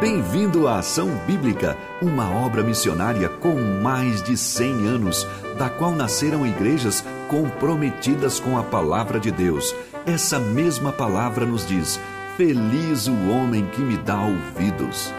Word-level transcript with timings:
Bem-vindo 0.00 0.68
à 0.68 0.78
Ação 0.78 1.08
Bíblica, 1.26 1.76
uma 2.00 2.30
obra 2.30 2.62
missionária 2.62 3.28
com 3.28 3.56
mais 3.82 4.22
de 4.22 4.36
100 4.36 4.86
anos, 4.86 5.26
da 5.58 5.68
qual 5.68 5.90
nasceram 5.90 6.46
igrejas 6.46 7.04
comprometidas 7.28 8.38
com 8.38 8.56
a 8.56 8.62
palavra 8.62 9.18
de 9.18 9.32
Deus. 9.32 9.74
Essa 10.06 10.38
mesma 10.38 10.92
palavra 10.92 11.44
nos 11.44 11.66
diz: 11.66 11.98
Feliz 12.36 13.08
o 13.08 13.28
homem 13.28 13.68
que 13.70 13.80
me 13.80 13.96
dá 13.96 14.22
ouvidos. 14.22 15.12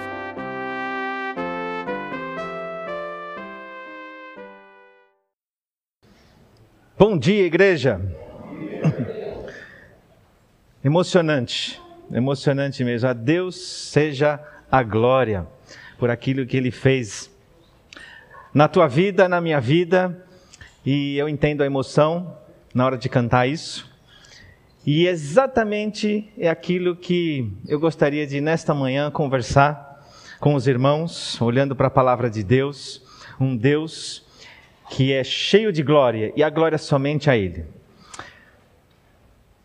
Bom 6.98 7.18
dia, 7.18 7.46
igreja. 7.46 8.00
Emocionante, 10.82 11.82
emocionante 12.14 12.82
mesmo. 12.86 13.10
A 13.10 13.14
Deus 13.14 13.58
seja 13.58 14.40
a 14.72 14.84
glória 14.84 15.48
por 15.98 16.10
aquilo 16.10 16.46
que 16.46 16.58
Ele 16.58 16.72
fez 16.72 17.30
na 18.54 18.68
tua 18.68 18.88
vida, 18.88 19.28
na 19.28 19.40
minha 19.40 19.60
vida, 19.60 20.26
e 20.86 21.18
eu 21.18 21.28
entendo 21.30 21.62
a 21.62 21.66
emoção 21.66 22.38
na 22.74 22.86
hora 22.86 22.98
de 22.98 23.10
cantar 23.10 23.48
isso. 23.48 23.90
E 24.86 25.08
exatamente 25.08 26.32
é 26.38 26.50
aquilo 26.50 26.96
que 26.96 27.52
eu 27.68 27.80
gostaria 27.80 28.26
de, 28.26 28.40
nesta 28.42 28.74
manhã, 28.74 29.12
conversar 29.12 30.04
com 30.40 30.56
os 30.56 30.68
irmãos, 30.68 31.40
olhando 31.42 31.76
para 31.76 31.88
a 31.88 31.92
palavra 31.92 32.30
de 32.30 32.44
Deus, 32.44 33.04
um 33.40 33.56
Deus 33.56 34.26
que 34.90 35.14
é 35.14 35.24
cheio 35.24 35.72
de 35.72 35.84
glória 35.84 36.34
e 36.36 36.42
a 36.42 36.50
glória 36.50 36.78
somente 36.78 37.30
a 37.30 37.38
Ele. 37.38 37.66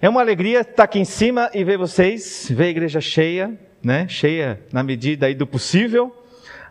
É 0.00 0.08
uma 0.08 0.20
alegria 0.20 0.60
estar 0.60 0.84
aqui 0.84 0.98
em 0.98 1.04
cima 1.04 1.50
e 1.54 1.64
ver 1.64 1.78
vocês, 1.78 2.48
ver 2.50 2.64
a 2.64 2.68
igreja 2.68 3.00
cheia, 3.00 3.58
né? 3.84 4.08
Cheia 4.08 4.60
na 4.72 4.82
medida 4.82 5.26
aí 5.26 5.34
do 5.34 5.46
possível. 5.46 6.14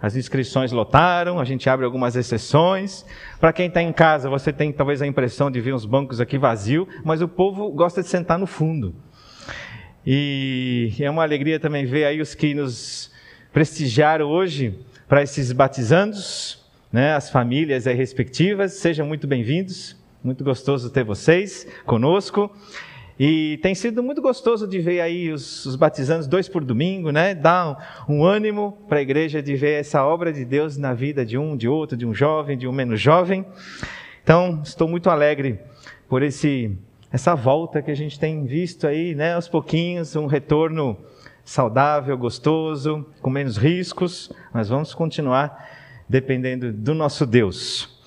As 0.02 0.18
inscrições 0.18 0.72
lotaram, 0.74 1.40
a 1.40 1.46
gente 1.46 1.70
abre 1.70 1.86
algumas 1.86 2.16
exceções. 2.16 3.06
Para 3.40 3.54
quem 3.54 3.68
está 3.68 3.82
em 3.82 3.94
casa, 3.94 4.30
você 4.30 4.52
tem 4.52 4.72
talvez 4.72 5.02
a 5.02 5.08
impressão 5.08 5.50
de 5.50 5.62
ver 5.62 5.74
uns 5.74 5.86
bancos 5.86 6.20
aqui 6.20 6.38
vazios, 6.38 6.88
mas 7.06 7.22
o 7.22 7.28
povo 7.28 7.72
gosta 7.72 8.02
de 8.02 8.10
sentar 8.10 8.38
no 8.38 8.46
fundo. 8.46 8.94
E 10.06 10.92
é 11.00 11.10
uma 11.10 11.24
alegria 11.24 11.58
também 11.58 11.86
ver 11.86 12.04
aí 12.04 12.20
os 12.20 12.36
que 12.36 12.54
nos 12.54 13.10
prestigiaram 13.54 14.26
hoje 14.26 14.78
para 15.08 15.24
esses 15.24 15.54
batizandos, 15.54 16.62
né, 16.92 17.14
as 17.14 17.30
famílias 17.30 17.88
aí 17.88 17.96
respectivas. 17.96 18.74
Sejam 18.74 19.08
muito 19.08 19.26
bem-vindos, 19.26 19.96
muito 20.22 20.44
gostoso 20.44 20.90
ter 20.90 21.06
vocês 21.06 21.66
conosco. 21.86 22.52
E 23.26 23.58
tem 23.60 23.74
sido 23.74 24.04
muito 24.04 24.22
gostoso 24.22 24.68
de 24.68 24.80
ver 24.80 25.00
aí 25.00 25.32
os, 25.32 25.66
os 25.66 26.28
dois 26.28 26.50
por 26.50 26.62
domingo, 26.62 27.10
né? 27.10 27.34
Dá 27.34 27.78
um, 28.06 28.16
um 28.18 28.26
ânimo 28.26 28.78
para 28.90 29.00
a 29.00 29.02
igreja 29.02 29.42
de 29.42 29.56
ver 29.56 29.80
essa 29.80 30.04
obra 30.04 30.34
de 30.34 30.44
Deus 30.44 30.76
na 30.76 30.94
vida 30.94 31.26
de 31.26 31.38
um, 31.38 31.56
de 31.56 31.66
outro, 31.66 31.96
de 31.96 32.06
um 32.06 32.14
jovem, 32.14 32.58
de 32.58 32.68
um 32.68 32.74
menos 32.74 33.00
jovem. 33.00 33.46
Então, 34.22 34.60
estou 34.62 34.90
muito 34.90 35.10
alegre 35.10 35.58
por 36.10 36.22
esse 36.22 36.78
essa 37.10 37.34
volta 37.34 37.82
que 37.82 37.90
a 37.90 37.96
gente 37.96 38.20
tem 38.20 38.44
visto 38.44 38.86
aí, 38.86 39.16
né? 39.16 39.36
Aos 39.36 39.48
pouquinhos, 39.48 40.18
um 40.18 40.26
retorno 40.26 40.98
saudável, 41.46 42.18
gostoso, 42.18 43.06
com 43.22 43.30
menos 43.30 43.56
riscos. 43.56 44.34
Mas 44.54 44.68
vamos 44.68 44.94
continuar 44.94 45.70
dependendo 46.10 46.74
do 46.74 46.94
nosso 46.94 47.26
Deus. 47.26 48.02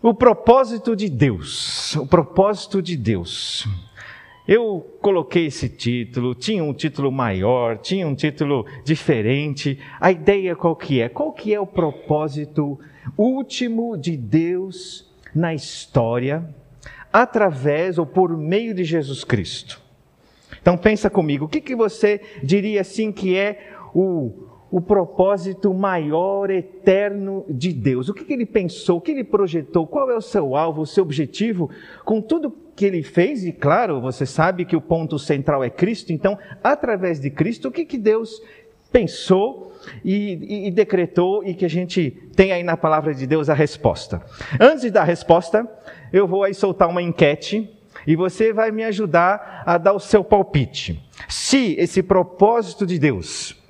O 0.00 0.14
propósito 0.14 0.94
de 0.94 1.08
Deus, 1.08 1.96
o 1.96 2.06
propósito 2.06 2.80
de 2.80 2.96
Deus. 2.96 3.66
Eu 4.46 4.98
coloquei 5.00 5.46
esse 5.46 5.70
título, 5.70 6.34
tinha 6.34 6.62
um 6.62 6.74
título 6.74 7.10
maior, 7.10 7.78
tinha 7.78 8.06
um 8.06 8.14
título 8.14 8.66
diferente. 8.84 9.78
A 9.98 10.12
ideia 10.12 10.54
qual 10.54 10.76
que 10.76 11.00
é? 11.00 11.08
Qual 11.08 11.32
que 11.32 11.54
é 11.54 11.58
o 11.58 11.66
propósito 11.66 12.78
último 13.16 13.96
de 13.96 14.16
Deus 14.18 15.10
na 15.34 15.54
história 15.54 16.44
através 17.10 17.96
ou 17.96 18.04
por 18.04 18.36
meio 18.36 18.74
de 18.74 18.84
Jesus 18.84 19.24
Cristo? 19.24 19.80
Então 20.60 20.76
pensa 20.76 21.08
comigo, 21.08 21.46
o 21.46 21.48
que, 21.48 21.60
que 21.60 21.74
você 21.74 22.20
diria 22.42 22.82
assim 22.82 23.12
que 23.12 23.34
é 23.34 23.72
o, 23.94 24.43
o 24.74 24.80
propósito 24.80 25.72
maior, 25.72 26.50
eterno 26.50 27.44
de 27.48 27.72
Deus. 27.72 28.08
O 28.08 28.12
que, 28.12 28.24
que, 28.24 28.32
ele 28.32 28.44
pensou, 28.44 28.98
o 28.98 29.00
que 29.00 29.12
ele 29.12 29.22
projetou, 29.22 29.86
qual 29.86 30.10
é 30.10 30.16
o 30.16 30.20
seu 30.20 30.56
alvo, 30.56 30.82
o 30.82 30.86
seu 30.86 31.04
objetivo 31.04 31.70
com 32.04 32.20
tudo 32.20 32.52
que 32.74 32.84
ele 32.84 33.00
fez, 33.04 33.44
e 33.44 33.52
claro, 33.52 34.00
você 34.00 34.26
sabe 34.26 34.64
que 34.64 34.74
o 34.74 34.80
ponto 34.80 35.16
central 35.16 35.62
é 35.62 35.70
Cristo, 35.70 36.12
então, 36.12 36.36
através 36.60 37.20
de 37.20 37.30
Cristo, 37.30 37.68
o 37.68 37.70
que, 37.70 37.84
que 37.84 37.96
Deus 37.96 38.42
pensou 38.90 39.72
e, 40.04 40.64
e, 40.64 40.66
e 40.66 40.70
decretou 40.72 41.44
e 41.44 41.54
que 41.54 41.64
a 41.64 41.70
gente 41.70 42.10
tem 42.34 42.50
aí 42.50 42.64
na 42.64 42.76
palavra 42.76 43.14
de 43.14 43.28
Deus 43.28 43.48
a 43.48 43.54
resposta. 43.54 44.20
Antes 44.58 44.80
de 44.80 44.90
dar 44.90 45.02
a 45.02 45.04
resposta, 45.04 45.70
eu 46.12 46.26
vou 46.26 46.42
aí 46.42 46.52
soltar 46.52 46.88
uma 46.88 47.00
enquete 47.00 47.70
e 48.04 48.16
você 48.16 48.52
vai 48.52 48.72
me 48.72 48.82
ajudar 48.82 49.62
a 49.64 49.78
dar 49.78 49.92
o 49.92 50.00
seu 50.00 50.24
palpite. 50.24 51.00
Se 51.28 51.76
esse 51.78 52.02
propósito 52.02 52.84
de 52.84 52.98
Deus, 52.98 53.62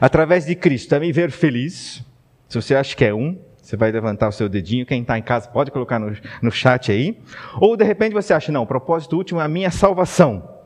através 0.00 0.46
de 0.46 0.54
Cristo, 0.54 0.98
me 0.98 1.12
ver 1.12 1.30
feliz, 1.30 2.04
se 2.48 2.60
você 2.60 2.74
acha 2.74 2.96
que 2.96 3.04
é 3.04 3.14
um, 3.14 3.38
você 3.68 3.76
vai 3.76 3.92
levantar 3.92 4.28
o 4.28 4.32
seu 4.32 4.48
dedinho. 4.48 4.86
Quem 4.86 5.02
está 5.02 5.18
em 5.18 5.22
casa 5.22 5.46
pode 5.50 5.70
colocar 5.70 5.98
no, 5.98 6.16
no 6.40 6.50
chat 6.50 6.90
aí. 6.90 7.20
Ou 7.60 7.76
de 7.76 7.84
repente 7.84 8.14
você 8.14 8.32
acha, 8.32 8.50
não, 8.50 8.62
o 8.62 8.66
propósito 8.66 9.14
último 9.14 9.40
é 9.40 9.44
a 9.44 9.48
minha 9.48 9.70
salvação. 9.70 10.56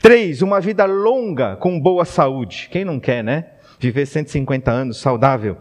Três, 0.00 0.42
uma 0.42 0.60
vida 0.60 0.84
longa 0.84 1.56
com 1.56 1.80
boa 1.80 2.04
saúde. 2.04 2.68
Quem 2.70 2.84
não 2.84 3.00
quer, 3.00 3.24
né? 3.24 3.46
Viver 3.80 4.06
150 4.06 4.70
anos 4.70 4.98
saudável. 4.98 5.58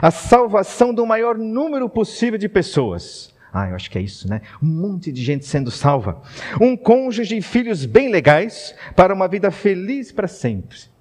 A 0.00 0.12
salvação 0.12 0.94
do 0.94 1.04
maior 1.04 1.36
número 1.36 1.88
possível 1.88 2.38
de 2.38 2.48
pessoas. 2.48 3.34
Ah, 3.52 3.70
eu 3.70 3.74
acho 3.74 3.90
que 3.90 3.98
é 3.98 4.02
isso, 4.02 4.28
né? 4.28 4.40
Um 4.62 4.66
monte 4.66 5.10
de 5.10 5.24
gente 5.24 5.44
sendo 5.44 5.72
salva. 5.72 6.22
Um 6.60 6.76
cônjuge 6.76 7.36
e 7.36 7.42
filhos 7.42 7.84
bem 7.84 8.08
legais 8.10 8.76
para 8.94 9.12
uma 9.12 9.26
vida 9.26 9.50
feliz 9.50 10.12
para 10.12 10.28
sempre. 10.28 10.93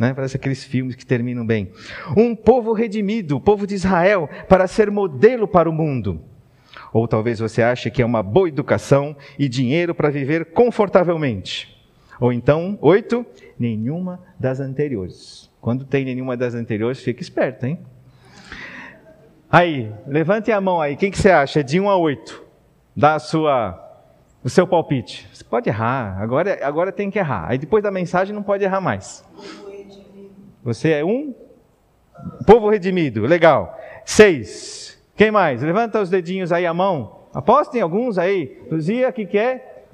Né? 0.00 0.14
Parece 0.14 0.38
aqueles 0.38 0.64
filmes 0.64 0.96
que 0.96 1.04
terminam 1.04 1.44
bem. 1.44 1.70
Um 2.16 2.34
povo 2.34 2.72
redimido, 2.72 3.36
o 3.36 3.40
povo 3.40 3.66
de 3.66 3.74
Israel, 3.74 4.30
para 4.48 4.66
ser 4.66 4.90
modelo 4.90 5.46
para 5.46 5.68
o 5.68 5.72
mundo. 5.74 6.22
Ou 6.90 7.06
talvez 7.06 7.38
você 7.38 7.62
ache 7.62 7.90
que 7.90 8.00
é 8.00 8.06
uma 8.06 8.22
boa 8.22 8.48
educação 8.48 9.14
e 9.38 9.46
dinheiro 9.46 9.94
para 9.94 10.08
viver 10.08 10.52
confortavelmente. 10.52 11.78
Ou 12.18 12.32
então, 12.32 12.78
oito, 12.80 13.26
nenhuma 13.58 14.20
das 14.38 14.58
anteriores. 14.58 15.50
Quando 15.60 15.84
tem 15.84 16.06
nenhuma 16.06 16.34
das 16.34 16.54
anteriores, 16.54 17.02
fica 17.02 17.20
esperto, 17.20 17.66
hein? 17.66 17.78
Aí, 19.52 19.92
levante 20.06 20.50
a 20.50 20.62
mão 20.62 20.80
aí. 20.80 20.96
Quem 20.96 21.10
que 21.10 21.18
você 21.18 21.30
acha? 21.30 21.62
De 21.62 21.78
um 21.78 21.90
a 21.90 21.96
oito. 21.98 22.42
Dá 22.96 23.16
a 23.16 23.18
sua, 23.18 23.78
o 24.42 24.48
seu 24.48 24.66
palpite. 24.66 25.28
Você 25.30 25.44
pode 25.44 25.68
errar. 25.68 26.16
Agora, 26.22 26.58
agora 26.62 26.90
tem 26.90 27.10
que 27.10 27.18
errar. 27.18 27.50
Aí 27.50 27.58
depois 27.58 27.82
da 27.82 27.90
mensagem 27.90 28.34
não 28.34 28.42
pode 28.42 28.64
errar 28.64 28.80
mais. 28.80 29.22
Você 30.62 30.90
é 30.92 31.04
um 31.04 31.34
povo 32.46 32.68
redimido. 32.68 33.22
Legal. 33.22 33.78
Seis. 34.04 35.02
Quem 35.16 35.30
mais? 35.30 35.62
Levanta 35.62 36.00
os 36.00 36.10
dedinhos 36.10 36.52
aí 36.52 36.66
a 36.66 36.74
mão. 36.74 37.20
Apostem 37.32 37.80
alguns 37.80 38.18
aí. 38.18 38.60
Luzia, 38.70 39.12
que, 39.12 39.26
que 39.26 39.38
é? 39.38 39.84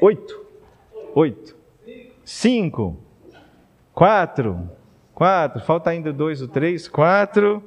Oito. 0.00 0.46
Oito. 1.14 1.56
Cinco. 2.24 2.96
Quatro. 3.92 4.70
Quatro. 5.14 5.60
Falta 5.62 5.90
ainda 5.90 6.12
dois 6.12 6.40
ou 6.40 6.48
três. 6.48 6.88
Quatro. 6.88 7.62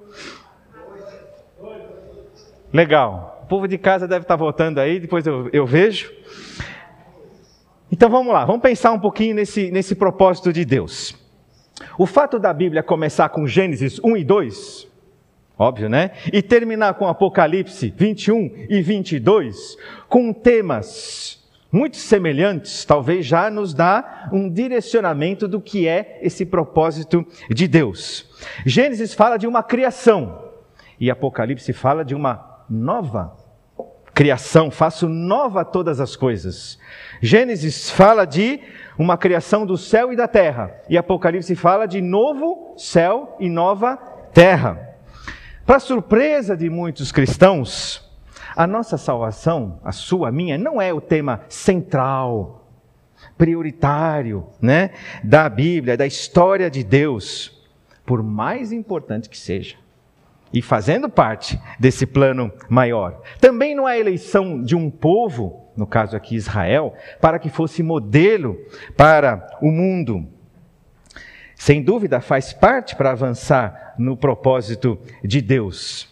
Legal. 2.72 3.42
O 3.44 3.46
povo 3.46 3.68
de 3.68 3.78
casa 3.78 4.08
deve 4.08 4.24
estar 4.24 4.36
votando 4.36 4.80
aí, 4.80 5.00
depois 5.00 5.28
eu, 5.28 5.50
eu 5.54 5.66
vejo. 5.66 6.12
Então 7.92 8.10
vamos 8.10 8.34
lá, 8.34 8.46
vamos 8.46 8.62
pensar 8.62 8.92
um 8.92 9.00
pouquinho 9.00 9.36
nesse, 9.36 9.72
nesse 9.72 9.96
propósito 9.96 10.52
de 10.52 10.66
Deus. 10.66 11.16
O 11.98 12.06
fato 12.06 12.40
da 12.40 12.54
Bíblia 12.54 12.82
começar 12.84 13.30
com 13.30 13.46
Gênesis 13.48 14.00
1 14.04 14.18
e 14.18 14.24
2, 14.24 14.88
óbvio, 15.58 15.90
né? 15.90 16.12
E 16.32 16.42
terminar 16.42 16.96
com 16.96 17.08
Apocalipse 17.08 17.94
21 17.96 18.68
e 18.70 18.82
22, 18.82 19.78
com 20.08 20.34
temas 20.34 21.44
muito 21.72 21.98
semelhantes, 21.98 22.86
talvez 22.86 23.26
já 23.26 23.50
nos 23.50 23.74
dá 23.74 24.30
um 24.32 24.48
direcionamento 24.48 25.48
do 25.48 25.60
que 25.60 25.88
é 25.88 26.20
esse 26.22 26.46
propósito 26.46 27.26
de 27.50 27.68
Deus. 27.68 28.30
Gênesis 28.64 29.14
fala 29.14 29.38
de 29.38 29.48
uma 29.48 29.64
criação 29.64 30.52
e 31.00 31.10
Apocalipse 31.10 31.74
fala 31.74 32.06
de 32.06 32.14
uma 32.14 32.64
nova 32.70 33.36
criação, 34.14 34.70
faço 34.70 35.10
nova 35.10 35.66
todas 35.66 36.00
as 36.00 36.16
coisas. 36.16 36.78
Gênesis 37.22 37.90
fala 37.90 38.26
de 38.26 38.60
uma 38.98 39.18
criação 39.18 39.66
do 39.66 39.78
céu 39.78 40.14
e 40.14 40.16
da 40.16 40.28
terra, 40.28 40.76
e 40.88 40.98
Apocalipse 40.98 41.56
fala 41.56 41.88
de 41.88 42.02
novo 42.02 42.76
céu 42.78 43.36
e 43.40 43.50
nova 43.50 43.98
terra. 44.34 44.98
Para 45.66 45.80
surpresa 45.80 46.56
de 46.56 46.70
muitos 46.70 47.12
cristãos, 47.12 48.12
a 48.56 48.68
nossa 48.68 48.98
salvação, 48.98 49.80
a 49.84 49.92
sua, 49.92 50.30
a 50.30 50.32
minha, 50.32 50.58
não 50.58 50.82
é 50.82 50.94
o 50.94 51.02
tema 51.02 51.42
central. 51.50 52.60
prioritário, 53.38 54.46
né, 54.62 54.92
da 55.24 55.50
Bíblia, 55.50 55.98
da 55.98 56.06
história 56.06 56.70
de 56.70 56.84
Deus, 56.84 57.64
por 58.06 58.22
mais 58.22 58.72
importante 58.72 59.30
que 59.30 59.38
seja. 59.38 59.78
E 60.54 60.62
fazendo 60.62 61.10
parte 61.10 61.60
desse 61.80 62.06
plano 62.06 62.52
maior. 62.70 63.22
Também 63.42 63.74
não 63.74 63.88
a 63.88 63.98
eleição 63.98 64.62
de 64.62 64.76
um 64.76 64.90
povo, 64.90 65.72
no 65.76 65.88
caso 65.88 66.16
aqui 66.16 66.36
Israel, 66.36 66.94
para 67.20 67.40
que 67.40 67.50
fosse 67.50 67.82
modelo 67.82 68.58
para 68.96 69.58
o 69.62 69.72
mundo. 69.72 70.28
Sem 71.56 71.82
dúvida, 71.82 72.22
faz 72.22 72.54
parte 72.54 72.96
para 72.96 73.12
avançar 73.12 73.96
no 73.98 74.16
propósito 74.16 75.00
de 75.24 75.42
Deus, 75.42 76.10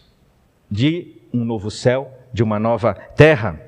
de 0.70 1.22
um 1.34 1.46
novo 1.46 1.70
céu, 1.70 2.12
de 2.34 2.42
uma 2.42 2.60
nova 2.60 2.94
terra. 2.94 3.62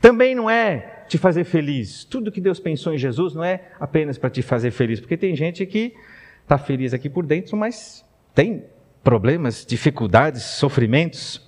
Também 0.00 0.34
não 0.34 0.48
é 0.48 1.04
te 1.08 1.18
fazer 1.18 1.44
feliz. 1.44 2.04
Tudo 2.04 2.32
que 2.32 2.40
Deus 2.40 2.58
pensou 2.60 2.94
em 2.94 2.98
Jesus 2.98 3.34
não 3.34 3.44
é 3.44 3.62
apenas 3.78 4.16
para 4.16 4.30
te 4.30 4.42
fazer 4.42 4.70
feliz, 4.70 5.00
porque 5.00 5.16
tem 5.16 5.34
gente 5.36 5.66
que 5.66 5.94
está 6.42 6.56
feliz 6.58 6.94
aqui 6.94 7.08
por 7.08 7.26
dentro, 7.26 7.56
mas 7.56 8.04
tem 8.34 8.64
problemas, 9.04 9.64
dificuldades, 9.64 10.42
sofrimentos. 10.42 11.46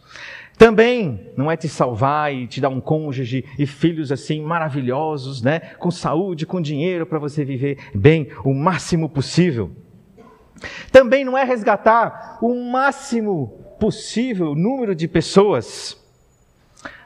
Também 0.59 1.33
não 1.37 1.51
é 1.51 1.57
te 1.57 1.69
salvar 1.69 2.33
e 2.33 2.47
te 2.47 2.61
dar 2.61 2.69
um 2.69 2.81
cônjuge 2.81 3.45
e 3.59 3.67
filhos 3.67 4.13
assim 4.13 4.41
maravilhosos, 4.41 5.43
né? 5.43 5.61
Com 5.79 5.91
saúde, 5.91 6.47
com 6.47 6.61
dinheiro 6.61 7.07
para 7.07 7.19
você 7.19 7.45
viver 7.45 7.79
bem 7.95 8.29
o 8.45 8.55
máximo 8.55 9.09
possível. 9.09 9.71
Também 10.91 11.25
não 11.25 11.37
é 11.37 11.45
resgatar 11.45 12.39
o 12.41 12.55
máximo 12.71 13.49
possível 13.79 14.55
número 14.55 14.95
de 14.95 15.09
pessoas. 15.09 16.01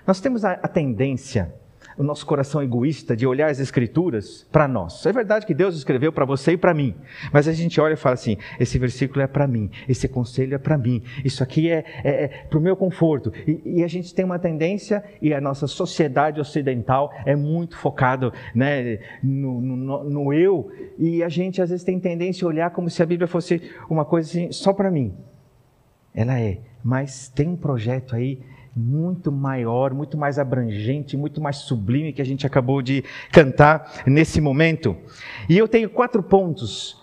Nós 0.07 0.21
temos 0.21 0.45
a, 0.45 0.53
a 0.53 0.69
tendência 0.69 1.55
o 2.01 2.03
nosso 2.03 2.25
coração 2.25 2.63
egoísta 2.63 3.15
de 3.15 3.27
olhar 3.27 3.51
as 3.51 3.61
escrituras 3.61 4.47
para 4.51 4.67
nós. 4.67 5.05
É 5.05 5.13
verdade 5.13 5.45
que 5.45 5.53
Deus 5.53 5.77
escreveu 5.77 6.11
para 6.11 6.25
você 6.25 6.53
e 6.53 6.57
para 6.57 6.73
mim, 6.73 6.95
mas 7.31 7.47
a 7.47 7.53
gente 7.53 7.79
olha 7.79 7.93
e 7.93 7.97
fala 7.97 8.15
assim: 8.15 8.39
esse 8.59 8.79
versículo 8.79 9.21
é 9.21 9.27
para 9.27 9.47
mim, 9.47 9.71
esse 9.87 10.09
conselho 10.09 10.55
é 10.55 10.59
para 10.59 10.79
mim, 10.79 11.03
isso 11.23 11.43
aqui 11.43 11.69
é, 11.71 11.85
é, 12.03 12.25
é 12.25 12.29
para 12.49 12.59
o 12.59 12.63
meu 12.63 12.75
conforto. 12.75 13.31
E, 13.47 13.81
e, 13.81 13.85
a 13.85 13.87
gente 13.87 14.15
tem 14.15 14.25
uma 14.25 14.39
tendência, 14.39 15.05
e 15.21 15.35
a 15.35 15.43
nossa 15.43 15.67
sociedade 15.67 16.41
ocidental 16.41 17.13
é 17.27 17.37
muito 17.37 17.77
focado 17.77 18.33
né, 18.55 19.01
no, 19.23 19.61
no, 19.61 20.05
no 20.05 20.33
eu, 20.33 20.73
e 20.99 21.23
a 21.23 21.29
gente 21.29 21.61
às 21.61 21.69
vezes 21.69 21.85
tem 21.85 22.01
tendência 22.01 22.47
a 22.47 22.49
olhar 22.49 22.71
como 22.71 22.89
se 22.89 23.03
a 23.03 23.07
Bíblia 23.07 23.29
fosse 23.29 23.61
uma 23.91 24.07
coisa 24.07 24.27
assim, 24.27 24.51
só 24.51 24.73
para 24.73 24.91
mim. 24.91 25.15
Ela 26.15 26.41
é, 26.41 26.61
mas 26.83 27.29
tem 27.29 27.47
um 27.47 27.57
projeto 27.57 28.17
aí 28.17 28.41
muito 28.75 29.33
maior, 29.33 29.93
muito 29.93 30.17
mais 30.17 30.39
abrangente, 30.39 31.17
muito 31.17 31.41
mais 31.41 31.57
sublime 31.57 32.13
que 32.13 32.23
a 32.23 32.25
gente 32.25 32.47
acabou 32.47 32.81
de 32.81 33.05
cantar 33.33 34.03
nesse 34.07 34.41
momento. 34.41 34.97
E 35.49 35.59
eu 35.59 35.67
tenho 35.67 35.91
quatro 35.91 36.23
pontos 36.23 37.01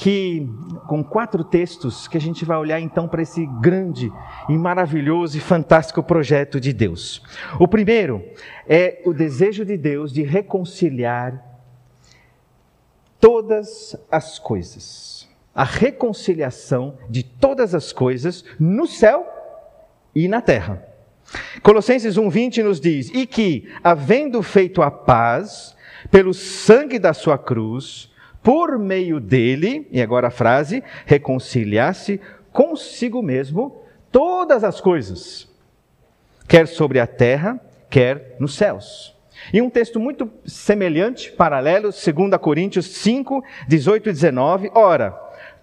que 0.00 0.48
com 0.86 1.04
quatro 1.04 1.44
textos 1.44 2.08
que 2.08 2.16
a 2.16 2.20
gente 2.20 2.42
vai 2.42 2.56
olhar 2.56 2.80
então 2.80 3.06
para 3.06 3.20
esse 3.20 3.44
grande 3.60 4.10
e 4.48 4.56
maravilhoso 4.56 5.36
e 5.36 5.40
fantástico 5.40 6.02
projeto 6.02 6.58
de 6.58 6.72
Deus. 6.72 7.22
O 7.58 7.68
primeiro 7.68 8.24
é 8.66 9.02
o 9.04 9.12
desejo 9.12 9.62
de 9.62 9.76
Deus 9.76 10.10
de 10.10 10.22
reconciliar 10.22 11.44
todas 13.20 13.94
as 14.10 14.38
coisas. 14.38 15.28
A 15.54 15.64
reconciliação 15.64 16.96
de 17.10 17.22
todas 17.22 17.74
as 17.74 17.92
coisas 17.92 18.42
no 18.58 18.86
céu 18.86 19.26
e 20.14 20.26
na 20.28 20.40
terra. 20.40 20.89
Colossenses 21.62 22.16
1:20 22.16 22.62
nos 22.62 22.80
diz: 22.80 23.10
"E 23.14 23.26
que, 23.26 23.68
havendo 23.82 24.42
feito 24.42 24.82
a 24.82 24.90
paz 24.90 25.76
pelo 26.10 26.32
sangue 26.32 26.98
da 26.98 27.12
sua 27.12 27.38
cruz, 27.38 28.10
por 28.42 28.78
meio 28.78 29.20
dele, 29.20 29.86
e 29.90 30.00
agora 30.00 30.28
a 30.28 30.30
frase, 30.30 30.82
reconciliasse 31.04 32.20
consigo 32.52 33.22
mesmo 33.22 33.82
todas 34.10 34.64
as 34.64 34.80
coisas, 34.80 35.48
quer 36.48 36.66
sobre 36.66 36.98
a 36.98 37.06
terra, 37.06 37.60
quer 37.88 38.36
nos 38.40 38.54
céus." 38.54 39.14
E 39.52 39.62
um 39.62 39.70
texto 39.70 39.98
muito 39.98 40.30
semelhante, 40.44 41.32
paralelo, 41.32 41.90
2 41.90 42.36
Coríntios 42.40 42.86
5, 42.86 43.42
18 43.66 44.10
e 44.10 44.12
19, 44.12 44.70
ora, 44.74 45.18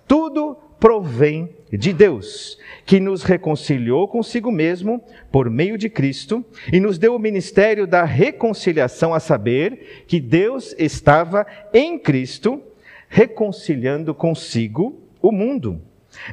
tudo 0.08 0.58
provém 0.80 1.56
de 1.72 1.92
Deus, 1.92 2.58
que 2.86 3.00
nos 3.00 3.24
reconciliou 3.24 4.08
consigo 4.08 4.52
mesmo 4.52 5.04
por 5.32 5.50
meio 5.50 5.78
de 5.78 5.90
Cristo 5.90 6.46
e 6.72 6.80
nos 6.80 6.98
deu 6.98 7.16
o 7.16 7.20
ministério 7.20 7.86
da 7.86 8.04
reconciliação, 8.04 9.14
a 9.14 9.20
saber 9.20 10.06
que 10.08 10.20
Deus 10.20 10.74
estava 10.78 11.46
em 11.74 12.00
Cristo 12.00 12.62
reconciliando 13.10 14.14
consigo 14.14 15.00
o 15.22 15.32
mundo, 15.32 15.82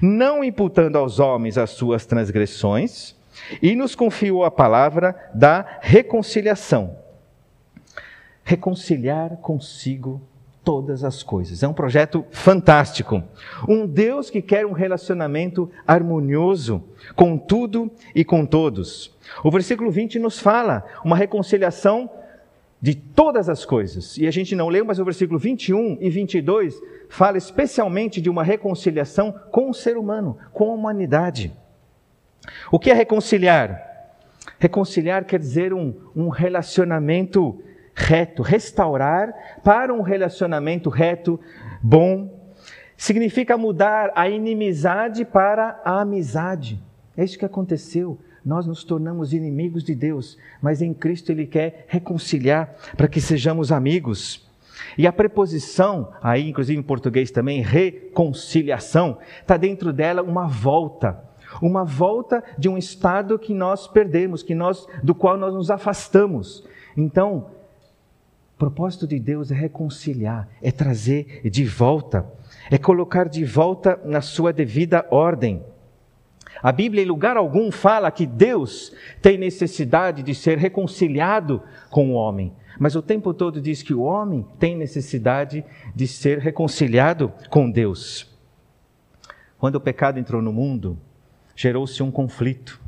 não 0.01 0.43
imputando 0.43 0.97
aos 0.97 1.19
homens 1.19 1.59
as 1.59 1.71
suas 1.71 2.07
transgressões, 2.07 3.15
e 3.61 3.75
nos 3.75 3.95
confiou 3.95 4.45
a 4.45 4.51
palavra 4.51 5.15
da 5.35 5.79
reconciliação. 5.81 6.97
Reconciliar 8.45 9.37
consigo 9.39 10.21
todas 10.65 11.05
as 11.05 11.23
coisas. 11.23 11.63
É 11.63 11.69
um 11.69 11.75
projeto 11.75 12.25
fantástico. 12.31 13.23
Um 13.69 13.87
Deus 13.87 14.31
que 14.31 14.41
quer 14.41 14.65
um 14.65 14.73
relacionamento 14.73 15.71
harmonioso 15.87 16.83
com 17.15 17.37
tudo 17.37 17.91
e 18.15 18.25
com 18.25 18.47
todos. 18.47 19.15
O 19.45 19.51
versículo 19.51 19.91
20 19.91 20.19
nos 20.19 20.39
fala 20.39 20.85
uma 21.05 21.17
reconciliação 21.17 22.11
de 22.81 22.95
todas 22.95 23.49
as 23.49 23.65
coisas. 23.65 24.17
E 24.19 24.27
a 24.27 24.31
gente 24.31 24.57
não 24.57 24.69
leu, 24.69 24.85
mas 24.85 24.99
o 24.99 25.05
versículo 25.05 25.39
21 25.39 25.99
e 26.01 26.11
22 26.11 26.81
fala 27.09 27.39
especialmente 27.39 28.21
de 28.21 28.29
uma 28.29 28.43
reconciliação 28.43 29.33
com 29.51 29.71
o 29.71 29.75
ser 29.75 29.97
humano, 29.97 30.37
com 30.53 30.71
a 30.71 30.75
humanidade. 30.75 31.53
O 32.71 32.79
que 32.79 32.91
é 32.91 32.95
reconciliar? 32.95 33.81
Reconciliar 34.59 35.25
quer 35.25 35.39
dizer 35.39 35.73
um, 35.73 35.95
um 36.15 36.29
relacionamento 36.29 37.63
reto, 37.95 38.43
restaurar 38.43 39.33
para 39.63 39.95
um 39.95 40.03
relacionamento 40.03 40.91
reto, 40.91 41.39
bom, 41.83 42.45
significa 42.97 43.57
mudar 43.57 44.11
a 44.15 44.29
inimizade 44.29 45.25
para 45.25 45.81
a 45.85 46.01
amizade. 46.01 46.83
É 47.17 47.25
isso 47.25 47.39
que 47.39 47.45
aconteceu. 47.45 48.19
Nós 48.45 48.67
nos 48.67 48.85
tornamos 48.85 49.33
inimigos 49.33 49.83
de 49.83 49.95
Deus, 49.95 50.37
mas 50.61 50.83
em 50.83 50.93
Cristo 50.93 51.31
Ele 51.31 51.47
quer 51.47 51.87
reconciliar 51.89 52.75
para 52.97 53.09
que 53.09 53.21
sejamos 53.21 53.73
amigos. 53.73 54.47
E 54.99 55.07
a 55.07 55.13
preposição, 55.13 56.13
aí 56.23 56.49
inclusive 56.49 56.79
em 56.79 56.83
português 56.83 57.31
também, 57.31 57.63
reconciliação, 57.63 59.19
está 59.41 59.57
dentro 59.57 59.93
dela 59.93 60.23
uma 60.23 60.47
volta. 60.47 61.23
Uma 61.63 61.85
volta 61.85 62.43
de 62.59 62.69
um 62.69 62.77
estado 62.77 63.39
que 63.39 63.55
nós 63.55 63.87
perdemos, 63.87 64.43
que 64.43 64.55
nós, 64.55 64.87
do 65.03 65.15
qual 65.15 65.37
nós 65.37 65.55
nos 65.55 65.71
afastamos. 65.71 66.67
Então, 66.97 67.51
o 68.55 68.57
propósito 68.57 69.05
de 69.05 69.19
Deus 69.19 69.51
é 69.51 69.55
reconciliar, 69.55 70.49
é 70.63 70.71
trazer 70.71 71.41
de 71.51 71.65
volta, 71.65 72.25
é 72.71 72.79
colocar 72.79 73.29
de 73.29 73.45
volta 73.45 74.01
na 74.05 74.21
sua 74.21 74.53
devida 74.53 75.05
ordem. 75.11 75.65
A 76.63 76.71
Bíblia, 76.71 77.03
em 77.03 77.07
lugar 77.07 77.37
algum, 77.37 77.73
fala 77.73 78.13
que 78.13 78.25
Deus 78.25 78.95
tem 79.21 79.37
necessidade 79.37 80.23
de 80.23 80.35
ser 80.37 80.57
reconciliado 80.57 81.61
com 81.91 82.11
o 82.11 82.15
homem, 82.15 82.53
mas 82.79 82.95
o 82.95 83.03
tempo 83.03 83.35
todo 83.35 83.61
diz 83.61 83.83
que 83.83 83.93
o 83.93 84.03
homem 84.03 84.47
tem 84.57 84.77
necessidade 84.77 85.65
de 85.93 86.07
ser 86.07 86.39
reconciliado 86.39 87.33
com 87.51 87.69
Deus. 87.69 88.33
Quando 89.59 89.77
o 89.77 89.81
pecado 89.81 90.21
entrou 90.21 90.41
no 90.41 90.53
mundo, 90.53 90.97
gerou-se 91.57 92.01
um 92.05 92.11
conflito. 92.11 92.81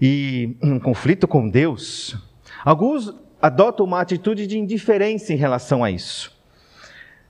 E 0.00 0.56
um 0.60 0.80
conflito 0.80 1.28
com 1.28 1.48
Deus. 1.48 2.16
Alguns 2.64 3.14
adota 3.42 3.82
uma 3.82 4.00
atitude 4.00 4.46
de 4.46 4.56
indiferença 4.56 5.32
em 5.32 5.36
relação 5.36 5.82
a 5.82 5.90
isso. 5.90 6.40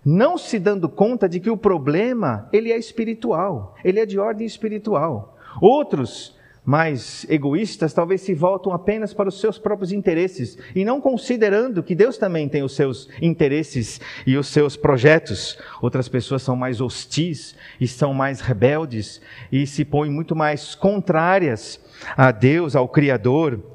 Não 0.05 0.37
se 0.37 0.59
dando 0.59 0.89
conta 0.89 1.27
de 1.27 1.41
que 1.41 1.49
o 1.49 1.57
problema, 1.57 2.49
ele 2.53 2.71
é 2.71 2.77
espiritual, 2.77 3.75
ele 3.83 3.99
é 3.99 4.05
de 4.05 4.19
ordem 4.19 4.47
espiritual. 4.47 5.39
Outros, 5.61 6.37
mais 6.65 7.27
egoístas, 7.29 7.93
talvez 7.93 8.21
se 8.21 8.35
voltam 8.35 8.73
apenas 8.73 9.13
para 9.13 9.29
os 9.29 9.41
seus 9.41 9.59
próprios 9.59 9.91
interesses 9.91 10.57
e 10.75 10.85
não 10.85 11.01
considerando 11.01 11.83
que 11.83 11.95
Deus 11.95 12.19
também 12.19 12.49
tem 12.49 12.63
os 12.63 12.77
seus 12.77 13.09
interesses 13.21 14.01
e 14.27 14.37
os 14.37 14.49
seus 14.49 14.77
projetos. 14.77 15.59
Outras 15.81 16.09
pessoas 16.09 16.43
são 16.43 16.55
mais 16.55 16.81
hostis 16.81 17.57
e 17.81 17.89
são 17.89 18.13
mais 18.13 18.41
rebeldes 18.41 19.21
e 19.51 19.67
se 19.67 19.85
põem 19.85 20.11
muito 20.11 20.37
mais 20.37 20.75
contrárias 20.75 21.81
a 22.17 22.31
Deus, 22.31 22.77
ao 22.77 22.89
Criador 22.89 23.72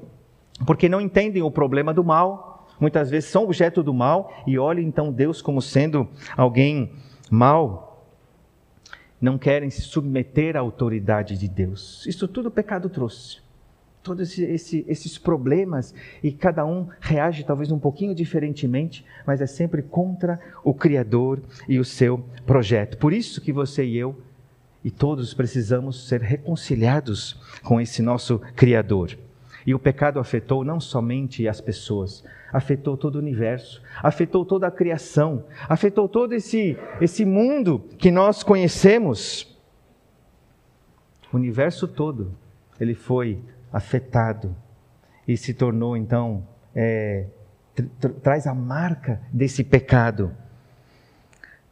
porque 0.66 0.90
não 0.90 1.02
entendem 1.02 1.42
o 1.42 1.52
problema 1.52 1.94
do 1.94 2.04
mal, 2.04 2.68
muitas 2.80 3.10
vezes 3.10 3.30
são 3.30 3.44
objeto 3.44 3.84
do 3.84 3.94
mal 3.94 4.32
e 4.46 4.58
olham 4.58 4.84
então 4.84 5.12
Deus 5.12 5.42
como 5.42 5.62
sendo 5.62 6.08
alguém 6.36 6.92
mal. 7.30 8.06
Não 9.20 9.38
querem 9.38 9.70
se 9.70 9.82
submeter 9.82 10.56
à 10.56 10.60
autoridade 10.60 11.38
de 11.38 11.48
Deus. 11.48 12.06
Isso 12.06 12.28
tudo 12.28 12.48
o 12.48 12.52
pecado 12.52 12.90
trouxe. 12.90 13.40
todos 14.04 14.30
esse, 14.30 14.44
esse, 14.44 14.86
esses 14.88 15.18
problemas 15.18 15.94
e 16.24 16.32
cada 16.32 16.66
um 16.66 16.88
reage 17.00 17.44
talvez 17.44 17.72
um 17.72 17.80
pouquinho 17.80 18.16
diferentemente, 18.16 19.04
mas 19.26 19.42
é 19.42 19.48
sempre 19.48 19.82
contra 19.82 20.40
o 20.64 20.74
Criador 20.74 21.42
e 21.68 21.80
o 21.80 21.84
seu 21.84 22.24
projeto. 22.46 22.98
Por 22.98 23.12
isso 23.12 23.42
que 23.42 23.52
você 23.52 23.84
e 23.84 23.98
eu 23.98 24.16
e 24.84 24.92
todos 24.92 25.34
precisamos 25.34 26.08
ser 26.08 26.22
reconciliados 26.22 27.42
com 27.64 27.82
esse 27.82 28.02
nosso 28.02 28.40
Criador. 28.56 29.18
E 29.68 29.76
o 29.76 29.80
pecado 29.80 30.18
afetou 30.18 30.64
não 30.64 30.80
somente 30.80 31.46
as 31.46 31.60
pessoas, 31.60 32.24
afetou 32.54 32.96
todo 32.96 33.16
o 33.16 33.20
universo, 33.20 33.84
afetou 34.02 34.46
toda 34.46 34.66
a 34.66 34.72
criação, 34.72 35.44
afetou 35.68 36.08
todo 36.08 36.32
esse, 36.32 36.78
esse 37.02 37.26
mundo 37.26 37.84
que 37.98 38.10
nós 38.10 38.44
conhecemos. 38.44 39.46
O 41.34 41.36
universo 41.36 41.86
todo, 41.86 42.34
ele 42.80 42.96
foi 42.96 43.42
afetado 43.70 44.56
e 45.28 45.36
se 45.36 45.54
tornou 45.54 45.98
então, 45.98 46.48
é, 46.74 47.26
traz 48.24 48.48
a 48.48 48.54
marca 48.54 49.22
desse 49.34 49.66
pecado. 49.66 50.32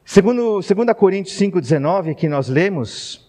Segundo 0.04 0.60
2 0.60 0.94
Coríntios 0.98 1.40
5,19, 1.40 2.14
que 2.14 2.28
nós 2.28 2.50
lemos, 2.50 3.25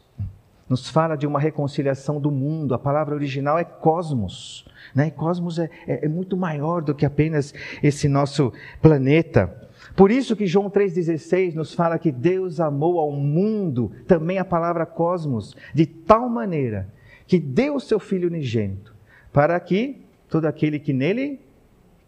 nos 0.69 0.89
fala 0.89 1.17
de 1.17 1.27
uma 1.27 1.39
reconciliação 1.39 2.21
do 2.21 2.31
mundo. 2.31 2.75
A 2.75 2.79
palavra 2.79 3.15
original 3.15 3.59
é 3.59 3.65
cosmos. 3.65 4.67
Né? 4.95 5.11
Cosmos 5.11 5.59
é, 5.59 5.71
é, 5.87 6.07
é 6.07 6.09
muito 6.09 6.37
maior 6.37 6.83
do 6.83 6.95
que 6.95 7.07
apenas 7.07 7.55
esse 7.83 8.09
nosso 8.09 8.53
planeta. 8.81 9.55
Por 9.95 10.11
isso 10.11 10.37
que 10.37 10.47
João 10.47 10.69
3,16 10.69 11.55
nos 11.55 11.73
fala 11.73 11.99
que 11.99 12.11
Deus 12.13 12.61
amou 12.61 12.99
ao 12.99 13.13
mundo, 13.13 13.93
também 14.07 14.39
a 14.39 14.45
palavra 14.45 14.85
cosmos, 14.85 15.57
de 15.73 15.87
tal 15.87 16.29
maneira 16.29 16.89
que 17.27 17.39
deu 17.39 17.77
o 17.77 17.81
seu 17.81 17.99
Filho 17.99 18.29
unigênito, 18.29 18.95
para 19.33 19.59
que 19.59 20.03
todo 20.29 20.45
aquele 20.47 20.79
que 20.79 20.93
nele 20.93 21.41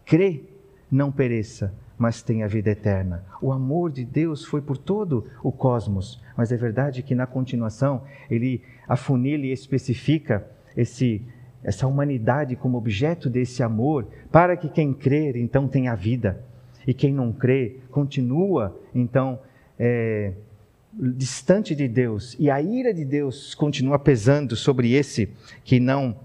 crê 0.05 0.43
não 0.91 1.11
pereça, 1.11 1.73
mas 1.99 2.23
tem 2.23 2.43
a 2.43 2.47
vida 2.47 2.71
eterna. 2.71 3.25
O 3.41 3.51
amor 3.51 3.91
de 3.91 4.05
Deus 4.05 4.45
foi 4.45 4.61
por 4.61 4.77
todo 4.77 5.25
o 5.43 5.51
cosmos, 5.51 6.23
mas 6.37 6.49
é 6.49 6.55
verdade 6.55 7.03
que 7.03 7.13
na 7.13 7.27
continuação 7.27 8.03
ele 8.31 8.63
afunila 8.87 9.45
e 9.45 9.51
especifica 9.51 10.47
esse, 10.77 11.21
essa 11.61 11.85
humanidade 11.85 12.55
como 12.55 12.77
objeto 12.77 13.29
desse 13.29 13.61
amor, 13.61 14.07
para 14.31 14.55
que 14.55 14.69
quem 14.69 14.93
crer 14.93 15.35
então 15.35 15.67
tenha 15.67 15.93
vida, 15.93 16.41
e 16.87 16.93
quem 16.93 17.13
não 17.13 17.33
crê 17.33 17.81
continua 17.91 18.79
então 18.95 19.41
é, 19.77 20.31
distante 20.93 21.75
de 21.75 21.87
Deus, 21.89 22.33
e 22.39 22.49
a 22.49 22.61
ira 22.61 22.93
de 22.93 23.03
Deus 23.03 23.53
continua 23.53 23.99
pesando 23.99 24.55
sobre 24.55 24.93
esse 24.93 25.29
que 25.65 25.81
não 25.81 26.15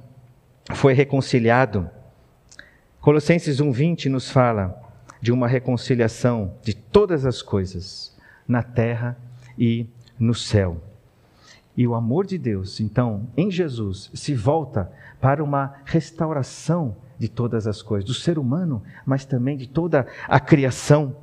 foi 0.73 0.95
reconciliado. 0.95 1.91
Colossenses 3.01 3.61
1,20 3.61 4.09
nos 4.09 4.31
fala 4.31 4.84
de 5.25 5.33
uma 5.33 5.49
reconciliação 5.49 6.53
de 6.63 6.75
todas 6.75 7.25
as 7.25 7.41
coisas, 7.41 8.15
na 8.47 8.63
terra 8.63 9.17
e 9.59 9.87
no 10.19 10.35
céu. 10.35 10.83
E 11.75 11.87
o 11.87 11.95
amor 11.95 12.27
de 12.27 12.37
Deus, 12.37 12.79
então, 12.79 13.27
em 13.35 13.51
Jesus, 13.51 14.11
se 14.13 14.35
volta 14.35 14.93
para 15.23 15.43
uma 15.43 15.77
restauração 15.87 16.95
de 17.19 17.27
todas 17.27 17.67
as 17.67 17.81
coisas, 17.81 18.07
do 18.07 18.13
ser 18.13 18.39
humano, 18.39 18.83
mas 19.07 19.25
também 19.25 19.57
de 19.57 19.67
toda 19.67 20.07
a 20.29 20.39
criação. 20.39 21.17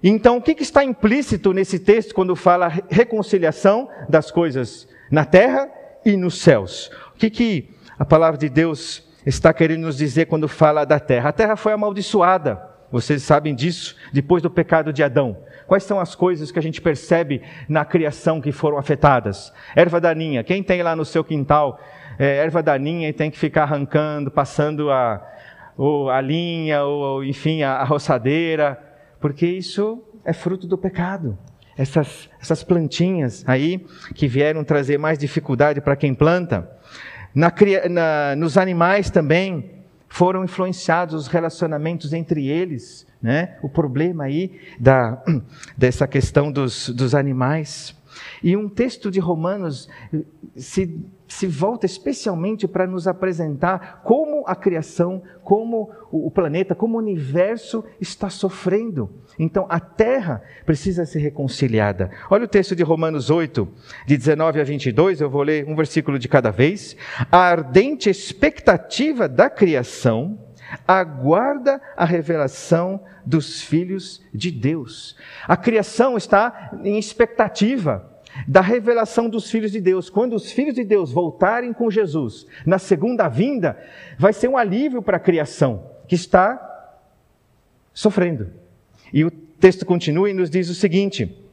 Então, 0.00 0.36
o 0.36 0.40
que, 0.40 0.52
está 0.62 0.84
implícito 0.84 1.52
nesse 1.52 1.80
texto 1.80 2.14
quando 2.14 2.36
fala 2.36 2.68
reconciliação 2.88 3.88
das 4.08 4.30
coisas 4.30 4.86
na 5.10 5.24
terra 5.24 5.68
e 6.04 6.16
nos 6.16 6.40
céus? 6.40 6.92
O 7.12 7.18
que, 7.18 7.28
que 7.28 7.70
a 7.98 8.04
palavra 8.04 8.38
de 8.38 8.48
Deus 8.48 9.02
está 9.26 9.52
querendo 9.52 9.80
nos 9.80 9.96
dizer 9.96 10.26
quando 10.26 10.46
fala 10.46 10.84
da 10.84 11.00
terra? 11.00 11.30
A 11.30 11.32
terra 11.32 11.56
foi 11.56 11.72
amaldiçoada. 11.72 12.72
Vocês 12.94 13.24
sabem 13.24 13.56
disso 13.56 13.96
depois 14.12 14.40
do 14.40 14.48
pecado 14.48 14.92
de 14.92 15.02
Adão. 15.02 15.36
Quais 15.66 15.82
são 15.82 15.98
as 15.98 16.14
coisas 16.14 16.52
que 16.52 16.60
a 16.60 16.62
gente 16.62 16.80
percebe 16.80 17.42
na 17.68 17.84
criação 17.84 18.40
que 18.40 18.52
foram 18.52 18.78
afetadas? 18.78 19.52
Erva 19.74 20.00
daninha. 20.00 20.44
Quem 20.44 20.62
tem 20.62 20.80
lá 20.80 20.94
no 20.94 21.04
seu 21.04 21.24
quintal 21.24 21.80
é, 22.20 22.36
erva 22.36 22.62
daninha 22.62 23.08
e 23.08 23.12
tem 23.12 23.32
que 23.32 23.36
ficar 23.36 23.64
arrancando, 23.64 24.30
passando 24.30 24.92
a, 24.92 25.20
ou 25.76 26.08
a 26.08 26.20
linha, 26.20 26.84
ou 26.84 27.24
enfim, 27.24 27.64
a, 27.64 27.78
a 27.78 27.84
roçadeira, 27.84 28.80
porque 29.20 29.44
isso 29.44 30.00
é 30.24 30.32
fruto 30.32 30.68
do 30.68 30.78
pecado. 30.78 31.36
Essas, 31.76 32.30
essas 32.40 32.62
plantinhas 32.62 33.42
aí 33.44 33.84
que 34.14 34.28
vieram 34.28 34.62
trazer 34.62 34.98
mais 34.98 35.18
dificuldade 35.18 35.80
para 35.80 35.96
quem 35.96 36.14
planta. 36.14 36.70
Na, 37.34 37.52
na, 37.90 38.36
nos 38.36 38.56
animais 38.56 39.10
também, 39.10 39.73
foram 40.14 40.44
influenciados 40.44 41.12
os 41.12 41.26
relacionamentos 41.26 42.12
entre 42.12 42.46
eles, 42.46 43.04
né? 43.20 43.58
O 43.60 43.68
problema 43.68 44.22
aí 44.22 44.60
da, 44.78 45.20
dessa 45.76 46.06
questão 46.06 46.52
dos, 46.52 46.88
dos 46.90 47.16
animais. 47.16 47.96
E 48.40 48.56
um 48.56 48.68
texto 48.68 49.10
de 49.10 49.18
Romanos 49.18 49.88
se, 50.54 51.04
se 51.26 51.48
volta 51.48 51.84
especialmente 51.84 52.68
para 52.68 52.86
nos 52.86 53.08
apresentar 53.08 54.02
como 54.04 54.33
a 54.46 54.54
criação, 54.54 55.22
como 55.42 55.90
o 56.10 56.30
planeta, 56.30 56.74
como 56.74 56.96
o 56.96 57.00
universo 57.00 57.84
está 58.00 58.30
sofrendo. 58.30 59.10
Então 59.38 59.66
a 59.68 59.80
terra 59.80 60.42
precisa 60.64 61.04
ser 61.04 61.18
reconciliada. 61.18 62.10
Olha 62.30 62.44
o 62.44 62.48
texto 62.48 62.74
de 62.74 62.82
Romanos 62.82 63.30
8, 63.30 63.68
de 64.06 64.16
19 64.16 64.60
a 64.60 64.64
22, 64.64 65.20
eu 65.20 65.30
vou 65.30 65.42
ler 65.42 65.66
um 65.68 65.74
versículo 65.74 66.18
de 66.18 66.28
cada 66.28 66.50
vez. 66.50 66.96
A 67.30 67.38
ardente 67.38 68.08
expectativa 68.08 69.28
da 69.28 69.50
criação 69.50 70.38
aguarda 70.86 71.80
a 71.96 72.04
revelação 72.04 73.00
dos 73.24 73.62
filhos 73.62 74.22
de 74.32 74.50
Deus. 74.50 75.16
A 75.46 75.56
criação 75.56 76.16
está 76.16 76.70
em 76.82 76.98
expectativa 76.98 78.13
da 78.46 78.60
revelação 78.60 79.28
dos 79.28 79.50
filhos 79.50 79.72
de 79.72 79.80
Deus. 79.80 80.10
Quando 80.10 80.34
os 80.34 80.50
filhos 80.52 80.74
de 80.74 80.84
Deus 80.84 81.12
voltarem 81.12 81.72
com 81.72 81.90
Jesus 81.90 82.46
na 82.64 82.78
segunda 82.78 83.28
vinda, 83.28 83.78
vai 84.18 84.32
ser 84.32 84.48
um 84.48 84.56
alívio 84.56 85.02
para 85.02 85.16
a 85.16 85.20
criação 85.20 85.90
que 86.06 86.14
está 86.14 86.60
sofrendo. 87.92 88.50
E 89.12 89.24
o 89.24 89.30
texto 89.30 89.86
continua 89.86 90.28
e 90.28 90.34
nos 90.34 90.50
diz 90.50 90.68
o 90.68 90.74
seguinte: 90.74 91.44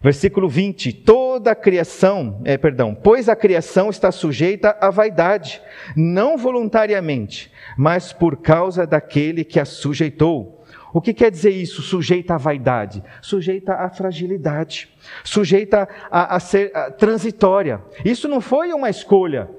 Versículo 0.00 0.48
20: 0.48 0.92
Toda 0.92 1.50
a 1.52 1.56
criação, 1.56 2.40
é, 2.44 2.56
perdão, 2.56 2.94
pois 2.94 3.28
a 3.28 3.36
criação 3.36 3.90
está 3.90 4.12
sujeita 4.12 4.76
à 4.80 4.90
vaidade, 4.90 5.60
não 5.96 6.36
voluntariamente, 6.36 7.52
mas 7.76 8.12
por 8.12 8.36
causa 8.36 8.86
daquele 8.86 9.44
que 9.44 9.58
a 9.58 9.64
sujeitou. 9.64 10.57
O 10.92 11.00
que 11.00 11.12
quer 11.12 11.30
dizer 11.30 11.50
isso? 11.50 11.82
Sujeita 11.82 12.34
à 12.34 12.38
vaidade, 12.38 13.02
sujeita 13.20 13.74
à 13.74 13.90
fragilidade, 13.90 14.88
sujeita 15.22 15.88
a, 16.10 16.36
a 16.36 16.40
ser 16.40 16.74
a, 16.74 16.90
transitória. 16.90 17.82
Isso 18.04 18.28
não 18.28 18.40
foi 18.40 18.72
uma 18.72 18.88
escolha 18.88 19.50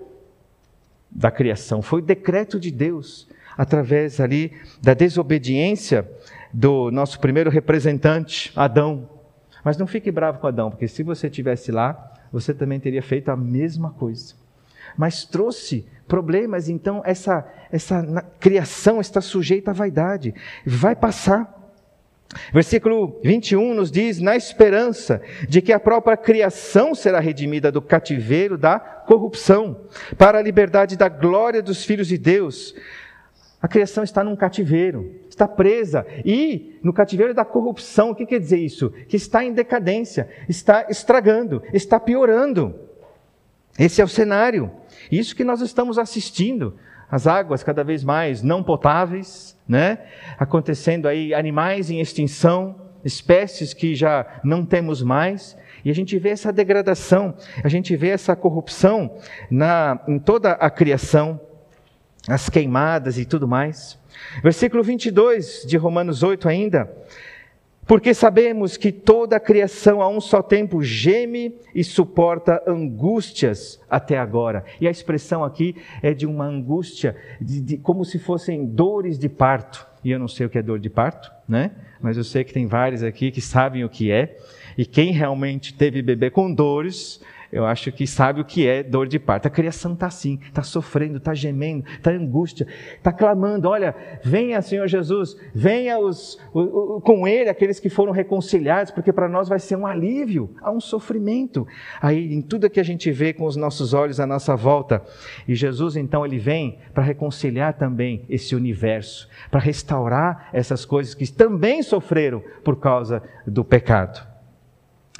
da 1.12 1.32
criação, 1.32 1.82
foi 1.82 2.02
o 2.02 2.06
decreto 2.06 2.60
de 2.60 2.72
Deus, 2.72 3.28
através 3.58 4.20
ali 4.20 4.54
da 4.82 4.94
desobediência 4.94 6.10
do 6.54 6.90
nosso 6.92 7.20
primeiro 7.20 7.50
representante, 7.50 8.52
Adão. 8.56 9.10
Mas 9.64 9.78
não 9.78 9.86
fique 9.86 10.12
bravo 10.12 10.40
com 10.40 10.48
Adão, 10.48 10.70
porque 10.70 10.88
se 10.88 11.04
você 11.04 11.28
estivesse 11.28 11.72
lá, 11.72 12.14
você 12.32 12.54
também 12.54 12.80
teria 12.80 13.02
feito 13.02 13.30
a 13.30 13.36
mesma 13.36 13.92
coisa. 13.92 14.34
Mas 15.00 15.24
trouxe 15.24 15.86
problemas, 16.10 16.68
então 16.68 17.02
essa, 17.06 17.50
essa 17.72 18.04
criação 18.38 19.00
está 19.00 19.22
sujeita 19.22 19.72
à 19.72 19.74
vaidade. 19.74 20.36
Vai 20.66 20.94
passar. 20.94 21.58
Versículo 22.52 23.18
21 23.24 23.74
nos 23.76 23.90
diz: 23.90 24.20
na 24.20 24.36
esperança 24.36 25.22
de 25.48 25.62
que 25.62 25.72
a 25.72 25.80
própria 25.80 26.18
criação 26.18 26.94
será 26.94 27.22
redimida 27.22 27.72
do 27.72 27.82
cativeiro 27.82 28.58
da 28.58 28.78
corrupção, 28.78 29.86
para 30.18 30.38
a 30.38 30.42
liberdade 30.42 30.98
da 30.98 31.08
glória 31.08 31.62
dos 31.62 31.86
filhos 31.86 32.10
de 32.10 32.18
Deus. 32.18 32.76
A 33.62 33.70
criação 33.70 34.04
está 34.04 34.22
num 34.22 34.36
cativeiro, 34.36 35.16
está 35.30 35.48
presa. 35.48 36.06
E 36.26 36.78
no 36.84 36.92
cativeiro 36.92 37.34
da 37.34 37.46
corrupção, 37.46 38.10
o 38.10 38.16
que 38.16 38.26
quer 38.26 38.40
dizer 38.42 38.60
isso? 38.60 38.90
Que 39.08 39.16
está 39.16 39.46
em 39.46 39.54
decadência, 39.54 40.28
está 40.50 40.88
estragando, 40.90 41.64
está 41.74 42.02
piorando. 42.02 42.90
Esse 43.80 44.02
é 44.02 44.04
o 44.04 44.10
cenário. 44.10 44.70
Isso 45.12 45.36
que 45.36 45.44
nós 45.44 45.62
estamos 45.62 45.98
assistindo. 45.98 46.76
As 47.12 47.26
águas 47.26 47.64
cada 47.64 47.84
vez 47.84 48.04
mais 48.04 48.44
não 48.44 48.62
potáveis, 48.62 49.58
né? 49.68 50.00
Acontecendo 50.38 51.08
aí 51.08 51.34
animais 51.34 51.90
em 51.90 52.00
extinção, 52.00 52.76
espécies 53.04 53.74
que 53.74 53.96
já 53.96 54.40
não 54.44 54.64
temos 54.64 55.02
mais. 55.02 55.58
E 55.84 55.90
a 55.90 55.96
gente 55.96 56.18
vê 56.20 56.30
essa 56.30 56.52
degradação, 56.52 57.36
a 57.64 57.70
gente 57.70 57.96
vê 57.96 58.10
essa 58.10 58.36
corrupção 58.36 59.18
na, 59.50 60.00
em 60.08 60.20
toda 60.20 60.52
a 60.52 60.70
criação 60.70 61.40
as 62.28 62.50
queimadas 62.50 63.18
e 63.18 63.26
tudo 63.26 63.48
mais. 63.48 63.98
Versículo 64.44 64.84
22 64.84 65.66
de 65.68 65.78
Romanos 65.78 66.24
8 66.24 66.48
ainda. 66.50 66.92
Porque 67.90 68.14
sabemos 68.14 68.78
que 68.78 68.92
toda 68.92 69.38
a 69.38 69.40
criação 69.40 70.00
a 70.00 70.08
um 70.08 70.22
só 70.22 70.44
tempo 70.44 70.84
geme 70.84 71.56
e 71.74 71.84
suporta 71.84 72.62
angústias 72.68 73.82
até 73.90 74.20
agora. 74.20 74.64
E 74.80 74.88
a 74.88 74.92
expressão 74.92 75.44
aqui 75.44 75.76
é 76.00 76.14
de 76.14 76.28
uma 76.28 76.46
angústia, 76.46 77.16
de, 77.42 77.60
de, 77.60 77.78
como 77.78 78.06
se 78.06 78.20
fossem 78.20 78.64
dores 78.64 79.18
de 79.18 79.28
parto. 79.28 79.88
E 80.04 80.12
eu 80.12 80.20
não 80.20 80.28
sei 80.28 80.46
o 80.46 80.50
que 80.52 80.60
é 80.60 80.62
dor 80.62 80.78
de 80.78 80.88
parto, 80.88 81.32
né? 81.48 81.72
Mas 82.00 82.16
eu 82.16 82.24
sei 82.24 82.44
que 82.44 82.54
tem 82.54 82.68
vários 82.68 83.02
aqui 83.02 83.32
que 83.32 83.42
sabem 83.42 83.84
o 83.84 83.90
que 83.90 84.12
é. 84.12 84.38
E 84.78 84.86
quem 84.86 85.12
realmente 85.12 85.74
teve 85.74 86.04
bebê 86.04 86.30
com 86.30 86.54
dores, 86.54 87.20
eu 87.52 87.66
acho 87.66 87.92
que 87.92 88.06
sabe 88.06 88.42
o 88.42 88.46
que 88.46 88.68
é 88.68 88.84
dor 88.84 89.08
de 89.08 89.18
parto. 89.18 89.48
A 89.48 89.50
criação 89.52 89.94
está 89.94 90.08
assim, 90.08 90.40
está 90.44 90.62
sofrendo, 90.62 91.18
está 91.18 91.34
gemendo, 91.34 91.84
está 91.90 92.12
angústia, 92.12 92.68
está 92.96 93.12
clamando: 93.12 93.68
olha, 93.68 93.96
venha 94.24 94.62
Senhor 94.62 94.88
Jesus, 94.88 95.36
venha 95.54 95.98
os, 95.98 96.40
o, 96.54 96.98
o, 96.98 97.02
com 97.02 97.28
Ele 97.28 97.50
aqueles 97.50 97.80
que 97.80 97.90
foram 97.90 98.12
reconciliados, 98.12 98.92
porque 98.92 99.12
para 99.12 99.28
nós 99.28 99.50
vai 99.50 99.60
ser 99.60 99.76
um 99.76 99.88
alívio, 99.88 100.54
há 100.62 100.72
um 100.72 100.80
sofrimento. 100.80 101.68
Aí, 102.02 102.34
em 102.34 102.42
tudo 102.42 102.70
que 102.70 102.80
a 102.80 102.84
gente 102.84 103.12
vê 103.12 103.34
com 103.34 103.46
os 103.46 103.56
nossos 103.56 103.94
olhos 103.94 104.20
à 104.20 104.28
nossa 104.28 104.56
volta, 104.56 105.02
e 105.48 105.56
Jesus 105.56 105.96
então 105.96 106.26
ele 106.26 106.38
vem 106.38 106.78
para 106.94 107.04
reconciliar 107.04 107.74
também 107.74 108.26
esse 108.30 108.56
universo, 108.56 109.28
para 109.50 109.60
restaurar 109.60 110.50
essas 110.54 110.86
coisas 110.86 111.16
que 111.16 111.32
também 111.32 111.82
sofreram 111.82 112.44
por 112.64 112.80
causa 112.80 113.24
do 113.46 113.64
pecado. 113.66 114.29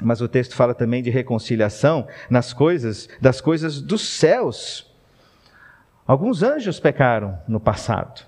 Mas 0.00 0.20
o 0.20 0.28
texto 0.28 0.54
fala 0.54 0.74
também 0.74 1.02
de 1.02 1.10
reconciliação 1.10 2.06
nas 2.28 2.52
coisas, 2.52 3.08
das 3.20 3.40
coisas 3.40 3.80
dos 3.80 4.02
céus. 4.02 4.90
Alguns 6.06 6.42
anjos 6.42 6.80
pecaram 6.80 7.38
no 7.46 7.60
passado. 7.60 8.26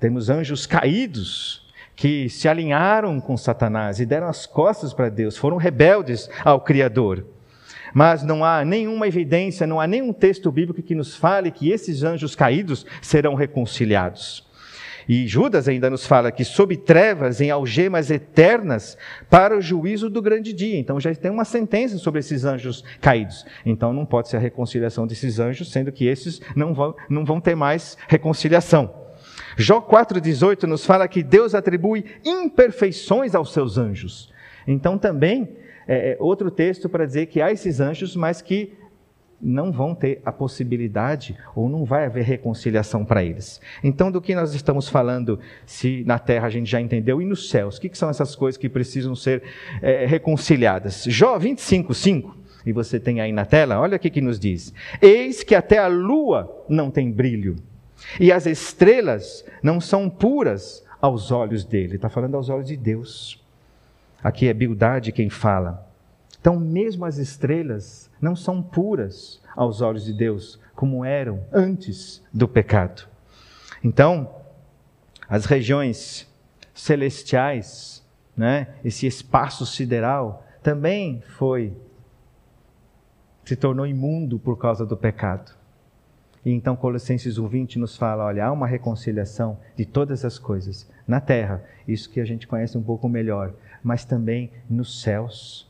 Temos 0.00 0.28
anjos 0.28 0.66
caídos 0.66 1.68
que 1.94 2.28
se 2.28 2.48
alinharam 2.48 3.20
com 3.20 3.36
Satanás 3.36 4.00
e 4.00 4.06
deram 4.06 4.28
as 4.28 4.46
costas 4.46 4.92
para 4.92 5.08
Deus, 5.08 5.36
foram 5.36 5.56
rebeldes 5.56 6.30
ao 6.44 6.60
Criador. 6.60 7.26
Mas 7.92 8.22
não 8.22 8.44
há 8.44 8.64
nenhuma 8.64 9.06
evidência, 9.06 9.66
não 9.66 9.80
há 9.80 9.86
nenhum 9.86 10.12
texto 10.12 10.50
bíblico 10.52 10.82
que 10.82 10.94
nos 10.94 11.16
fale 11.16 11.50
que 11.50 11.70
esses 11.70 12.02
anjos 12.02 12.34
caídos 12.34 12.86
serão 13.02 13.34
reconciliados. 13.34 14.47
E 15.08 15.26
Judas 15.26 15.66
ainda 15.66 15.88
nos 15.88 16.06
fala 16.06 16.30
que 16.30 16.44
sob 16.44 16.76
trevas, 16.76 17.40
em 17.40 17.50
algemas 17.50 18.10
eternas, 18.10 18.98
para 19.30 19.56
o 19.56 19.60
juízo 19.60 20.10
do 20.10 20.20
grande 20.20 20.52
dia. 20.52 20.78
Então 20.78 21.00
já 21.00 21.14
tem 21.14 21.30
uma 21.30 21.46
sentença 21.46 21.96
sobre 21.96 22.20
esses 22.20 22.44
anjos 22.44 22.84
caídos. 23.00 23.46
Então 23.64 23.92
não 23.92 24.04
pode 24.04 24.28
ser 24.28 24.36
a 24.36 24.40
reconciliação 24.40 25.06
desses 25.06 25.40
anjos, 25.40 25.72
sendo 25.72 25.90
que 25.90 26.06
esses 26.06 26.42
não 26.54 26.74
vão, 26.74 26.94
não 27.08 27.24
vão 27.24 27.40
ter 27.40 27.54
mais 27.54 27.96
reconciliação. 28.06 29.08
Jó 29.56 29.80
4,18 29.80 30.64
nos 30.64 30.84
fala 30.84 31.08
que 31.08 31.22
Deus 31.22 31.54
atribui 31.54 32.04
imperfeições 32.24 33.34
aos 33.34 33.52
seus 33.52 33.78
anjos. 33.78 34.30
Então 34.66 34.98
também 34.98 35.56
é, 35.86 36.12
é 36.12 36.16
outro 36.20 36.50
texto 36.50 36.88
para 36.88 37.06
dizer 37.06 37.26
que 37.26 37.40
há 37.40 37.50
esses 37.50 37.80
anjos, 37.80 38.14
mas 38.14 38.42
que 38.42 38.74
não 39.40 39.70
vão 39.70 39.94
ter 39.94 40.20
a 40.24 40.32
possibilidade 40.32 41.36
ou 41.54 41.68
não 41.68 41.84
vai 41.84 42.06
haver 42.06 42.24
reconciliação 42.24 43.04
para 43.04 43.22
eles. 43.22 43.60
Então, 43.82 44.10
do 44.10 44.20
que 44.20 44.34
nós 44.34 44.54
estamos 44.54 44.88
falando, 44.88 45.38
se 45.64 46.02
na 46.06 46.18
terra 46.18 46.48
a 46.48 46.50
gente 46.50 46.68
já 46.68 46.80
entendeu, 46.80 47.22
e 47.22 47.24
nos 47.24 47.48
céus, 47.48 47.76
o 47.76 47.80
que, 47.80 47.88
que 47.88 47.98
são 47.98 48.10
essas 48.10 48.34
coisas 48.34 48.58
que 48.58 48.68
precisam 48.68 49.14
ser 49.14 49.42
é, 49.80 50.06
reconciliadas? 50.06 51.04
Jó 51.04 51.38
25, 51.38 51.94
5, 51.94 52.36
e 52.66 52.72
você 52.72 52.98
tem 52.98 53.20
aí 53.20 53.32
na 53.32 53.44
tela, 53.44 53.80
olha 53.80 53.96
o 53.96 54.00
que, 54.00 54.10
que 54.10 54.20
nos 54.20 54.38
diz: 54.38 54.74
Eis 55.00 55.42
que 55.42 55.54
até 55.54 55.78
a 55.78 55.86
lua 55.86 56.64
não 56.68 56.90
tem 56.90 57.10
brilho, 57.10 57.56
e 58.18 58.32
as 58.32 58.46
estrelas 58.46 59.44
não 59.62 59.80
são 59.80 60.10
puras 60.10 60.84
aos 61.00 61.30
olhos 61.30 61.64
dele. 61.64 61.96
Está 61.96 62.08
falando 62.08 62.36
aos 62.36 62.48
olhos 62.48 62.66
de 62.66 62.76
Deus. 62.76 63.42
Aqui 64.22 64.48
é 64.48 64.52
Bildade 64.52 65.12
quem 65.12 65.30
fala. 65.30 65.87
Então, 66.40 66.58
mesmo 66.58 67.04
as 67.04 67.18
estrelas 67.18 68.10
não 68.20 68.36
são 68.36 68.62
puras 68.62 69.40
aos 69.56 69.80
olhos 69.80 70.04
de 70.04 70.12
Deus, 70.12 70.60
como 70.74 71.04
eram 71.04 71.44
antes 71.52 72.22
do 72.32 72.46
pecado. 72.46 73.08
Então, 73.82 74.34
as 75.28 75.44
regiões 75.44 76.26
celestiais, 76.72 78.04
né, 78.36 78.68
esse 78.84 79.06
espaço 79.06 79.66
sideral, 79.66 80.46
também 80.62 81.22
foi, 81.36 81.76
se 83.44 83.56
tornou 83.56 83.86
imundo 83.86 84.38
por 84.38 84.56
causa 84.56 84.86
do 84.86 84.96
pecado. 84.96 85.52
E 86.44 86.52
então 86.52 86.76
Colossenses 86.76 87.38
1,20 87.38 87.76
nos 87.76 87.96
fala: 87.96 88.24
olha, 88.24 88.46
há 88.46 88.52
uma 88.52 88.66
reconciliação 88.66 89.58
de 89.76 89.84
todas 89.84 90.24
as 90.24 90.38
coisas 90.38 90.88
na 91.06 91.20
terra, 91.20 91.62
isso 91.86 92.08
que 92.08 92.20
a 92.20 92.24
gente 92.24 92.46
conhece 92.46 92.78
um 92.78 92.82
pouco 92.82 93.08
melhor, 93.08 93.52
mas 93.82 94.04
também 94.04 94.50
nos 94.70 95.02
céus 95.02 95.67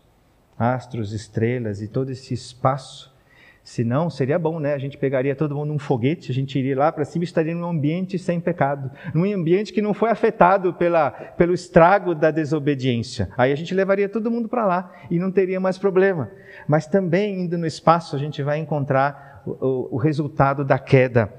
astros, 0.58 1.12
estrelas 1.12 1.80
e 1.80 1.88
todo 1.88 2.10
esse 2.10 2.34
espaço. 2.34 3.16
Se 3.62 3.84
não, 3.84 4.08
seria 4.08 4.38
bom, 4.38 4.58
né? 4.58 4.72
A 4.72 4.78
gente 4.78 4.96
pegaria 4.96 5.36
todo 5.36 5.54
mundo 5.54 5.68
num 5.68 5.78
foguete, 5.78 6.32
a 6.32 6.34
gente 6.34 6.58
iria 6.58 6.74
lá 6.74 6.90
para 6.90 7.04
cima 7.04 7.22
e 7.22 7.26
estaria 7.26 7.54
num 7.54 7.68
ambiente 7.68 8.18
sem 8.18 8.40
pecado, 8.40 8.90
num 9.12 9.30
ambiente 9.30 9.74
que 9.74 9.82
não 9.82 9.92
foi 9.92 10.08
afetado 10.08 10.72
pela, 10.72 11.10
pelo 11.10 11.52
estrago 11.52 12.14
da 12.14 12.30
desobediência. 12.30 13.28
Aí 13.36 13.52
a 13.52 13.54
gente 13.54 13.74
levaria 13.74 14.08
todo 14.08 14.30
mundo 14.30 14.48
para 14.48 14.64
lá 14.64 14.90
e 15.10 15.18
não 15.18 15.30
teria 15.30 15.60
mais 15.60 15.76
problema. 15.76 16.30
Mas 16.66 16.86
também, 16.86 17.42
indo 17.42 17.58
no 17.58 17.66
espaço, 17.66 18.16
a 18.16 18.18
gente 18.18 18.42
vai 18.42 18.58
encontrar 18.58 19.42
o, 19.44 19.50
o, 19.50 19.88
o 19.92 19.96
resultado 19.98 20.64
da 20.64 20.78
queda 20.78 21.30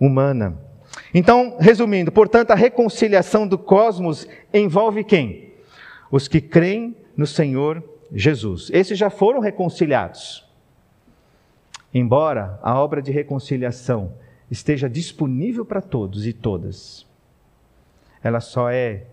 humana. 0.00 0.58
Então, 1.12 1.58
resumindo, 1.60 2.10
portanto, 2.10 2.50
a 2.50 2.54
reconciliação 2.54 3.46
do 3.46 3.58
cosmos 3.58 4.26
envolve 4.54 5.04
quem? 5.04 5.52
Os 6.10 6.28
que 6.28 6.40
creem 6.40 6.96
no 7.14 7.26
Senhor 7.26 7.82
Jesus. 8.12 8.70
Esses 8.72 8.98
já 8.98 9.10
foram 9.10 9.40
reconciliados. 9.40 10.46
Embora 11.92 12.58
a 12.62 12.78
obra 12.78 13.00
de 13.00 13.10
reconciliação 13.10 14.12
esteja 14.50 14.88
disponível 14.88 15.64
para 15.64 15.80
todos 15.80 16.26
e 16.26 16.32
todas, 16.32 17.06
ela 18.22 18.40
só 18.40 18.70
é 18.70 19.04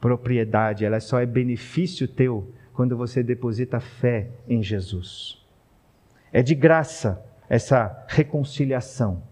propriedade, 0.00 0.84
ela 0.84 1.00
só 1.00 1.20
é 1.20 1.26
benefício 1.26 2.06
teu 2.06 2.52
quando 2.72 2.96
você 2.96 3.22
deposita 3.22 3.80
fé 3.80 4.28
em 4.48 4.62
Jesus. 4.62 5.42
É 6.32 6.42
de 6.42 6.54
graça 6.54 7.24
essa 7.48 8.04
reconciliação. 8.08 9.22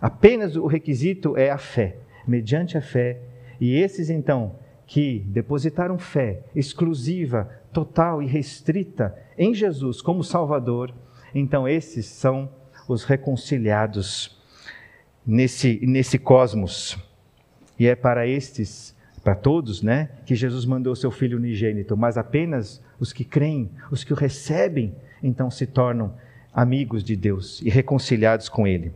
Apenas 0.00 0.56
o 0.56 0.66
requisito 0.66 1.36
é 1.36 1.50
a 1.50 1.58
fé. 1.58 1.96
Mediante 2.26 2.76
a 2.76 2.80
fé, 2.80 3.20
e 3.60 3.76
esses 3.76 4.10
então 4.10 4.56
que 4.86 5.20
depositaram 5.26 5.98
fé 5.98 6.40
exclusiva, 6.54 7.50
total 7.74 8.22
e 8.22 8.26
restrita 8.26 9.14
em 9.36 9.52
Jesus 9.52 10.00
como 10.00 10.22
Salvador, 10.22 10.94
então 11.34 11.68
esses 11.68 12.06
são 12.06 12.48
os 12.88 13.02
reconciliados 13.04 14.40
nesse, 15.26 15.80
nesse 15.82 16.18
cosmos. 16.18 16.96
E 17.76 17.88
é 17.88 17.96
para 17.96 18.26
estes, 18.26 18.94
para 19.24 19.34
todos, 19.34 19.82
né, 19.82 20.10
que 20.24 20.36
Jesus 20.36 20.64
mandou 20.64 20.94
seu 20.94 21.10
Filho 21.10 21.36
unigênito, 21.36 21.96
mas 21.96 22.16
apenas 22.16 22.80
os 23.00 23.12
que 23.12 23.24
creem, 23.24 23.68
os 23.90 24.04
que 24.04 24.12
o 24.12 24.16
recebem, 24.16 24.94
então 25.20 25.50
se 25.50 25.66
tornam 25.66 26.14
amigos 26.52 27.02
de 27.02 27.16
Deus 27.16 27.60
e 27.62 27.68
reconciliados 27.68 28.48
com 28.48 28.66
Ele. 28.66 28.92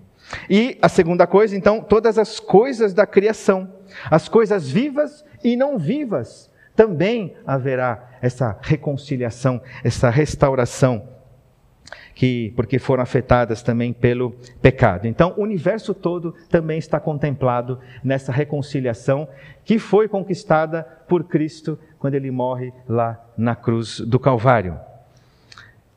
E 0.49 0.79
a 0.81 0.89
segunda 0.89 1.27
coisa, 1.27 1.57
então, 1.57 1.83
todas 1.83 2.19
as 2.19 2.39
coisas 2.39 2.95
da 2.95 3.07
criação, 3.07 3.73
as 4.11 4.29
coisas 4.29 4.71
vivas 4.71 5.25
e 5.43 5.57
não 5.57 5.79
vivas, 5.79 6.49
também 6.79 7.35
haverá 7.45 8.09
essa 8.23 8.57
reconciliação, 8.63 9.61
essa 9.83 10.09
restauração, 10.11 11.09
que 12.15 12.53
porque 12.55 12.79
foram 12.79 13.03
afetadas 13.03 13.65
também 13.65 13.93
pelo 13.93 14.31
pecado. 14.63 15.09
Então, 15.09 15.35
o 15.37 15.43
universo 15.43 15.93
todo 15.93 16.37
também 16.49 16.79
está 16.79 17.01
contemplado 17.01 17.81
nessa 18.05 18.31
reconciliação 18.31 19.27
que 19.65 19.77
foi 19.77 20.07
conquistada 20.07 20.85
por 21.09 21.25
Cristo 21.25 21.77
quando 21.99 22.15
ele 22.15 22.31
morre 22.31 22.73
lá 22.89 23.21
na 23.37 23.57
cruz 23.57 23.99
do 23.99 24.21
Calvário. 24.21 24.79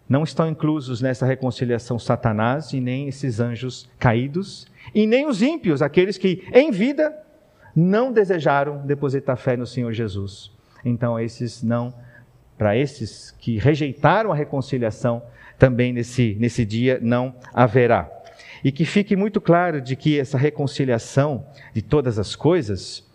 Não 0.10 0.24
estão 0.24 0.50
inclusos 0.50 1.00
nessa 1.00 1.28
reconciliação 1.28 2.00
Satanás 2.00 2.74
e 2.74 2.82
nem 2.82 3.08
esses 3.08 3.40
anjos 3.40 3.88
caídos, 4.00 4.66
e 4.96 5.06
nem 5.06 5.28
os 5.28 5.44
ímpios, 5.44 5.84
aqueles 5.84 6.18
que 6.18 6.44
em 6.52 6.72
vida 6.72 7.16
não 7.76 8.12
desejaram 8.12 8.84
depositar 8.84 9.38
fé 9.38 9.56
no 9.56 9.68
Senhor 9.68 9.94
Jesus. 9.94 10.60
Então, 10.84 11.20
esses 11.20 11.62
não, 11.62 11.94
para 12.58 12.76
esses 12.76 13.32
que 13.32 13.58
rejeitaram 13.58 14.32
a 14.32 14.36
reconciliação, 14.36 15.22
também 15.58 15.94
nesse, 15.94 16.36
nesse 16.40 16.66
dia 16.66 17.00
não 17.02 17.36
haverá. 17.54 18.10
E 18.64 18.72
que 18.72 18.84
fique 18.84 19.16
muito 19.16 19.40
claro 19.40 19.80
de 19.80 19.96
que 19.96 20.20
essa 20.20 20.38
reconciliação 20.38 21.46
de 21.74 21.82
todas 21.82 22.18
as 22.18 22.36
coisas 22.36 23.08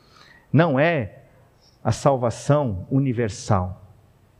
não 0.52 0.78
é 0.78 1.22
a 1.82 1.92
salvação 1.92 2.86
universal, 2.90 3.84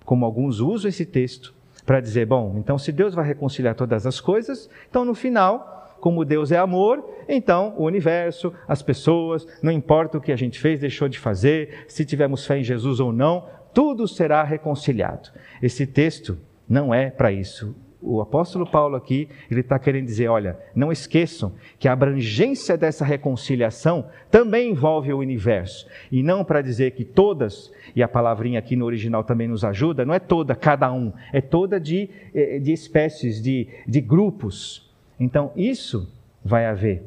como 0.05 0.25
alguns 0.25 0.61
usam 0.61 0.89
esse 0.89 1.05
texto 1.05 1.55
para 1.85 2.01
dizer, 2.01 2.27
bom, 2.27 2.55
então 2.59 2.79
se 2.79 2.91
Deus 2.91 3.15
vai 3.15 3.25
reconciliar 3.25 3.75
todas 3.75 4.07
as 4.07 4.21
coisas, 4.21 4.69
então 4.89 5.05
no 5.05 5.15
final 5.15 5.76
como 6.01 6.25
Deus 6.25 6.53
é 6.53 6.59
amor, 6.59 7.05
então 7.29 7.75
o 7.77 7.85
universo, 7.85 8.53
as 8.69 8.83
pessoas, 8.83 9.47
não 9.63 9.73
importa 9.73 10.19
o 10.19 10.21
que 10.21 10.33
a 10.33 10.37
gente 10.37 10.59
fez, 10.59 10.81
deixou 10.81 11.09
de 11.09 11.19
fazer, 11.19 11.85
se 11.89 12.05
tivermos 12.05 12.47
fé 12.47 12.59
em 12.59 12.65
Jesus 12.65 13.01
ou 13.01 13.13
não, 13.13 13.45
tudo 13.73 14.07
será 14.07 14.43
reconciliado. 14.43 15.31
Esse 15.63 15.87
texto 15.87 16.39
não 16.69 16.95
é 16.95 17.11
para 17.11 17.33
isso 17.33 17.75
o 18.07 18.21
apóstolo 18.21 18.65
Paulo 18.65 18.95
aqui, 18.95 19.29
ele 19.51 19.61
está 19.61 19.79
querendo 19.81 20.07
dizer, 20.07 20.29
olha, 20.29 20.57
não 20.75 20.93
esqueçam 20.93 21.55
que 21.77 21.89
a 21.89 21.93
abrangência 21.93 22.77
dessa 22.77 23.05
reconciliação 23.05 24.07
também 24.31 24.71
envolve 24.71 25.13
o 25.13 25.19
universo. 25.19 25.89
E 26.13 26.23
não 26.23 26.45
para 26.45 26.63
dizer 26.63 26.93
que 26.93 27.05
todas, 27.05 27.73
e 27.97 28.03
a 28.03 28.09
palavrinha 28.09 28.61
aqui 28.61 28.77
no 28.77 28.85
original 28.85 29.25
também 29.25 29.49
nos 29.49 29.65
ajuda, 29.65 30.05
não 30.05 30.15
é 30.15 30.21
toda, 30.21 30.55
cada 30.55 30.93
um, 30.93 31.13
é 31.33 31.41
toda 31.41 31.81
de, 31.81 32.09
eh, 32.33 32.61
de 32.61 32.73
espécies, 32.73 33.43
de, 33.43 33.69
de 33.87 34.01
grupos. 34.01 34.86
Então, 35.19 35.53
isso 35.57 36.13
vai 36.45 36.67
haver. 36.67 37.05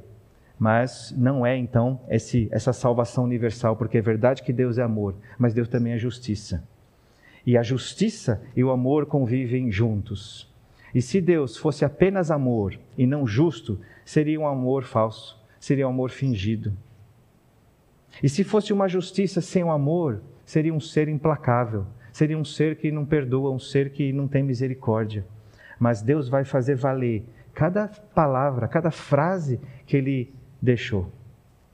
Mas 0.57 1.13
não 1.17 1.45
é, 1.45 1.55
então, 1.55 2.01
esse, 2.09 2.49
essa 2.51 2.73
salvação 2.73 3.23
universal, 3.23 3.75
porque 3.77 3.97
é 3.97 4.01
verdade 4.01 4.43
que 4.43 4.51
Deus 4.51 4.77
é 4.77 4.83
amor, 4.83 5.15
mas 5.37 5.53
Deus 5.53 5.69
também 5.69 5.93
é 5.93 5.97
justiça. 5.97 6.67
E 7.45 7.57
a 7.57 7.63
justiça 7.63 8.41
e 8.55 8.63
o 8.63 8.69
amor 8.69 9.05
convivem 9.05 9.71
juntos. 9.71 10.53
E 10.93 11.01
se 11.01 11.21
Deus 11.21 11.55
fosse 11.55 11.85
apenas 11.85 12.29
amor 12.29 12.77
e 12.97 13.07
não 13.07 13.25
justo, 13.25 13.79
seria 14.03 14.39
um 14.39 14.47
amor 14.47 14.83
falso, 14.83 15.41
seria 15.59 15.87
um 15.87 15.91
amor 15.91 16.09
fingido. 16.09 16.73
E 18.21 18.27
se 18.27 18.43
fosse 18.43 18.73
uma 18.73 18.87
justiça 18.87 19.39
sem 19.39 19.63
o 19.63 19.71
amor, 19.71 20.21
seria 20.45 20.73
um 20.73 20.79
ser 20.79 21.07
implacável, 21.07 21.85
seria 22.11 22.37
um 22.37 22.43
ser 22.43 22.75
que 22.75 22.91
não 22.91 23.05
perdoa, 23.05 23.51
um 23.51 23.59
ser 23.59 23.91
que 23.91 24.11
não 24.11 24.27
tem 24.27 24.43
misericórdia. 24.43 25.25
Mas 25.79 26.01
Deus 26.01 26.27
vai 26.27 26.43
fazer 26.43 26.75
valer 26.75 27.23
cada 27.59 27.89
palavra, 28.15 28.69
cada 28.69 28.89
frase 28.89 29.59
que 29.85 29.97
ele 29.97 30.33
deixou. 30.61 31.11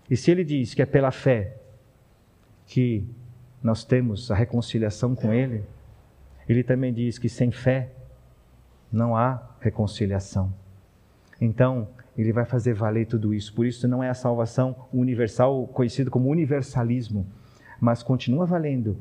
E 0.09 0.17
se 0.17 0.31
ele 0.31 0.43
diz 0.43 0.73
que 0.73 0.81
é 0.81 0.85
pela 0.85 1.11
fé 1.11 1.57
que 2.65 3.07
nós 3.61 3.83
temos 3.83 4.31
a 4.31 4.35
reconciliação 4.35 5.13
com 5.13 5.31
ele, 5.31 5.63
ele 6.49 6.63
também 6.63 6.91
diz 6.91 7.19
que 7.19 7.29
sem 7.29 7.51
fé 7.51 7.91
não 8.91 9.15
há 9.15 9.39
reconciliação. 9.59 10.51
Então, 11.39 11.87
ele 12.17 12.33
vai 12.33 12.45
fazer 12.45 12.73
valer 12.73 13.05
tudo 13.05 13.31
isso. 13.31 13.53
Por 13.53 13.67
isso, 13.67 13.87
não 13.87 14.03
é 14.03 14.09
a 14.09 14.15
salvação 14.15 14.87
universal, 14.91 15.67
conhecido 15.67 16.09
como 16.09 16.31
universalismo, 16.31 17.27
mas 17.79 18.01
continua 18.01 18.47
valendo 18.47 18.97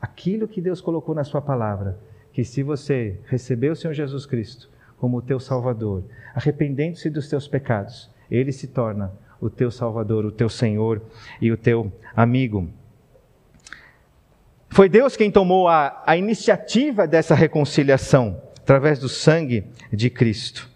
aquilo 0.00 0.48
que 0.48 0.60
Deus 0.60 0.80
colocou 0.80 1.14
na 1.14 1.22
Sua 1.22 1.40
palavra. 1.40 1.96
Que 2.32 2.42
se 2.42 2.64
você 2.64 3.20
receber 3.26 3.70
o 3.70 3.76
Senhor 3.76 3.94
Jesus 3.94 4.26
Cristo 4.26 4.68
como 4.98 5.18
o 5.18 5.22
teu 5.22 5.38
Salvador, 5.38 6.04
arrependendo-se 6.34 7.08
dos 7.10 7.28
teus 7.28 7.46
pecados, 7.46 8.10
Ele 8.30 8.52
se 8.52 8.66
torna 8.66 9.12
o 9.40 9.48
teu 9.48 9.70
Salvador, 9.70 10.24
o 10.24 10.32
teu 10.32 10.48
Senhor 10.48 11.00
e 11.40 11.52
o 11.52 11.56
teu 11.56 11.92
amigo. 12.14 12.68
Foi 14.68 14.88
Deus 14.88 15.16
quem 15.16 15.30
tomou 15.30 15.68
a, 15.68 16.02
a 16.06 16.16
iniciativa 16.16 17.06
dessa 17.06 17.34
reconciliação 17.34 18.42
através 18.58 18.98
do 18.98 19.08
sangue 19.08 19.64
de 19.92 20.10
Cristo. 20.10 20.68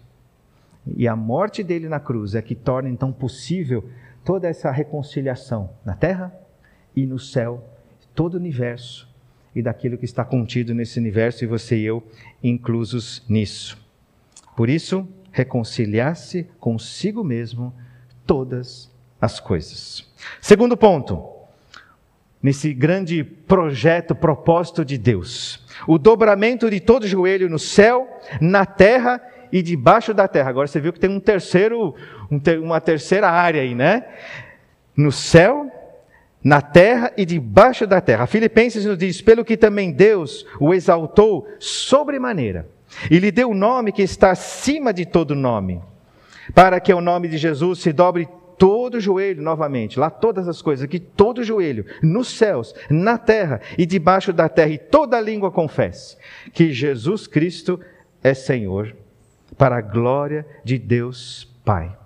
E 0.97 1.07
a 1.07 1.15
morte 1.15 1.63
dele 1.63 1.87
na 1.87 1.99
cruz 1.99 2.35
é 2.35 2.41
que 2.41 2.55
torna 2.55 2.89
então 2.89 3.11
possível 3.11 3.87
toda 4.25 4.47
essa 4.47 4.71
reconciliação 4.71 5.69
na 5.85 5.95
terra 5.95 6.33
e 6.95 7.05
no 7.05 7.19
céu, 7.19 7.63
todo 8.15 8.33
o 8.33 8.37
universo 8.37 9.07
e 9.55 9.61
daquilo 9.61 9.97
que 9.97 10.05
está 10.05 10.25
contido 10.25 10.73
nesse 10.73 10.99
universo 10.99 11.43
e 11.43 11.47
você 11.47 11.77
e 11.77 11.85
eu 11.85 12.03
inclusos 12.41 13.23
nisso. 13.29 13.82
Por 14.55 14.69
isso, 14.69 15.07
reconciliar-se 15.31 16.47
consigo 16.59 17.23
mesmo 17.23 17.73
todas 18.25 18.91
as 19.19 19.39
coisas. 19.39 20.07
Segundo 20.39 20.77
ponto, 20.77 21.23
nesse 22.41 22.73
grande 22.73 23.23
projeto, 23.23 24.13
propósito 24.13 24.85
de 24.85 24.97
Deus. 24.97 25.65
O 25.87 25.97
dobramento 25.97 26.69
de 26.69 26.79
todo 26.79 27.07
joelho 27.07 27.49
no 27.49 27.57
céu, 27.57 28.07
na 28.39 28.65
terra 28.65 29.21
e 29.51 29.61
debaixo 29.61 30.13
da 30.13 30.27
terra. 30.27 30.49
Agora 30.49 30.67
você 30.67 30.79
viu 30.79 30.93
que 30.93 30.99
tem 30.99 31.09
um 31.09 31.19
terceiro, 31.19 31.95
um 32.29 32.39
ter, 32.39 32.59
uma 32.59 32.79
terceira 32.79 33.29
área 33.29 33.61
aí, 33.61 33.73
né? 33.73 34.05
No 34.95 35.11
céu, 35.11 35.71
na 36.43 36.61
terra 36.61 37.11
e 37.17 37.25
debaixo 37.25 37.87
da 37.87 38.01
terra. 38.01 38.27
Filipenses 38.27 38.85
nos 38.85 38.97
diz: 38.97 39.21
pelo 39.21 39.45
que 39.45 39.57
também 39.57 39.91
Deus 39.91 40.45
o 40.59 40.73
exaltou 40.73 41.47
sobremaneira 41.59 42.67
e 43.09 43.19
lhe 43.19 43.31
deu 43.31 43.51
o 43.51 43.55
nome 43.55 43.91
que 43.91 44.01
está 44.01 44.31
acima 44.31 44.93
de 44.93 45.05
todo 45.05 45.35
nome, 45.35 45.81
para 46.53 46.79
que 46.79 46.93
o 46.93 47.01
nome 47.01 47.27
de 47.27 47.37
Jesus 47.37 47.79
se 47.79 47.93
dobre 47.93 48.27
todo 48.57 48.99
joelho, 48.99 49.41
novamente, 49.41 49.99
lá 49.99 50.09
todas 50.09 50.47
as 50.47 50.61
coisas, 50.61 50.87
que 50.87 50.99
todo 50.99 51.43
joelho, 51.43 51.85
nos 52.01 52.29
céus, 52.29 52.73
na 52.89 53.17
terra 53.17 53.59
e 53.77 53.85
debaixo 53.85 54.31
da 54.31 54.47
terra, 54.47 54.69
e 54.69 54.77
toda 54.77 55.19
língua 55.19 55.51
confesse 55.51 56.17
que 56.53 56.71
Jesus 56.71 57.27
Cristo 57.27 57.79
é 58.23 58.33
Senhor, 58.33 58.95
para 59.57 59.77
a 59.77 59.81
glória 59.81 60.45
de 60.63 60.77
Deus 60.77 61.51
Pai. 61.65 62.02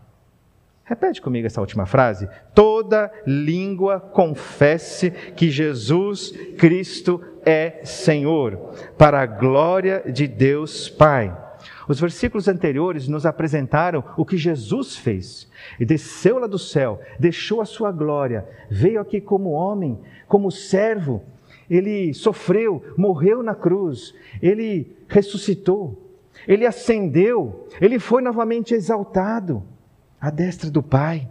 Repete 0.87 1.21
comigo 1.21 1.45
essa 1.45 1.59
última 1.59 1.85
frase. 1.85 2.29
Toda 2.55 3.11
língua 3.25 3.99
confesse 3.99 5.11
que 5.11 5.49
Jesus 5.49 6.31
Cristo 6.57 7.21
é 7.45 7.83
Senhor, 7.83 8.73
para 8.97 9.19
a 9.19 9.25
glória 9.25 10.01
de 10.09 10.29
Deus 10.29 10.87
Pai. 10.87 11.37
Os 11.89 11.99
versículos 11.99 12.47
anteriores 12.47 13.05
nos 13.05 13.25
apresentaram 13.25 14.01
o 14.15 14.23
que 14.23 14.37
Jesus 14.37 14.95
fez. 14.95 15.51
E 15.77 15.83
desceu 15.83 16.39
lá 16.39 16.47
do 16.47 16.57
céu, 16.57 17.01
deixou 17.19 17.59
a 17.59 17.65
sua 17.65 17.91
glória, 17.91 18.47
veio 18.69 19.01
aqui 19.01 19.19
como 19.19 19.49
homem, 19.49 19.99
como 20.25 20.49
servo. 20.49 21.21
Ele 21.69 22.13
sofreu, 22.13 22.81
morreu 22.97 23.43
na 23.43 23.53
cruz, 23.53 24.15
ele 24.41 24.95
ressuscitou, 25.09 26.15
ele 26.47 26.65
ascendeu, 26.65 27.67
ele 27.81 27.99
foi 27.99 28.21
novamente 28.21 28.73
exaltado 28.73 29.75
à 30.19 30.29
destra 30.29 30.69
do 30.69 30.81
Pai, 30.81 31.29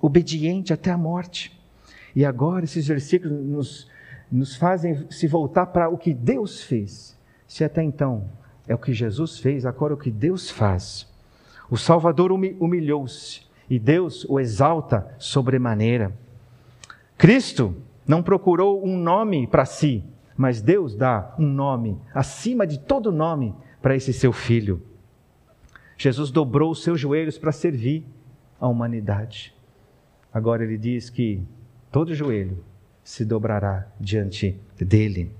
obediente 0.00 0.72
até 0.72 0.90
a 0.90 0.98
morte. 0.98 1.58
E 2.14 2.24
agora 2.24 2.64
esses 2.64 2.86
versículos 2.86 3.44
nos, 3.44 3.88
nos 4.30 4.56
fazem 4.56 5.10
se 5.10 5.26
voltar 5.26 5.66
para 5.66 5.88
o 5.88 5.98
que 5.98 6.12
Deus 6.12 6.62
fez. 6.62 7.18
Se 7.46 7.64
até 7.64 7.82
então 7.82 8.28
é 8.66 8.74
o 8.74 8.78
que 8.78 8.92
Jesus 8.92 9.38
fez, 9.38 9.66
agora 9.66 9.92
é 9.92 9.96
o 9.96 9.98
que 9.98 10.10
Deus 10.10 10.50
faz. 10.50 11.08
O 11.70 11.76
Salvador 11.76 12.32
humilhou-se 12.32 13.42
e 13.68 13.78
Deus 13.78 14.24
o 14.28 14.40
exalta 14.40 15.14
sobremaneira. 15.18 16.12
Cristo 17.16 17.76
não 18.06 18.22
procurou 18.22 18.84
um 18.84 18.96
nome 18.96 19.46
para 19.46 19.64
si, 19.64 20.04
mas 20.36 20.60
Deus 20.60 20.96
dá 20.96 21.34
um 21.38 21.46
nome 21.46 21.98
acima 22.14 22.66
de 22.66 22.78
todo 22.78 23.12
nome 23.12 23.54
para 23.80 23.94
esse 23.94 24.12
seu 24.12 24.32
filho. 24.32 24.82
Jesus 26.00 26.30
dobrou 26.30 26.70
os 26.70 26.82
seus 26.82 26.98
joelhos 26.98 27.36
para 27.36 27.52
servir 27.52 28.06
a 28.58 28.66
humanidade. 28.66 29.54
Agora 30.32 30.64
ele 30.64 30.78
diz 30.78 31.10
que 31.10 31.42
todo 31.92 32.14
joelho 32.14 32.64
se 33.04 33.22
dobrará 33.22 33.86
diante 34.00 34.58
dele. 34.80 35.30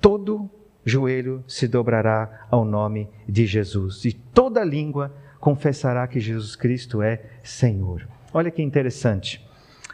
Todo 0.00 0.48
joelho 0.86 1.44
se 1.46 1.68
dobrará 1.68 2.46
ao 2.50 2.64
nome 2.64 3.10
de 3.28 3.44
Jesus 3.44 4.06
e 4.06 4.14
toda 4.14 4.64
língua 4.64 5.14
confessará 5.38 6.08
que 6.08 6.18
Jesus 6.18 6.56
Cristo 6.56 7.02
é 7.02 7.22
Senhor. 7.44 8.08
Olha 8.32 8.50
que 8.50 8.62
interessante. 8.62 9.46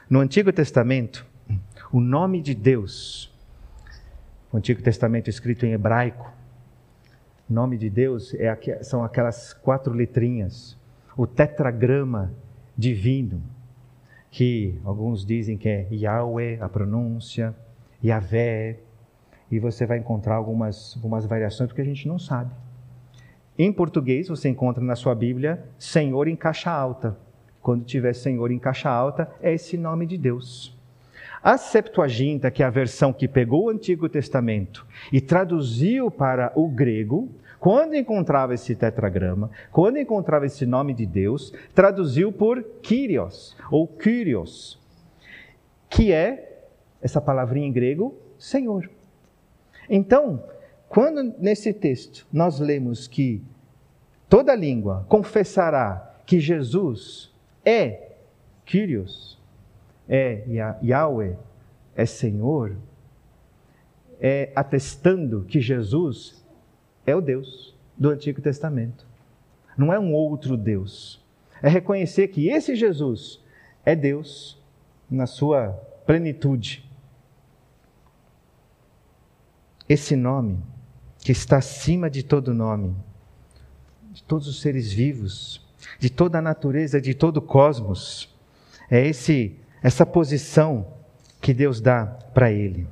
No 0.08 0.20
Antigo 0.20 0.52
Testamento, 0.52 1.26
o 1.90 1.98
nome 1.98 2.40
de 2.40 2.54
Deus, 2.54 3.34
o 4.52 4.56
Antigo 4.56 4.80
Testamento 4.80 5.28
escrito 5.28 5.66
em 5.66 5.72
hebraico, 5.72 6.32
nome 7.48 7.76
de 7.76 7.88
Deus 7.88 8.34
é, 8.34 8.82
são 8.82 9.04
aquelas 9.04 9.52
quatro 9.52 9.92
letrinhas, 9.92 10.76
o 11.16 11.26
tetragrama 11.26 12.32
divino, 12.76 13.42
que 14.30 14.78
alguns 14.84 15.24
dizem 15.24 15.56
que 15.56 15.68
é 15.68 15.88
Yahweh, 15.90 16.58
a 16.60 16.68
pronúncia, 16.68 17.54
Yahvé, 18.04 18.80
e 19.50 19.58
você 19.58 19.86
vai 19.86 19.98
encontrar 19.98 20.34
algumas, 20.34 20.94
algumas 20.96 21.24
variações 21.24 21.68
porque 21.68 21.80
a 21.80 21.84
gente 21.84 22.06
não 22.08 22.18
sabe. 22.18 22.52
Em 23.58 23.72
português, 23.72 24.28
você 24.28 24.48
encontra 24.48 24.84
na 24.84 24.94
sua 24.94 25.14
Bíblia 25.14 25.64
Senhor 25.78 26.28
em 26.28 26.36
caixa 26.36 26.70
alta. 26.70 27.16
Quando 27.62 27.84
tiver 27.84 28.12
Senhor 28.12 28.50
em 28.50 28.58
caixa 28.58 28.90
alta, 28.90 29.30
é 29.40 29.54
esse 29.54 29.78
nome 29.78 30.06
de 30.06 30.18
Deus. 30.18 30.75
A 31.46 31.56
Septuaginta, 31.56 32.50
que 32.50 32.60
é 32.60 32.66
a 32.66 32.70
versão 32.70 33.12
que 33.12 33.28
pegou 33.28 33.66
o 33.66 33.70
Antigo 33.70 34.08
Testamento 34.08 34.84
e 35.12 35.20
traduziu 35.20 36.10
para 36.10 36.50
o 36.56 36.66
grego, 36.66 37.30
quando 37.60 37.94
encontrava 37.94 38.52
esse 38.52 38.74
tetragrama, 38.74 39.48
quando 39.70 39.96
encontrava 39.96 40.46
esse 40.46 40.66
nome 40.66 40.92
de 40.92 41.06
Deus, 41.06 41.52
traduziu 41.72 42.32
por 42.32 42.60
Kyrios 42.82 43.56
ou 43.70 43.86
Kyrios, 43.86 44.76
que 45.88 46.12
é 46.12 46.64
essa 47.00 47.20
palavrinha 47.20 47.68
em 47.68 47.72
grego, 47.72 48.18
Senhor. 48.36 48.90
Então, 49.88 50.42
quando 50.88 51.32
nesse 51.38 51.72
texto 51.72 52.26
nós 52.32 52.58
lemos 52.58 53.06
que 53.06 53.40
toda 54.28 54.52
língua 54.56 55.06
confessará 55.08 56.12
que 56.26 56.40
Jesus 56.40 57.32
é 57.64 58.14
Kyrios, 58.64 59.35
é 60.08 60.44
Yahweh, 60.82 61.36
é 61.94 62.06
Senhor, 62.06 62.76
é 64.20 64.52
atestando 64.54 65.44
que 65.44 65.60
Jesus 65.60 66.44
é 67.06 67.14
o 67.14 67.20
Deus 67.20 67.74
do 67.96 68.10
Antigo 68.10 68.40
Testamento. 68.40 69.06
Não 69.76 69.92
é 69.92 69.98
um 69.98 70.12
outro 70.12 70.56
Deus. 70.56 71.22
É 71.62 71.68
reconhecer 71.68 72.28
que 72.28 72.48
esse 72.48 72.74
Jesus 72.74 73.42
é 73.84 73.94
Deus 73.94 74.58
na 75.10 75.26
sua 75.26 75.70
plenitude. 76.06 76.84
Esse 79.88 80.16
nome, 80.16 80.58
que 81.20 81.32
está 81.32 81.58
acima 81.58 82.10
de 82.10 82.22
todo 82.22 82.54
nome, 82.54 82.94
de 84.10 84.22
todos 84.22 84.48
os 84.48 84.60
seres 84.60 84.92
vivos, 84.92 85.64
de 85.98 86.10
toda 86.10 86.38
a 86.38 86.42
natureza, 86.42 87.00
de 87.00 87.14
todo 87.14 87.38
o 87.38 87.42
cosmos, 87.42 88.34
é 88.90 89.06
esse 89.06 89.56
essa 89.86 90.04
posição 90.04 90.84
que 91.40 91.54
Deus 91.54 91.80
dá 91.80 92.06
para 92.34 92.50
ele. 92.50 92.88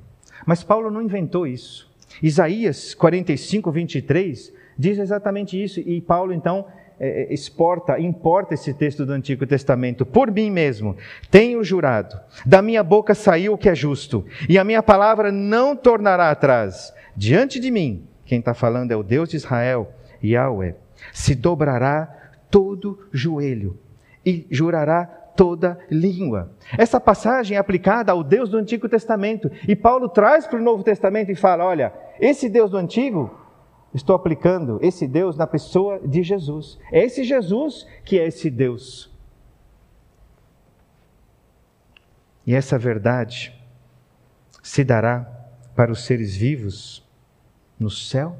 Mas 0.46 0.62
Paulo 0.62 0.92
não 0.92 1.02
inventou 1.02 1.44
isso. 1.44 1.92
Isaías 2.22 2.94
45, 2.94 3.72
23 3.72 4.52
diz 4.78 4.98
exatamente 5.00 5.60
isso, 5.60 5.80
e 5.80 6.00
Paulo 6.00 6.32
então 6.32 6.66
é, 7.00 7.22
é, 7.22 7.34
exporta, 7.34 7.98
importa 7.98 8.54
esse 8.54 8.72
texto 8.72 9.04
do 9.04 9.12
Antigo 9.12 9.44
Testamento. 9.44 10.06
Por 10.06 10.30
mim 10.30 10.52
mesmo, 10.52 10.96
tenho 11.32 11.64
jurado, 11.64 12.16
da 12.46 12.62
minha 12.62 12.84
boca 12.84 13.12
saiu 13.12 13.54
o 13.54 13.58
que 13.58 13.68
é 13.68 13.74
justo, 13.74 14.24
e 14.48 14.56
a 14.56 14.62
minha 14.62 14.80
palavra 14.80 15.32
não 15.32 15.74
tornará 15.74 16.30
atrás. 16.30 16.94
Diante 17.16 17.58
de 17.58 17.72
mim, 17.72 18.06
quem 18.24 18.38
está 18.38 18.54
falando 18.54 18.92
é 18.92 18.96
o 18.96 19.02
Deus 19.02 19.30
de 19.30 19.36
Israel, 19.36 19.92
Yahweh, 20.22 20.76
se 21.12 21.34
dobrará 21.34 22.30
todo 22.48 23.08
joelho 23.12 23.76
e 24.24 24.46
jurará 24.48 25.23
toda 25.36 25.78
língua. 25.90 26.50
Essa 26.76 27.00
passagem 27.00 27.56
é 27.56 27.60
aplicada 27.60 28.12
ao 28.12 28.22
Deus 28.22 28.48
do 28.48 28.58
Antigo 28.58 28.88
Testamento. 28.88 29.50
E 29.68 29.76
Paulo 29.76 30.08
traz 30.08 30.46
para 30.46 30.58
o 30.58 30.62
Novo 30.62 30.82
Testamento 30.82 31.30
e 31.30 31.34
fala: 31.34 31.64
olha, 31.64 31.92
esse 32.20 32.48
Deus 32.48 32.70
do 32.70 32.76
Antigo, 32.76 33.38
estou 33.92 34.14
aplicando 34.16 34.78
esse 34.82 35.06
Deus 35.06 35.36
na 35.36 35.46
pessoa 35.46 36.00
de 36.06 36.22
Jesus. 36.22 36.78
É 36.90 37.04
esse 37.04 37.24
Jesus 37.24 37.86
que 38.04 38.18
é 38.18 38.26
esse 38.26 38.50
Deus. 38.50 39.12
E 42.46 42.54
essa 42.54 42.78
verdade 42.78 43.58
se 44.62 44.84
dará 44.84 45.26
para 45.74 45.90
os 45.90 46.04
seres 46.04 46.36
vivos 46.36 47.06
no 47.78 47.90
céu, 47.90 48.38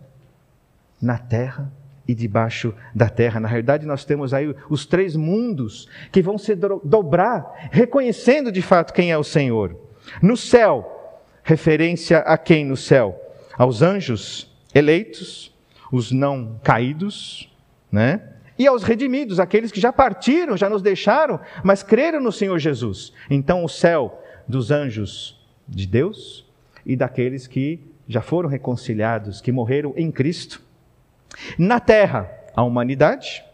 na 1.00 1.18
terra 1.18 1.72
e 2.06 2.14
debaixo 2.14 2.74
da 2.94 3.08
terra. 3.08 3.40
Na 3.40 3.48
realidade, 3.48 3.86
nós 3.86 4.04
temos 4.04 4.34
aí 4.34 4.54
os 4.68 4.86
três 4.86 5.16
mundos 5.16 5.88
que 6.12 6.22
vão 6.22 6.36
se 6.38 6.54
dobrar, 6.54 7.68
reconhecendo 7.70 8.52
de 8.52 8.62
fato 8.62 8.92
quem 8.92 9.10
é 9.10 9.18
o 9.18 9.24
Senhor. 9.24 9.76
No 10.22 10.36
céu, 10.36 11.20
referência 11.42 12.18
a 12.18 12.36
quem 12.36 12.64
no 12.64 12.76
céu? 12.76 13.20
Aos 13.56 13.82
anjos 13.82 14.50
eleitos, 14.74 15.54
os 15.90 16.10
não 16.10 16.60
caídos, 16.62 17.50
né? 17.90 18.20
E 18.58 18.66
aos 18.66 18.84
redimidos, 18.84 19.40
aqueles 19.40 19.72
que 19.72 19.80
já 19.80 19.92
partiram, 19.92 20.56
já 20.56 20.68
nos 20.70 20.82
deixaram, 20.82 21.40
mas 21.62 21.82
creram 21.82 22.20
no 22.20 22.30
Senhor 22.30 22.58
Jesus. 22.58 23.12
Então, 23.28 23.64
o 23.64 23.68
céu 23.68 24.22
dos 24.46 24.70
anjos 24.70 25.40
de 25.66 25.86
Deus 25.86 26.46
e 26.86 26.94
daqueles 26.94 27.46
que 27.46 27.80
já 28.06 28.20
foram 28.20 28.48
reconciliados, 28.48 29.40
que 29.40 29.50
morreram 29.50 29.92
em 29.96 30.10
Cristo 30.10 30.62
na 31.58 31.80
terra, 31.80 32.30
a 32.54 32.62
humanidade, 32.62 33.44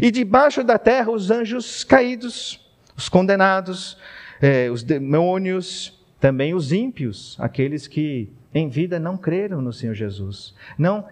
e 0.00 0.10
debaixo 0.10 0.62
da 0.62 0.78
terra, 0.78 1.10
os 1.10 1.30
anjos 1.30 1.84
caídos, 1.84 2.68
os 2.96 3.08
condenados, 3.08 3.96
eh, 4.40 4.70
os 4.70 4.82
demônios, 4.82 5.98
também 6.20 6.54
os 6.54 6.70
ímpios, 6.70 7.36
aqueles 7.40 7.86
que 7.86 8.30
em 8.52 8.68
vida 8.68 8.98
não 8.98 9.16
creram 9.16 9.62
no 9.62 9.72
Senhor 9.72 9.94
Jesus, 9.94 10.54
não 10.76 11.06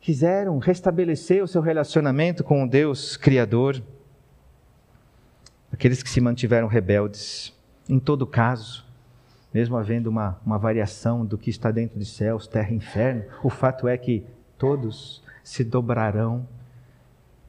quiseram 0.00 0.58
restabelecer 0.58 1.42
o 1.42 1.48
seu 1.48 1.62
relacionamento 1.62 2.44
com 2.44 2.64
o 2.64 2.68
Deus 2.68 3.16
Criador, 3.16 3.82
aqueles 5.72 6.02
que 6.02 6.10
se 6.10 6.20
mantiveram 6.20 6.66
rebeldes. 6.66 7.52
Em 7.88 7.98
todo 7.98 8.26
caso, 8.26 8.84
mesmo 9.54 9.76
havendo 9.76 10.08
uma, 10.08 10.38
uma 10.44 10.58
variação 10.58 11.24
do 11.24 11.38
que 11.38 11.50
está 11.50 11.70
dentro 11.70 11.98
de 11.98 12.04
céus, 12.04 12.46
terra 12.46 12.72
e 12.72 12.76
inferno, 12.76 13.24
o 13.42 13.48
fato 13.48 13.86
é 13.86 13.96
que 13.96 14.24
todos 14.58 15.22
se 15.42 15.64
dobrarão 15.64 16.48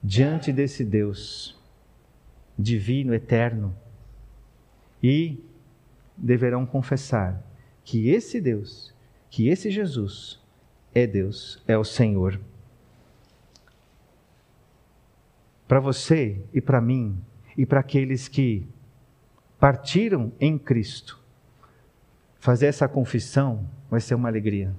diante 0.04 0.52
desse 0.52 0.84
Deus 0.84 1.60
divino, 2.58 3.14
eterno, 3.14 3.76
e 5.02 5.44
deverão 6.16 6.66
confessar 6.66 7.42
que 7.84 8.10
esse 8.10 8.40
Deus, 8.40 8.94
que 9.30 9.48
esse 9.48 9.70
Jesus 9.70 10.42
é 10.94 11.06
Deus, 11.08 11.62
é 11.68 11.78
o 11.78 11.84
Senhor. 11.84 12.40
Para 15.68 15.80
você 15.80 16.44
e 16.54 16.62
para 16.62 16.80
mim, 16.80 17.20
e 17.58 17.66
para 17.66 17.80
aqueles 17.80 18.28
que 18.28 18.68
partiram 19.60 20.32
em 20.40 20.58
Cristo, 20.58 21.20
fazer 22.40 22.68
essa 22.68 22.88
confissão 22.88 23.70
vai 23.90 24.00
ser 24.00 24.16
uma 24.16 24.28
alegria 24.28 24.76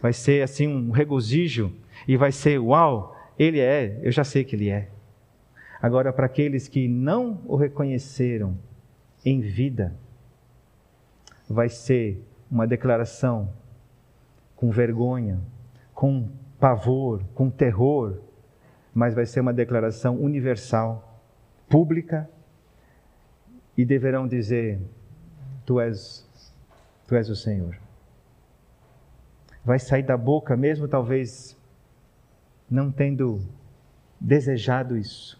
vai 0.00 0.12
ser 0.12 0.42
assim 0.42 0.66
um 0.66 0.90
regozijo 0.90 1.72
e 2.06 2.16
vai 2.16 2.32
ser 2.32 2.58
uau, 2.58 3.16
ele 3.38 3.60
é, 3.60 4.00
eu 4.02 4.10
já 4.10 4.24
sei 4.24 4.44
que 4.44 4.56
ele 4.56 4.70
é. 4.70 4.88
Agora, 5.80 6.12
para 6.12 6.26
aqueles 6.26 6.66
que 6.68 6.88
não 6.88 7.40
o 7.46 7.56
reconheceram 7.56 8.58
em 9.24 9.40
vida, 9.40 9.94
vai 11.48 11.68
ser 11.68 12.22
uma 12.50 12.66
declaração 12.66 13.52
com 14.56 14.70
vergonha, 14.70 15.40
com 15.94 16.28
pavor, 16.58 17.22
com 17.34 17.48
terror, 17.48 18.18
mas 18.92 19.14
vai 19.14 19.26
ser 19.26 19.40
uma 19.40 19.52
declaração 19.52 20.16
universal, 20.16 21.22
pública, 21.68 22.28
e 23.76 23.84
deverão 23.84 24.26
dizer: 24.26 24.80
Tu 25.64 25.80
és, 25.80 26.26
tu 27.06 27.14
és 27.14 27.28
o 27.28 27.36
Senhor 27.36 27.87
vai 29.68 29.78
sair 29.78 30.02
da 30.02 30.16
boca, 30.16 30.56
mesmo 30.56 30.88
talvez 30.88 31.54
não 32.70 32.90
tendo 32.90 33.38
desejado 34.18 34.96
isso. 34.96 35.38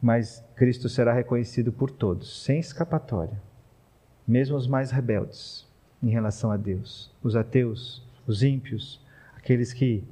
Mas 0.00 0.42
Cristo 0.56 0.88
será 0.88 1.12
reconhecido 1.12 1.70
por 1.70 1.90
todos, 1.90 2.42
sem 2.42 2.58
escapatória, 2.58 3.38
mesmo 4.26 4.56
os 4.56 4.66
mais 4.66 4.90
rebeldes 4.90 5.68
em 6.02 6.08
relação 6.08 6.50
a 6.50 6.56
Deus, 6.56 7.14
os 7.22 7.36
ateus, 7.36 8.02
os 8.26 8.42
ímpios, 8.42 9.04
aqueles 9.36 9.74
que 9.74 10.02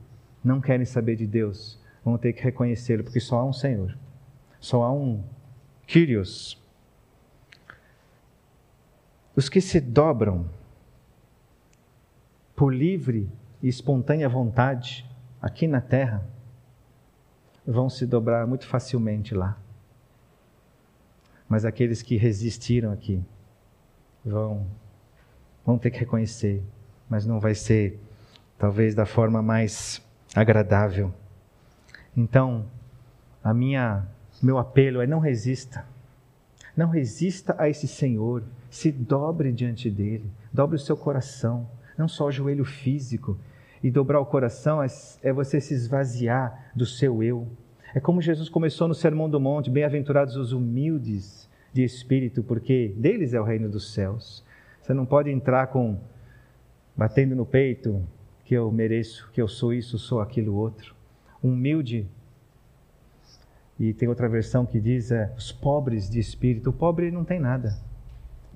não 0.45 0.61
querem 0.61 0.85
saber 0.85 1.17
de 1.17 1.27
Deus, 1.27 1.81
vão 2.05 2.19
ter 2.19 2.35
que 2.35 2.43
reconhecê-lo, 2.43 3.03
porque 3.03 3.19
só 3.19 3.39
há 3.39 3.45
um 3.47 3.53
Senhor, 3.55 3.97
só 4.61 4.83
há 4.83 4.93
um 4.93 5.25
Kyrios. 5.87 6.63
Os 9.35 9.49
que 9.49 9.63
se 9.63 9.81
dobram 9.81 10.51
por 12.59 12.75
livre 12.75 13.31
e 13.63 13.69
espontânea 13.69 14.29
vontade 14.29 15.09
aqui 15.41 15.69
na 15.69 15.81
terra, 15.81 16.27
vão 17.65 17.89
se 17.89 18.05
dobrar 18.05 18.49
muito 18.49 18.67
facilmente 18.67 19.33
lá. 19.33 19.57
Mas 21.49 21.65
aqueles 21.65 22.03
que 22.03 22.17
resistiram 22.17 22.91
aqui 22.91 23.23
vão 24.25 24.67
vão 25.65 25.79
ter 25.79 25.93
que 25.93 26.01
reconhecer, 26.01 26.61
mas 27.09 27.25
não 27.25 27.39
vai 27.39 27.55
ser 27.55 28.01
talvez 28.59 28.93
da 28.93 29.07
forma 29.07 29.41
mais 29.41 30.03
agradável. 30.35 31.15
Então, 32.17 32.67
a 33.45 33.55
minha 33.55 34.05
meu 34.43 34.59
apelo 34.59 35.01
é 35.01 35.07
não 35.07 35.21
resista. 35.21 35.87
Não 36.77 36.89
resista 36.89 37.55
a 37.57 37.69
esse 37.69 37.87
Senhor, 37.87 38.43
se 38.69 38.91
dobre 38.91 39.53
diante 39.53 39.89
dele, 39.89 40.29
dobre 40.53 40.75
o 40.75 40.81
seu 40.81 40.97
coração 40.97 41.69
não 41.99 42.07
só 42.09 42.27
o 42.27 42.33
joelho 42.33 42.65
físico. 42.65 43.37
E 43.83 43.91
dobrar 43.91 44.21
o 44.21 44.27
coração 44.27 44.83
é, 44.83 44.87
é 45.23 45.33
você 45.33 45.61
se 45.61 45.75
esvaziar 45.75 46.71
do 46.75 46.87
seu 46.87 47.23
eu. 47.23 47.47
É 47.95 48.01
como 48.01 48.23
Jesus 48.23 48.49
começou 48.49 48.89
no 48.89 48.95
Sermão 48.95 49.29
do 49.29 49.41
Monte: 49.41 49.71
bem-aventurados 49.71 50.37
os 50.37 50.53
humildes 50.53 51.49
de 51.73 51.85
espírito, 51.85 52.43
porque 52.43 52.95
deles 52.97 53.35
é 53.35 53.41
o 53.41 53.45
reino 53.45 53.69
dos 53.69 53.93
céus. 53.93 54.45
Você 54.81 54.95
não 54.95 55.05
pode 55.05 55.31
entrar 55.31 55.69
com 55.69 55.99
batendo 56.97 57.37
no 57.37 57.47
peito 57.47 58.03
que 58.45 58.55
eu 58.55 58.73
mereço, 58.73 59.31
que 59.33 59.41
eu 59.41 59.47
sou 59.47 59.73
isso, 59.73 59.99
sou 59.99 60.21
aquilo 60.21 60.55
outro. 60.55 60.95
Humilde. 61.43 62.09
E 63.79 63.93
tem 63.93 64.09
outra 64.09 64.29
versão 64.29 64.67
que 64.67 64.81
diz 64.81 65.13
é, 65.13 65.33
os 65.37 65.53
pobres 65.53 66.11
de 66.11 66.19
espírito. 66.19 66.71
O 66.71 66.73
pobre 66.73 67.11
não 67.13 67.25
tem 67.25 67.39
nada. 67.39 67.79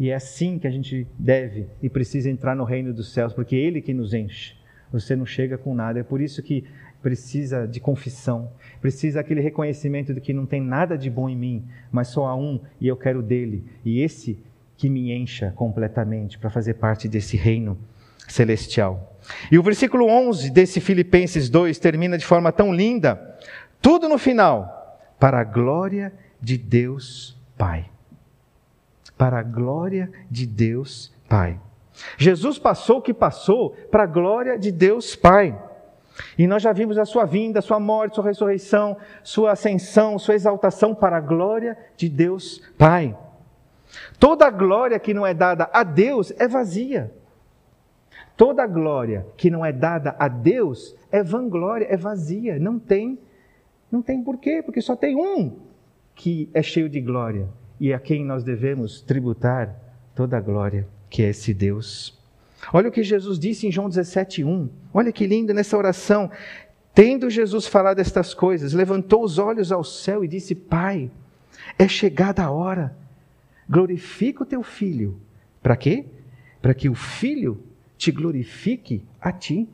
E 0.03 0.11
é 0.11 0.17
assim 0.17 0.59
que 0.59 0.67
a 0.67 0.71
gente 0.71 1.07
deve 1.17 1.69
e 1.81 1.89
precisa 1.89 2.29
entrar 2.29 2.57
no 2.57 2.65
reino 2.65 2.93
dos 2.93 3.13
céus, 3.13 3.33
porque 3.33 3.55
é 3.55 3.61
Ele 3.61 3.81
que 3.81 3.95
nos 3.95 4.13
enche. 4.13 4.57
Você 4.91 5.15
não 5.15 5.25
chega 5.25 5.57
com 5.57 5.77
nada. 5.77 6.01
É 6.01 6.03
por 6.03 6.21
isso 6.21 6.43
que 6.43 6.65
precisa 7.01 7.69
de 7.69 7.79
confissão, 7.79 8.51
precisa 8.81 9.21
aquele 9.21 9.41
reconhecimento 9.41 10.13
de 10.13 10.21
que 10.21 10.33
não 10.33 10.45
tem 10.45 10.61
nada 10.61 10.99
de 10.99 11.09
bom 11.09 11.29
em 11.29 11.37
mim, 11.37 11.65
mas 11.93 12.09
só 12.09 12.27
há 12.27 12.35
um 12.35 12.59
e 12.81 12.89
eu 12.89 12.97
quero 12.97 13.23
dele. 13.23 13.65
E 13.85 14.01
esse 14.01 14.41
que 14.77 14.89
me 14.89 15.13
encha 15.13 15.53
completamente 15.53 16.37
para 16.37 16.51
fazer 16.51 16.75
parte 16.75 17.07
desse 17.07 17.37
reino 17.37 17.79
celestial. 18.27 19.21
E 19.53 19.57
o 19.57 19.63
versículo 19.63 20.09
11 20.09 20.51
desse 20.51 20.81
Filipenses 20.81 21.49
2 21.49 21.79
termina 21.79 22.19
de 22.19 22.27
forma 22.27 22.51
tão 22.51 22.75
linda, 22.75 23.39
tudo 23.81 24.09
no 24.09 24.19
final, 24.19 24.99
para 25.21 25.39
a 25.39 25.45
glória 25.45 26.13
de 26.41 26.59
Deus 26.59 27.41
Pai. 27.57 27.92
Para 29.23 29.39
a 29.39 29.43
glória 29.45 30.11
de 30.29 30.45
Deus 30.45 31.15
Pai. 31.29 31.57
Jesus 32.19 32.59
passou 32.59 32.99
o 32.99 33.01
que 33.01 33.15
passou 33.15 33.71
para 33.89 34.03
a 34.03 34.07
glória 34.07 34.59
de 34.59 34.73
Deus 34.73 35.15
Pai. 35.15 35.57
E 36.37 36.45
nós 36.45 36.61
já 36.61 36.73
vimos 36.73 36.99
a 36.99 37.05
sua 37.05 37.25
vinda, 37.25 37.61
sua 37.61 37.79
morte, 37.79 38.17
sua 38.17 38.25
ressurreição, 38.25 38.97
sua 39.23 39.53
ascensão, 39.53 40.19
sua 40.19 40.35
exaltação 40.35 40.93
para 40.93 41.19
a 41.19 41.21
glória 41.21 41.79
de 41.97 42.09
Deus 42.09 42.69
Pai. 42.77 43.17
Toda 44.19 44.51
glória 44.51 44.99
que 44.99 45.15
não 45.15 45.25
é 45.25 45.33
dada 45.33 45.71
a 45.73 45.85
Deus 45.85 46.33
é 46.37 46.49
vazia. 46.49 47.15
Toda 48.37 48.67
glória 48.67 49.25
que 49.37 49.49
não 49.51 49.65
é 49.65 49.71
dada 49.71 50.17
a 50.19 50.27
Deus 50.27 50.97
é 51.13 51.23
vanglória, 51.23 51.87
é 51.89 51.97
vazia, 51.97 52.59
não 52.59 52.77
tem 52.77 53.21
não 53.89 54.03
tem 54.03 54.21
porquê, 54.21 54.65
porque 54.65 54.81
só 54.81 54.97
tem 54.97 55.15
um 55.15 55.61
que 56.13 56.51
é 56.53 56.61
cheio 56.61 56.89
de 56.89 57.01
glória 57.01 57.62
e 57.83 57.93
a 57.93 57.99
quem 57.99 58.25
nós 58.25 58.45
devemos 58.45 59.01
tributar 59.01 59.75
toda 60.15 60.37
a 60.37 60.41
glória, 60.41 60.87
que 61.11 61.25
é 61.25 61.31
esse 61.31 61.53
Deus. 61.53 62.17
Olha 62.73 62.89
o 62.89 62.93
que 62.93 63.03
Jesus 63.03 63.41
disse 63.41 63.67
em 63.67 63.73
João 63.73 63.89
17:1. 63.89 64.69
Olha 64.95 65.11
que 65.11 65.27
lindo 65.27 65.53
nessa 65.53 65.77
oração. 65.77 66.31
Tendo 66.95 67.29
Jesus 67.29 67.67
falado 67.67 67.99
estas 67.99 68.35
coisas, 68.35 68.73
levantou 68.73 69.25
os 69.25 69.37
olhos 69.37 69.73
ao 69.73 69.83
céu 69.83 70.25
e 70.25 70.29
disse: 70.29 70.55
Pai, 70.55 71.11
é 71.77 71.89
chegada 71.89 72.45
a 72.45 72.53
hora 72.53 72.95
glorifica 73.69 74.45
o 74.45 74.47
teu 74.47 74.63
filho. 74.63 75.19
Para 75.61 75.77
quê? 75.77 76.05
Para 76.61 76.75
que 76.75 76.89
o 76.89 76.95
filho 76.95 77.61
te 77.99 78.13
glorifique 78.13 79.03
a 79.21 79.33
ti. 79.33 79.69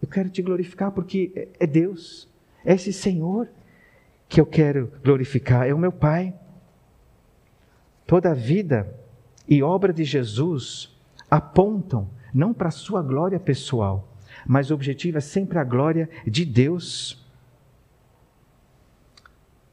Eu 0.00 0.08
quero 0.08 0.30
te 0.30 0.40
glorificar 0.40 0.92
porque 0.92 1.30
é, 1.34 1.48
é 1.60 1.66
Deus, 1.66 2.26
é 2.64 2.74
esse 2.74 2.92
Senhor 2.92 3.48
que 4.28 4.40
eu 4.40 4.46
quero 4.46 4.90
glorificar, 5.02 5.68
é 5.68 5.74
o 5.74 5.78
meu 5.78 5.92
Pai. 5.92 6.32
Toda 8.06 8.30
a 8.30 8.34
vida 8.34 8.94
e 9.48 9.62
obra 9.62 9.92
de 9.92 10.04
Jesus 10.04 10.94
apontam 11.30 12.08
não 12.32 12.52
para 12.52 12.68
a 12.68 12.72
sua 12.72 13.02
glória 13.02 13.38
pessoal, 13.38 14.08
mas 14.46 14.70
o 14.70 14.74
objetivo 14.74 15.18
é 15.18 15.20
sempre 15.20 15.58
a 15.58 15.64
glória 15.64 16.08
de 16.26 16.44
Deus. 16.44 17.24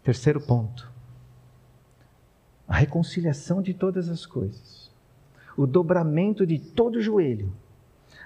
Terceiro 0.04 0.39
ponto 0.39 0.91
a 2.72 2.78
reconciliação 2.78 3.62
de 3.62 3.74
todas 3.74 4.08
as 4.08 4.26
coisas, 4.26 4.89
o 5.58 5.67
dobramento 5.67 6.48
de 6.48 6.58
todo 6.58 7.02
joelho, 7.02 7.52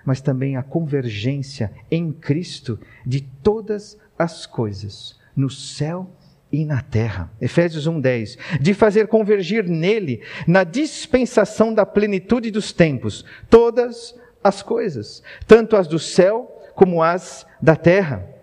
mas 0.06 0.22
também 0.22 0.56
a 0.56 0.62
convergência 0.62 1.74
em 1.90 2.12
Cristo 2.14 2.80
de 3.04 3.22
todas 3.22 4.00
as 4.20 4.46
coisas, 4.46 5.20
no 5.36 5.50
céu 5.50 6.08
e 6.22 6.25
na 6.64 6.82
terra. 6.82 7.32
Efésios 7.42 7.88
1:10, 7.88 8.38
de 8.62 8.74
fazer 8.74 9.08
convergir 9.08 9.68
nele, 9.68 10.22
na 10.48 10.64
dispensação 10.64 11.74
da 11.74 11.86
plenitude 11.86 12.52
dos 12.52 12.72
tempos, 12.72 13.26
todas 13.50 14.16
as 14.44 14.62
coisas, 14.62 15.24
tanto 15.48 15.76
as 15.76 15.88
do 15.88 15.98
céu 15.98 16.62
como 16.76 17.02
as 17.02 17.48
da 17.60 17.76
terra. 17.76 18.36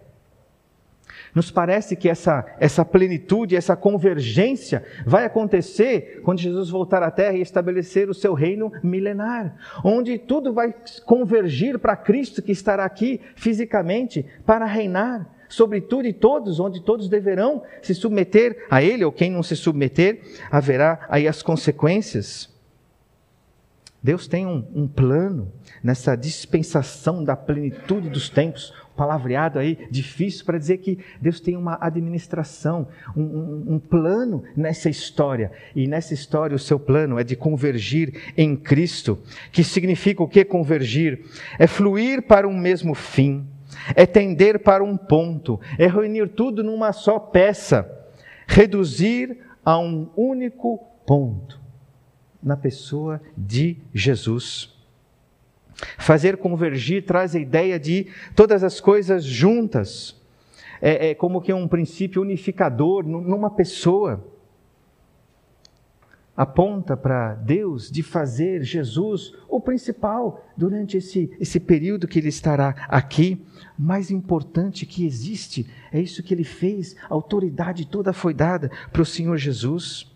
Nos 1.35 1.51
parece 1.51 1.97
que 1.97 2.11
essa, 2.11 2.45
essa 2.61 2.85
plenitude, 2.85 3.57
essa 3.57 3.75
convergência 3.75 4.85
vai 5.07 5.25
acontecer 5.25 6.21
quando 6.23 6.41
Jesus 6.41 6.69
voltar 6.69 7.03
à 7.03 7.11
Terra 7.11 7.37
e 7.37 7.41
estabelecer 7.41 8.11
o 8.11 8.15
seu 8.15 8.35
reino 8.35 8.71
milenar, 8.83 9.55
onde 9.83 10.19
tudo 10.19 10.53
vai 10.53 10.75
convergir 11.07 11.79
para 11.79 11.97
Cristo 11.97 12.43
que 12.43 12.53
estará 12.53 12.85
aqui 12.85 13.19
fisicamente 13.35 14.27
para 14.45 14.67
reinar 14.67 15.27
sobre 15.53 15.83
tudo 15.83 16.09
e 16.09 16.15
todos, 16.15 16.59
onde 16.59 16.81
todos 16.81 17.11
deverão 17.11 17.63
se 17.83 17.95
submeter 17.95 18.67
a 18.71 18.83
Ele, 18.83 19.05
ou 19.05 19.13
quem 19.13 19.31
não 19.31 19.43
se 19.43 19.55
submeter, 19.55 20.23
haverá 20.51 21.07
aí 21.11 21.29
as 21.29 21.43
consequências. 21.43 22.51
Deus 24.03 24.27
tem 24.27 24.47
um, 24.47 24.67
um, 24.75 24.89
plano 24.89 25.53
nessa 25.85 26.17
dispensação 26.17 27.23
da 27.23 27.37
plenitude 27.37 28.09
dos 28.09 28.31
tempos, 28.31 28.75
palavreado 28.97 29.59
aí, 29.59 29.87
difícil 29.91 30.45
para 30.45 30.59
dizer 30.59 30.79
que 30.79 30.99
Deus 31.21 31.39
tem 31.39 31.55
uma 31.55 31.79
administração, 31.81 32.89
um, 33.15 33.23
um, 33.23 33.65
um, 33.75 33.79
plano 33.79 34.43
nessa 34.57 34.89
história. 34.89 35.53
E 35.77 35.87
nessa 35.87 36.15
história, 36.15 36.57
o 36.57 36.59
seu 36.59 36.81
plano 36.81 37.19
é 37.19 37.23
de 37.23 37.37
convergir 37.37 38.33
em 38.37 38.57
Cristo, 38.57 39.19
que 39.53 39.63
significa 39.63 40.23
o 40.23 40.29
que 40.29 40.45
convergir? 40.47 41.25
É 41.59 41.67
fluir 41.67 42.23
para 42.23 42.49
um 42.49 42.57
mesmo 42.57 42.95
fim, 42.95 43.47
é 43.95 44.07
tender 44.07 44.61
para 44.61 44.83
um 44.83 44.97
ponto, 44.97 45.61
é 45.79 45.87
reunir 45.87 46.29
tudo 46.29 46.63
numa 46.63 46.93
só 46.93 47.19
peça, 47.19 47.91
reduzir 48.47 49.39
a 49.65 49.79
um 49.79 50.09
único 50.17 50.79
ponto 51.07 51.61
na 52.43 52.57
pessoa 52.57 53.21
de 53.37 53.77
Jesus. 53.95 54.73
Fazer 55.99 56.37
convergir 56.37 57.05
traz 57.05 57.35
a 57.35 57.39
ideia 57.39 57.79
de 57.79 58.09
todas 58.35 58.63
as 58.63 58.81
coisas 58.81 59.25
juntas. 59.25 60.21
É, 60.81 61.11
é 61.11 61.15
como 61.15 61.41
que 61.41 61.53
um 61.53 61.69
princípio 61.69 62.23
unificador 62.23 63.07
numa 63.07 63.51
pessoa. 63.51 64.32
Aponta 66.35 66.97
para 66.97 67.35
Deus 67.35 67.91
de 67.91 68.03
fazer 68.03 68.63
Jesus 68.63 69.35
o 69.49 69.61
principal 69.61 70.43
durante 70.57 70.97
esse, 70.97 71.31
esse 71.39 71.61
período 71.61 72.09
que 72.09 72.19
ele 72.19 72.29
estará 72.29 72.71
aqui. 72.89 73.45
Mais 73.79 74.11
importante 74.11 74.87
que 74.87 75.05
existe 75.05 75.69
é 75.93 76.01
isso 76.01 76.23
que 76.23 76.33
ele 76.33 76.45
fez, 76.45 76.97
a 77.11 77.15
autoridade 77.15 77.87
toda 77.87 78.15
foi 78.15 78.33
dada 78.33 78.71
para 78.91 79.03
o 79.03 79.07
Senhor 79.07 79.37
Jesus. 79.37 80.11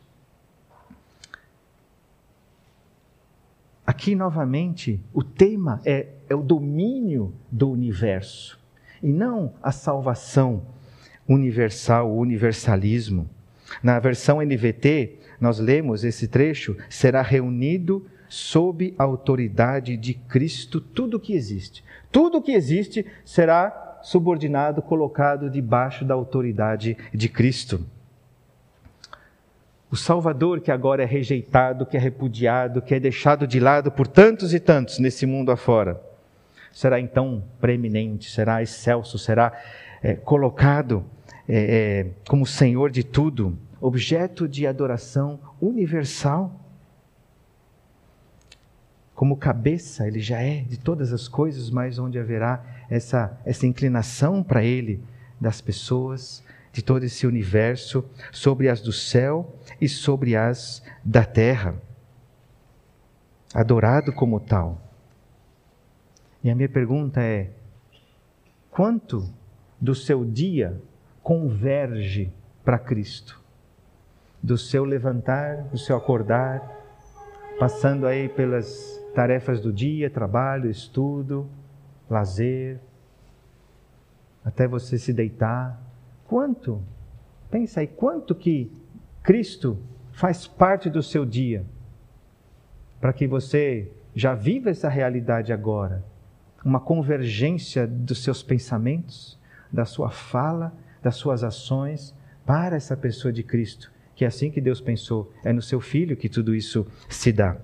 Aqui, 3.86 4.14
novamente, 4.14 5.00
o 5.12 5.22
tema 5.22 5.80
é, 5.84 6.08
é 6.28 6.34
o 6.34 6.42
domínio 6.42 7.32
do 7.52 7.70
universo 7.70 8.58
e 9.02 9.12
não 9.12 9.52
a 9.62 9.70
salvação 9.70 10.62
universal, 11.28 12.10
o 12.10 12.18
universalismo. 12.18 13.28
Na 13.82 13.98
versão 13.98 14.40
NVT, 14.40 15.18
nós 15.40 15.58
lemos 15.58 16.04
esse 16.04 16.28
trecho: 16.28 16.76
será 16.88 17.22
reunido 17.22 18.06
sob 18.28 18.94
a 18.98 19.04
autoridade 19.04 19.96
de 19.96 20.14
Cristo 20.14 20.80
tudo 20.80 21.20
que 21.20 21.34
existe. 21.34 21.84
Tudo 22.10 22.42
que 22.42 22.52
existe 22.52 23.06
será 23.24 24.00
subordinado, 24.02 24.82
colocado 24.82 25.50
debaixo 25.50 26.04
da 26.04 26.14
autoridade 26.14 26.96
de 27.12 27.28
Cristo. 27.28 27.84
O 29.90 29.96
Salvador 29.96 30.60
que 30.60 30.70
agora 30.70 31.02
é 31.02 31.06
rejeitado, 31.06 31.86
que 31.86 31.96
é 31.96 32.00
repudiado, 32.00 32.82
que 32.82 32.94
é 32.94 33.00
deixado 33.00 33.46
de 33.46 33.60
lado 33.60 33.90
por 33.90 34.06
tantos 34.06 34.52
e 34.52 34.60
tantos 34.60 34.98
nesse 34.98 35.26
mundo 35.26 35.52
afora, 35.52 36.00
será 36.72 37.00
então 37.00 37.42
preeminente, 37.60 38.30
será 38.30 38.62
excelso, 38.62 39.18
será 39.18 39.52
é, 40.02 40.14
colocado 40.14 41.04
é, 41.48 42.04
é, 42.04 42.06
como 42.28 42.44
Senhor 42.44 42.90
de 42.90 43.04
tudo, 43.04 43.56
objeto 43.80 44.48
de 44.48 44.66
adoração 44.66 45.38
universal. 45.60 46.60
Como 49.14 49.36
cabeça, 49.36 50.06
ele 50.06 50.20
já 50.20 50.40
é 50.40 50.60
de 50.60 50.78
todas 50.78 51.12
as 51.12 51.26
coisas, 51.26 51.70
mas 51.70 51.98
onde 51.98 52.18
haverá 52.18 52.64
essa, 52.90 53.38
essa 53.44 53.66
inclinação 53.66 54.42
para 54.42 54.62
ele 54.62 55.02
das 55.40 55.60
pessoas, 55.60 56.44
de 56.72 56.82
todo 56.82 57.04
esse 57.04 57.26
universo, 57.26 58.04
sobre 58.30 58.68
as 58.68 58.82
do 58.82 58.92
céu 58.92 59.54
e 59.80 59.88
sobre 59.88 60.36
as 60.36 60.82
da 61.04 61.24
terra. 61.24 61.74
Adorado 63.54 64.12
como 64.12 64.38
tal. 64.38 64.82
E 66.44 66.50
a 66.50 66.54
minha 66.54 66.68
pergunta 66.68 67.22
é: 67.22 67.50
quanto 68.70 69.32
do 69.80 69.94
seu 69.94 70.24
dia 70.24 70.80
converge 71.22 72.30
para 72.62 72.78
Cristo? 72.78 73.45
Do 74.46 74.56
seu 74.56 74.84
levantar, 74.84 75.64
do 75.64 75.78
seu 75.78 75.96
acordar, 75.96 76.62
passando 77.58 78.06
aí 78.06 78.28
pelas 78.28 79.02
tarefas 79.14 79.60
do 79.60 79.72
dia, 79.72 80.08
trabalho, 80.08 80.70
estudo, 80.70 81.48
lazer, 82.08 82.78
até 84.44 84.68
você 84.68 84.96
se 84.98 85.12
deitar, 85.12 85.82
Quanto? 86.26 86.82
Pensa 87.50 87.80
aí, 87.80 87.86
quanto 87.86 88.34
que 88.34 88.70
Cristo 89.22 89.78
faz 90.12 90.46
parte 90.46 90.90
do 90.90 91.02
seu 91.02 91.24
dia? 91.24 91.64
Para 93.00 93.12
que 93.12 93.26
você 93.26 93.92
já 94.14 94.34
viva 94.34 94.70
essa 94.70 94.88
realidade 94.88 95.52
agora. 95.52 96.04
uma 96.64 96.80
convergência 96.80 97.86
dos 97.86 98.24
seus 98.24 98.42
pensamentos, 98.42 99.38
da 99.72 99.84
sua 99.84 100.10
fala, 100.10 100.72
das 101.00 101.14
suas 101.14 101.44
ações 101.44 102.12
para 102.44 102.74
essa 102.74 102.96
pessoa 102.96 103.32
de 103.32 103.44
Cristo, 103.44 103.92
que 104.16 104.24
é 104.24 104.28
assim 104.28 104.50
que 104.50 104.62
Deus 104.62 104.80
pensou, 104.80 105.30
é 105.44 105.52
no 105.52 105.60
seu 105.60 105.78
filho 105.78 106.16
que 106.16 106.28
tudo 106.28 106.54
isso 106.54 106.86
se 107.06 107.30
dá. 107.30 107.58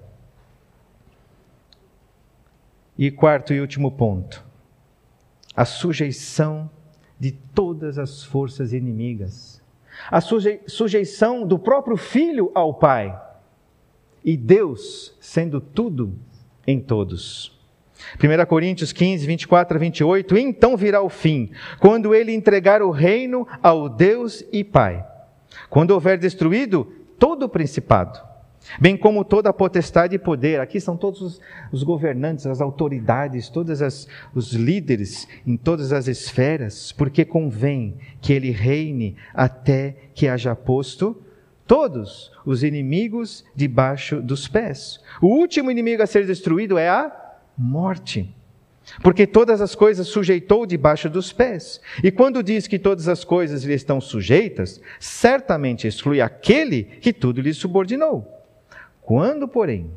E 2.96 3.10
quarto 3.10 3.54
e 3.54 3.60
último 3.60 3.90
ponto, 3.90 4.44
a 5.56 5.64
sujeição 5.64 6.70
de 7.18 7.32
todas 7.32 7.98
as 7.98 8.22
forças 8.22 8.74
inimigas. 8.74 9.62
A 10.10 10.20
sujeição 10.20 11.46
do 11.46 11.58
próprio 11.58 11.96
filho 11.96 12.50
ao 12.54 12.74
Pai. 12.74 13.18
E 14.24 14.36
Deus 14.36 15.16
sendo 15.20 15.60
tudo 15.60 16.18
em 16.66 16.80
todos. 16.80 17.58
1 18.22 18.46
Coríntios 18.46 18.92
15, 18.92 19.26
24 19.26 19.76
a 19.76 19.80
28. 19.80 20.36
Então 20.36 20.76
virá 20.76 21.00
o 21.00 21.08
fim, 21.08 21.50
quando 21.78 22.14
ele 22.14 22.32
entregar 22.32 22.82
o 22.82 22.90
reino 22.90 23.46
ao 23.62 23.88
Deus 23.88 24.44
e 24.52 24.62
Pai. 24.62 25.11
Quando 25.68 25.92
houver 25.92 26.18
destruído 26.18 26.84
todo 27.18 27.44
o 27.44 27.48
principado 27.48 28.32
bem 28.80 28.96
como 28.96 29.24
toda 29.24 29.50
a 29.50 29.52
potestade 29.52 30.14
e 30.14 30.18
poder. 30.18 30.60
Aqui 30.60 30.80
são 30.80 30.96
todos 30.96 31.20
os, 31.20 31.40
os 31.70 31.82
governantes, 31.82 32.46
as 32.46 32.60
autoridades, 32.60 33.48
todos 33.48 33.80
os 34.34 34.52
líderes 34.52 35.28
em 35.46 35.56
todas 35.56 35.92
as 35.92 36.08
esferas, 36.08 36.92
porque 36.92 37.24
convém 37.24 37.96
que 38.20 38.32
ele 38.32 38.50
reine 38.50 39.16
até 39.34 39.96
que 40.14 40.28
haja 40.28 40.54
posto 40.54 41.20
todos 41.66 42.30
os 42.44 42.62
inimigos 42.62 43.44
debaixo 43.54 44.20
dos 44.20 44.48
pés. 44.48 45.00
O 45.20 45.28
último 45.28 45.70
inimigo 45.70 46.02
a 46.02 46.06
ser 46.06 46.26
destruído 46.26 46.76
é 46.76 46.88
a 46.88 47.10
morte. 47.56 48.34
Porque 49.02 49.26
todas 49.26 49.60
as 49.60 49.74
coisas 49.74 50.08
sujeitou 50.08 50.66
debaixo 50.66 51.08
dos 51.08 51.32
pés. 51.32 51.80
E 52.02 52.10
quando 52.10 52.42
diz 52.42 52.66
que 52.66 52.78
todas 52.78 53.08
as 53.08 53.24
coisas 53.24 53.64
lhe 53.64 53.74
estão 53.74 54.00
sujeitas, 54.00 54.80
certamente 54.98 55.86
exclui 55.86 56.20
aquele 56.20 56.84
que 56.84 57.12
tudo 57.12 57.40
lhe 57.40 57.54
subordinou. 57.54 58.26
Quando, 59.00 59.48
porém, 59.48 59.90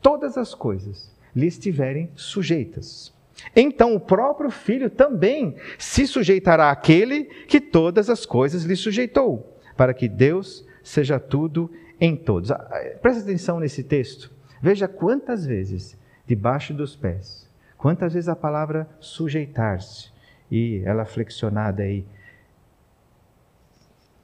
todas 0.00 0.36
as 0.38 0.54
coisas 0.54 1.10
lhe 1.34 1.46
estiverem 1.46 2.10
sujeitas, 2.14 3.12
então 3.54 3.94
o 3.94 4.00
próprio 4.00 4.50
filho 4.50 4.90
também 4.90 5.54
se 5.78 6.06
sujeitará 6.06 6.70
àquele 6.70 7.24
que 7.46 7.60
todas 7.60 8.10
as 8.10 8.26
coisas 8.26 8.64
lhe 8.64 8.76
sujeitou, 8.76 9.56
para 9.76 9.94
que 9.94 10.08
Deus 10.08 10.64
seja 10.82 11.20
tudo 11.20 11.70
em 12.00 12.16
todos. 12.16 12.50
Ah, 12.50 12.96
presta 13.00 13.22
atenção 13.22 13.60
nesse 13.60 13.82
texto. 13.82 14.30
Veja 14.60 14.88
quantas 14.88 15.46
vezes 15.46 15.96
debaixo 16.26 16.74
dos 16.74 16.96
pés, 16.96 17.47
quantas 17.78 18.12
vezes 18.12 18.28
a 18.28 18.36
palavra 18.36 18.88
sujeitar-se 19.00 20.10
e 20.50 20.82
ela 20.84 21.04
flexionada 21.04 21.84
aí. 21.84 22.04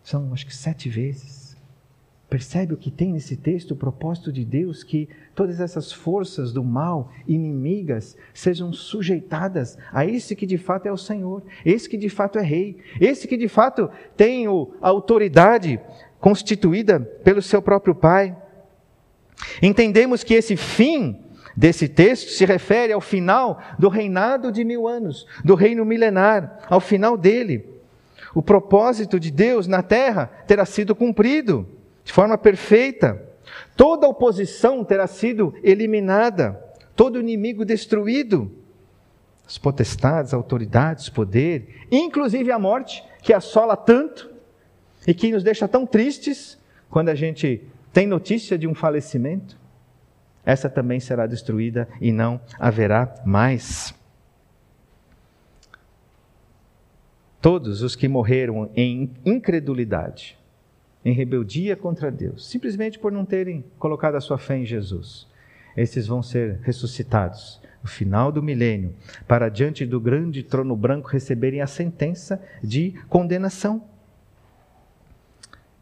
São 0.02 0.32
acho 0.34 0.44
que 0.44 0.54
sete 0.54 0.88
vezes. 0.88 1.54
Percebe 2.28 2.74
o 2.74 2.76
que 2.76 2.90
tem 2.90 3.12
nesse 3.12 3.36
texto, 3.36 3.72
o 3.72 3.76
propósito 3.76 4.32
de 4.32 4.44
Deus, 4.44 4.82
que 4.82 5.08
todas 5.36 5.60
essas 5.60 5.92
forças 5.92 6.52
do 6.52 6.64
mal, 6.64 7.12
inimigas, 7.28 8.16
sejam 8.32 8.72
sujeitadas 8.72 9.78
a 9.92 10.04
esse 10.04 10.34
que 10.34 10.44
de 10.44 10.58
fato 10.58 10.86
é 10.86 10.92
o 10.92 10.96
Senhor, 10.96 11.44
esse 11.64 11.88
que 11.88 11.96
de 11.96 12.08
fato 12.08 12.38
é 12.38 12.42
Rei, 12.42 12.78
esse 13.00 13.28
que 13.28 13.36
de 13.36 13.46
fato 13.46 13.88
tem 14.16 14.46
a 14.46 14.88
autoridade 14.88 15.78
constituída 16.18 16.98
pelo 16.98 17.40
seu 17.40 17.62
próprio 17.62 17.94
Pai. 17.94 18.36
Entendemos 19.62 20.24
que 20.24 20.34
esse 20.34 20.56
fim 20.56 21.23
desse 21.56 21.88
texto 21.88 22.30
se 22.30 22.44
refere 22.44 22.92
ao 22.92 23.00
final 23.00 23.60
do 23.78 23.88
reinado 23.88 24.50
de 24.50 24.64
mil 24.64 24.88
anos, 24.88 25.26
do 25.44 25.54
reino 25.54 25.84
milenar, 25.84 26.58
ao 26.68 26.80
final 26.80 27.16
dele. 27.16 27.68
O 28.34 28.42
propósito 28.42 29.20
de 29.20 29.30
Deus 29.30 29.66
na 29.66 29.82
terra 29.82 30.26
terá 30.46 30.64
sido 30.64 30.94
cumprido 30.94 31.66
de 32.04 32.12
forma 32.12 32.36
perfeita. 32.36 33.22
Toda 33.76 34.08
oposição 34.08 34.84
terá 34.84 35.06
sido 35.06 35.54
eliminada, 35.62 36.60
todo 36.96 37.20
inimigo 37.20 37.64
destruído. 37.64 38.50
As 39.46 39.58
potestades, 39.58 40.32
autoridades, 40.32 41.08
poder, 41.08 41.86
inclusive 41.90 42.50
a 42.50 42.58
morte, 42.58 43.04
que 43.22 43.32
assola 43.32 43.76
tanto 43.76 44.30
e 45.06 45.12
que 45.12 45.30
nos 45.30 45.42
deixa 45.42 45.68
tão 45.68 45.86
tristes 45.86 46.58
quando 46.88 47.10
a 47.10 47.14
gente 47.14 47.62
tem 47.92 48.06
notícia 48.06 48.56
de 48.56 48.66
um 48.66 48.74
falecimento, 48.74 49.58
essa 50.44 50.68
também 50.68 51.00
será 51.00 51.26
destruída 51.26 51.88
e 52.00 52.12
não 52.12 52.40
haverá 52.58 53.14
mais. 53.24 53.94
Todos 57.40 57.82
os 57.82 57.94
que 57.94 58.08
morreram 58.08 58.70
em 58.74 59.10
incredulidade, 59.24 60.38
em 61.04 61.12
rebeldia 61.12 61.76
contra 61.76 62.10
Deus, 62.10 62.48
simplesmente 62.48 62.98
por 62.98 63.12
não 63.12 63.24
terem 63.24 63.64
colocado 63.78 64.14
a 64.14 64.20
sua 64.20 64.38
fé 64.38 64.56
em 64.56 64.64
Jesus. 64.64 65.26
Esses 65.76 66.06
vão 66.06 66.22
ser 66.22 66.60
ressuscitados 66.62 67.60
no 67.82 67.88
final 67.88 68.32
do 68.32 68.42
milênio, 68.42 68.94
para 69.28 69.50
diante 69.50 69.84
do 69.84 70.00
grande 70.00 70.42
trono 70.42 70.74
branco 70.74 71.08
receberem 71.08 71.60
a 71.60 71.66
sentença 71.66 72.42
de 72.62 72.94
condenação. 73.10 73.84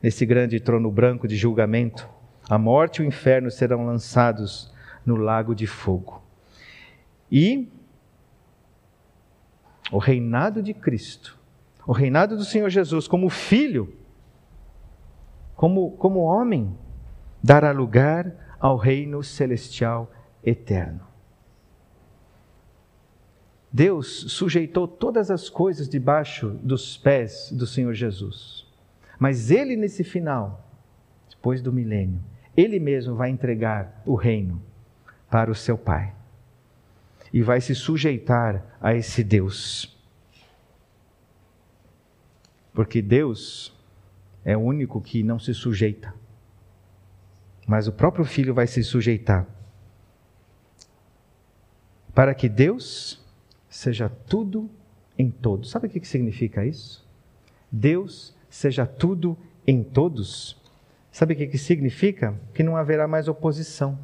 Nesse 0.03 0.27
grande 0.27 0.59
trono 0.59 0.91
branco 0.91 1.29
de 1.29 1.37
julgamento, 1.37 2.09
a 2.53 2.59
morte 2.59 2.99
e 2.99 3.03
o 3.03 3.09
inferno 3.09 3.51
serão 3.51 3.87
lançados 3.87 4.71
no 5.07 5.17
lago 5.17 5.55
de 5.55 5.67
fogo. 5.67 6.23
E 7.31 7.73
o 9.91 9.97
reinado 9.97 10.63
de 10.63 10.75
Cristo, 10.75 11.39
o 11.87 11.93
reinado 11.93 12.37
do 12.37 12.45
Senhor 12.45 12.69
Jesus 12.69 13.09
como 13.09 13.31
filho, 13.31 13.97
como, 15.57 15.93
como 15.93 16.19
homem, 16.19 16.77
dará 17.43 17.73
lugar 17.73 18.31
ao 18.61 18.77
reino 18.77 19.23
celestial 19.23 20.13
eterno. 20.45 21.01
Deus 23.73 24.31
sujeitou 24.31 24.87
todas 24.87 25.31
as 25.31 25.49
coisas 25.49 25.89
debaixo 25.89 26.51
dos 26.63 26.99
pés 26.99 27.51
do 27.51 27.67
Senhor 27.67 27.95
Jesus. 27.95 28.71
Mas 29.19 29.51
ele, 29.51 29.75
nesse 29.75 30.05
final, 30.05 30.69
depois 31.31 31.63
do 31.63 31.73
milênio, 31.73 32.21
ele 32.57 32.79
mesmo 32.79 33.15
vai 33.15 33.31
entregar 33.31 34.03
o 34.05 34.15
reino 34.15 34.63
para 35.31 35.51
o 35.51 35.55
seu 35.55 35.79
Pai. 35.79 36.15
E 37.33 37.43
vai 37.43 37.61
se 37.61 37.75
sujeitar 37.75 38.63
a 38.81 38.95
esse 38.95 39.25
Deus. 39.25 39.99
Porque 42.75 43.01
Deus 43.01 43.75
é 44.45 44.57
o 44.57 44.61
único 44.61 45.01
que 45.01 45.23
não 45.23 45.39
se 45.39 45.55
sujeita. 45.55 46.15
Mas 47.67 47.89
o 47.89 47.93
próprio 47.93 48.25
filho 48.25 48.53
vai 48.53 48.67
se 48.67 48.83
sujeitar. 48.83 49.47
Para 52.15 52.35
que 52.35 52.49
Deus 52.49 53.25
seja 53.69 54.09
tudo 54.09 54.71
em 55.19 55.31
todos. 55.31 55.71
Sabe 55.71 55.87
o 55.87 55.91
que 55.91 56.07
significa 56.07 56.67
isso? 56.67 57.07
Deus 57.71 58.37
seja 58.51 58.85
tudo 58.87 59.39
em 59.67 59.83
todos. 59.83 60.61
Sabe 61.13 61.35
o 61.35 61.37
que 61.37 61.59
significa? 61.59 62.35
Que 62.55 62.63
não 62.63 62.75
haverá 62.75 63.07
mais 63.07 63.29
oposição. 63.29 63.99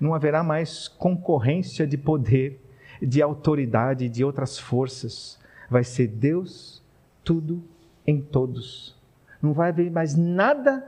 Não 0.00 0.14
haverá 0.14 0.42
mais 0.42 0.88
concorrência 0.88 1.86
de 1.86 1.98
poder, 1.98 2.58
de 3.00 3.20
autoridade, 3.20 4.08
de 4.08 4.24
outras 4.24 4.58
forças. 4.58 5.38
Vai 5.68 5.84
ser 5.84 6.08
Deus 6.08 6.82
tudo 7.22 7.62
em 8.06 8.22
todos. 8.22 8.96
Não 9.42 9.52
vai 9.52 9.68
haver 9.68 9.90
mais 9.90 10.16
nada 10.16 10.82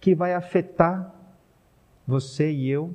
que 0.00 0.14
vai 0.14 0.32
afetar 0.32 1.14
você 2.06 2.50
e 2.50 2.70
eu, 2.70 2.94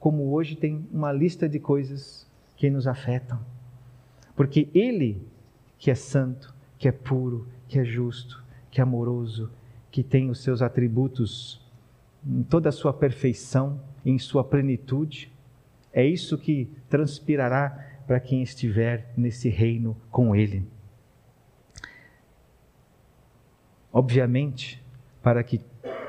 como 0.00 0.32
hoje 0.32 0.56
tem 0.56 0.86
uma 0.92 1.12
lista 1.12 1.48
de 1.48 1.60
coisas 1.60 2.26
que 2.56 2.68
nos 2.68 2.88
afetam. 2.88 3.38
Porque 4.34 4.68
Ele, 4.74 5.24
que 5.78 5.92
é 5.92 5.94
santo, 5.94 6.52
que 6.76 6.88
é 6.88 6.92
puro, 6.92 7.46
que 7.68 7.78
é 7.78 7.84
justo, 7.84 8.42
que 8.70 8.80
é 8.80 8.82
amoroso, 8.82 9.50
que 9.92 10.02
tem 10.02 10.30
os 10.30 10.42
seus 10.42 10.62
atributos 10.62 11.60
em 12.26 12.42
toda 12.42 12.70
a 12.70 12.72
sua 12.72 12.92
perfeição, 12.92 13.78
em 14.04 14.18
sua 14.18 14.42
plenitude, 14.42 15.30
é 15.92 16.04
isso 16.04 16.38
que 16.38 16.70
transpirará 16.88 18.00
para 18.06 18.18
quem 18.18 18.42
estiver 18.42 19.12
nesse 19.16 19.50
reino 19.50 19.96
com 20.10 20.34
Ele. 20.34 20.66
Obviamente, 23.92 24.82
para 25.22 25.42
que 25.44 25.60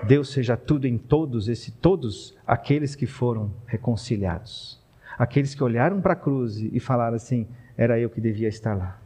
Deus 0.08 0.32
seja 0.32 0.56
tudo 0.56 0.88
em 0.88 0.98
todos, 0.98 1.50
esse 1.50 1.72
todos 1.72 2.38
aqueles 2.48 2.96
que 2.96 3.06
foram 3.06 3.54
reconciliados. 3.66 4.82
Aqueles 5.18 5.54
que 5.54 5.64
olharam 5.64 6.02
para 6.02 6.14
a 6.14 6.16
cruz 6.16 6.58
e 6.58 6.80
falaram 6.80 7.16
assim: 7.16 7.48
era 7.78 8.00
eu 8.00 8.10
que 8.10 8.22
devia 8.22 8.48
estar 8.48 8.74
lá. 8.74 9.02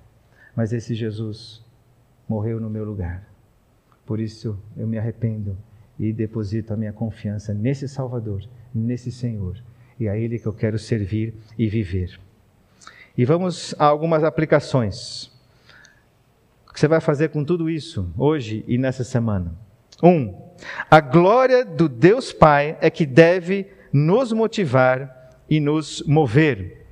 Mas 0.56 0.72
esse 0.72 0.94
Jesus 0.94 1.66
morreu 2.30 2.60
no 2.60 2.70
meu 2.70 2.86
lugar. 2.86 3.37
Por 4.08 4.22
isso 4.22 4.58
eu 4.78 4.88
me 4.88 4.98
arrependo 4.98 5.58
e 6.00 6.14
deposito 6.14 6.74
a 6.74 6.78
minha 6.78 6.94
confiança 6.94 7.54
nesse 7.54 7.90
Salvador, 7.90 8.42
nesse 8.74 9.12
Senhor. 9.12 9.62
e 10.00 10.08
a 10.08 10.16
Ele 10.16 10.38
que 10.38 10.46
eu 10.46 10.54
quero 10.54 10.78
servir 10.78 11.34
e 11.58 11.68
viver. 11.68 12.20
E 13.18 13.26
vamos 13.26 13.74
a 13.80 13.86
algumas 13.86 14.24
aplicações. 14.24 15.32
O 16.70 16.74
que 16.74 16.80
você 16.80 16.88
vai 16.88 17.02
fazer 17.02 17.30
com 17.30 17.44
tudo 17.44 17.68
isso 17.68 18.08
hoje 18.16 18.64
e 18.68 18.78
nessa 18.78 19.04
semana? 19.04 19.56
Um, 20.04 20.40
a 20.90 21.02
glória 21.02 21.66
do 21.66 21.90
Deus 21.90 22.32
Pai 22.32 22.78
é 22.80 22.92
que 22.92 23.08
deve 23.08 23.66
nos 23.92 24.32
motivar 24.32 25.36
e 25.50 25.60
nos 25.60 26.04
mover. 26.06 26.86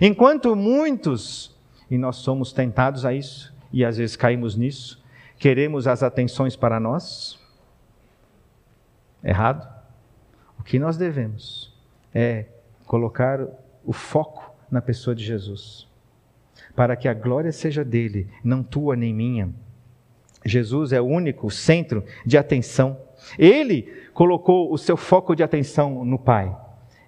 Enquanto 0.00 0.54
muitos, 0.54 1.56
e 1.90 1.98
nós 1.98 2.16
somos 2.16 2.52
tentados 2.52 3.04
a 3.04 3.12
isso, 3.12 3.52
e 3.72 3.84
às 3.84 3.96
vezes 3.96 4.14
caímos 4.14 4.56
nisso, 4.56 4.97
queremos 5.38 5.86
as 5.86 6.02
atenções 6.02 6.56
para 6.56 6.80
nós, 6.80 7.38
errado. 9.22 9.68
O 10.58 10.62
que 10.62 10.78
nós 10.78 10.96
devemos 10.96 11.74
é 12.14 12.46
colocar 12.86 13.46
o 13.84 13.92
foco 13.92 14.52
na 14.70 14.82
pessoa 14.82 15.14
de 15.14 15.24
Jesus, 15.24 15.88
para 16.74 16.96
que 16.96 17.08
a 17.08 17.14
glória 17.14 17.52
seja 17.52 17.84
dele, 17.84 18.28
não 18.42 18.62
tua 18.62 18.96
nem 18.96 19.14
minha. 19.14 19.50
Jesus 20.44 20.92
é 20.92 21.00
o 21.00 21.06
único 21.06 21.50
centro 21.50 22.04
de 22.24 22.36
atenção. 22.36 22.98
Ele 23.38 23.82
colocou 24.14 24.72
o 24.72 24.78
seu 24.78 24.96
foco 24.96 25.34
de 25.34 25.42
atenção 25.42 26.04
no 26.04 26.18
Pai. 26.18 26.54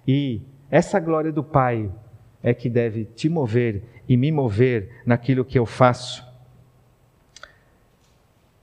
E 0.07 0.41
essa 0.69 0.99
glória 0.99 1.31
do 1.31 1.43
Pai 1.43 1.89
é 2.43 2.53
que 2.53 2.69
deve 2.69 3.05
te 3.05 3.29
mover 3.29 3.83
e 4.07 4.17
me 4.17 4.31
mover 4.31 5.01
naquilo 5.05 5.45
que 5.45 5.57
eu 5.57 5.65
faço. 5.65 6.30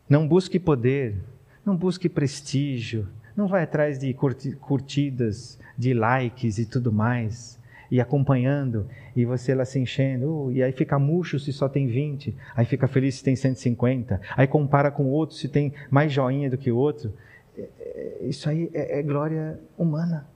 Não 0.09 0.27
busque 0.27 0.59
poder, 0.59 1.17
não 1.65 1.77
busque 1.77 2.09
prestígio, 2.09 3.09
não 3.37 3.47
vai 3.47 3.63
atrás 3.63 3.99
de 3.99 4.15
curtidas, 4.15 5.59
de 5.77 5.93
likes 5.95 6.59
e 6.59 6.67
tudo 6.67 6.93
mais, 6.93 7.59
e 7.91 8.01
acompanhando, 8.01 8.87
e 9.15 9.25
você 9.25 9.55
lá 9.55 9.65
se 9.65 9.79
enchendo, 9.79 10.27
uh, 10.27 10.53
e 10.53 10.63
aí 10.63 10.73
fica 10.73 10.99
murcho 10.99 11.39
se 11.39 11.53
só 11.53 11.69
tem 11.69 11.87
20, 11.87 12.37
aí 12.55 12.67
fica 12.67 12.87
feliz 12.87 13.17
se 13.17 13.25
tem 13.25 13.35
150, 13.35 14.21
aí 14.37 14.47
compara 14.47 14.91
com 14.91 15.07
outro 15.07 15.37
se 15.37 15.49
tem 15.49 15.73
mais 15.91 16.13
joinha 16.13 16.51
do 16.51 16.59
que 16.59 16.71
o 16.71 16.77
outro. 16.77 17.13
É, 17.57 17.69
é, 17.79 18.19
isso 18.23 18.49
aí 18.49 18.71
é, 18.75 18.99
é 18.99 19.03
glória 19.03 19.59
humana. 19.77 20.27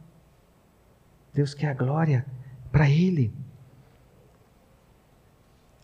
Deus 1.34 1.54
quer 1.54 1.68
a 1.68 1.74
glória 1.74 2.24
para 2.70 2.88
Ele. 2.88 3.32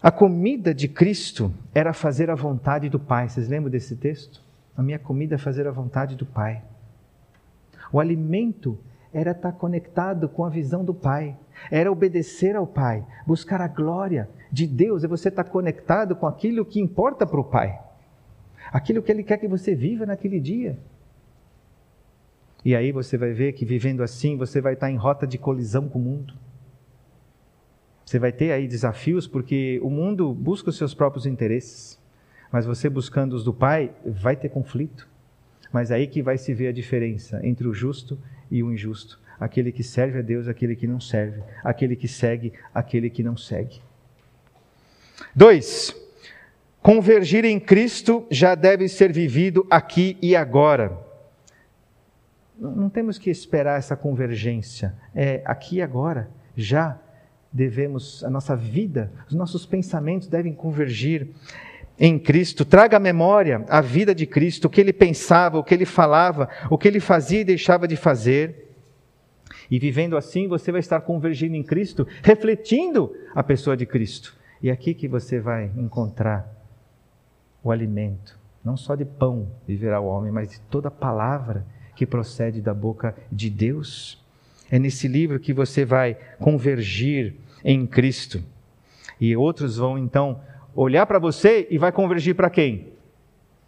A 0.01 0.13
comida 0.13 0.73
de 0.73 0.87
Cristo 0.87 1.53
era 1.75 1.93
fazer 1.93 2.31
a 2.31 2.35
vontade 2.37 2.89
do 2.89 3.01
Pai. 3.01 3.29
Vocês 3.29 3.49
lembram 3.49 3.71
desse 3.71 3.97
texto? 3.97 4.41
A 4.77 4.83
minha 4.83 4.99
comida 4.99 5.35
é 5.35 5.39
fazer 5.39 5.67
a 5.67 5.73
vontade 5.73 6.15
do 6.15 6.25
Pai. 6.25 6.63
O 7.93 7.99
alimento 7.99 8.79
era 9.13 9.33
estar 9.33 9.53
conectado 9.53 10.29
com 10.29 10.45
a 10.45 10.49
visão 10.49 10.85
do 10.85 10.95
Pai, 10.95 11.37
era 11.71 11.91
obedecer 11.91 12.55
ao 12.55 12.67
Pai, 12.67 13.05
buscar 13.27 13.61
a 13.61 13.67
glória 13.67 14.29
de 14.53 14.67
Deus, 14.67 15.03
é 15.03 15.09
você 15.09 15.31
estar 15.31 15.45
conectado 15.45 16.15
com 16.15 16.27
aquilo 16.27 16.65
que 16.65 16.79
importa 16.79 17.27
para 17.27 17.41
o 17.41 17.45
Pai, 17.45 17.81
aquilo 18.71 19.03
que 19.03 19.11
Ele 19.11 19.25
quer 19.25 19.39
que 19.39 19.49
você 19.49 19.75
viva 19.75 20.07
naquele 20.07 20.39
dia. 20.39 20.79
E 22.65 22.77
aí 22.77 22.93
você 22.93 23.17
vai 23.17 23.33
ver 23.33 23.55
que 23.55 23.65
vivendo 23.65 24.03
assim, 24.03 24.37
você 24.37 24.61
vai 24.61 24.75
estar 24.75 24.91
em 24.91 24.97
rota 24.97 25.27
de 25.27 25.39
colisão 25.39 25.89
com 25.89 25.99
o 25.99 26.03
mundo. 26.03 26.35
Você 28.09 28.19
vai 28.19 28.33
ter 28.33 28.53
aí 28.53 28.67
desafios 28.67 29.27
porque 29.27 29.79
o 29.83 29.91
mundo 29.91 30.33
busca 30.33 30.71
os 30.71 30.79
seus 30.79 30.95
próprios 30.95 31.27
interesses, 31.27 32.01
mas 32.51 32.65
você 32.65 32.89
buscando 32.89 33.35
os 33.35 33.45
do 33.45 33.53
Pai, 33.53 33.93
vai 34.03 34.35
ter 34.35 34.49
conflito. 34.49 35.07
Mas 35.71 35.91
aí 35.91 36.07
que 36.07 36.23
vai 36.23 36.39
se 36.39 36.55
ver 36.55 36.69
a 36.69 36.73
diferença 36.73 37.39
entre 37.47 37.69
o 37.69 37.75
justo 37.75 38.19
e 38.51 38.63
o 38.63 38.73
injusto, 38.73 39.21
aquele 39.39 39.71
que 39.71 39.83
serve 39.83 40.21
a 40.21 40.23
Deus, 40.23 40.49
aquele 40.49 40.75
que 40.75 40.87
não 40.87 40.99
serve, 40.99 41.43
aquele 41.63 41.95
que 41.95 42.09
segue, 42.09 42.55
aquele 42.73 43.11
que 43.11 43.23
não 43.23 43.37
segue. 43.37 43.79
Dois, 45.37 45.95
convergir 46.81 47.45
em 47.45 47.61
Cristo 47.61 48.27
já 48.31 48.55
deve 48.55 48.89
ser 48.89 49.13
vivido 49.13 49.67
aqui 49.69 50.17
e 50.23 50.35
agora. 50.35 50.99
Não 52.59 52.89
temos 52.89 53.19
que 53.19 53.29
esperar 53.29 53.79
essa 53.79 53.95
convergência, 53.95 54.95
é 55.15 55.43
aqui 55.45 55.77
e 55.77 55.83
agora, 55.83 56.31
já 56.57 56.99
devemos, 57.53 58.23
a 58.25 58.31
nossa 58.31 58.55
vida, 58.55 59.11
os 59.29 59.35
nossos 59.35 59.65
pensamentos 59.65 60.29
devem 60.29 60.53
convergir 60.53 61.29
em 61.99 62.19
Cristo. 62.19 62.65
Traga 62.65 62.97
à 62.97 63.01
memória 63.01 63.65
a 63.69 63.81
vida 63.81 64.15
de 64.15 64.27
Cristo, 64.27 64.67
o 64.67 64.71
que 64.71 64.81
ele 64.81 64.93
pensava, 64.93 65.59
o 65.59 65.65
que 65.65 65.75
ele 65.75 65.85
falava, 65.85 66.49
o 66.71 66.79
que 66.79 66.87
ele 66.87 67.01
fazia 67.01 67.41
e 67.41 67.45
deixava 67.45 67.89
de 67.89 67.97
fazer. 67.97 68.69
E 69.71 69.79
vivendo 69.79 70.17
assim, 70.17 70.47
você 70.47 70.71
vai 70.71 70.81
estar 70.81 71.01
convergindo 71.01 71.57
em 71.57 71.63
Cristo, 71.63 72.07
refletindo 72.23 73.15
a 73.35 73.43
pessoa 73.43 73.77
de 73.77 73.85
Cristo. 73.85 74.37
E 74.63 74.71
é 74.71 74.73
aqui 74.73 74.95
que 74.95 75.09
você 75.09 75.39
vai 75.39 75.71
encontrar 75.77 76.53
o 77.63 77.71
alimento, 77.71 78.39
não 78.65 78.77
só 78.77 78.95
de 78.95 79.05
pão 79.05 79.49
viverá 79.67 80.01
o 80.01 80.07
homem, 80.07 80.33
mas 80.33 80.51
de 80.51 80.61
toda 80.63 80.91
palavra 80.91 81.67
que 81.95 82.07
procede 82.07 82.61
da 82.61 82.73
boca 82.73 83.15
de 83.31 83.51
Deus. 83.51 84.25
É 84.71 84.79
nesse 84.79 85.09
livro 85.09 85.41
que 85.41 85.53
você 85.53 85.85
vai 85.85 86.17
convergir 86.39 87.35
em 87.65 87.87
Cristo. 87.87 88.43
E 89.21 89.37
outros 89.37 89.79
vão 89.79 89.99
então 89.99 90.41
olhar 90.75 91.07
para 91.07 91.19
você 91.19 91.67
e 91.71 91.79
vai 91.79 91.91
convergir 91.91 92.35
para 92.35 92.51
quem? 92.51 92.93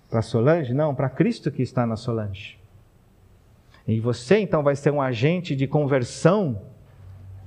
Para 0.08 0.22
Solange? 0.22 0.74
Não, 0.74 0.94
para 0.94 1.08
Cristo 1.08 1.50
que 1.50 1.62
está 1.62 1.86
na 1.86 1.96
Solange. 1.96 2.58
E 3.86 3.98
você 3.98 4.38
então 4.38 4.62
vai 4.62 4.76
ser 4.76 4.90
um 4.90 5.00
agente 5.00 5.56
de 5.56 5.66
conversão 5.66 6.60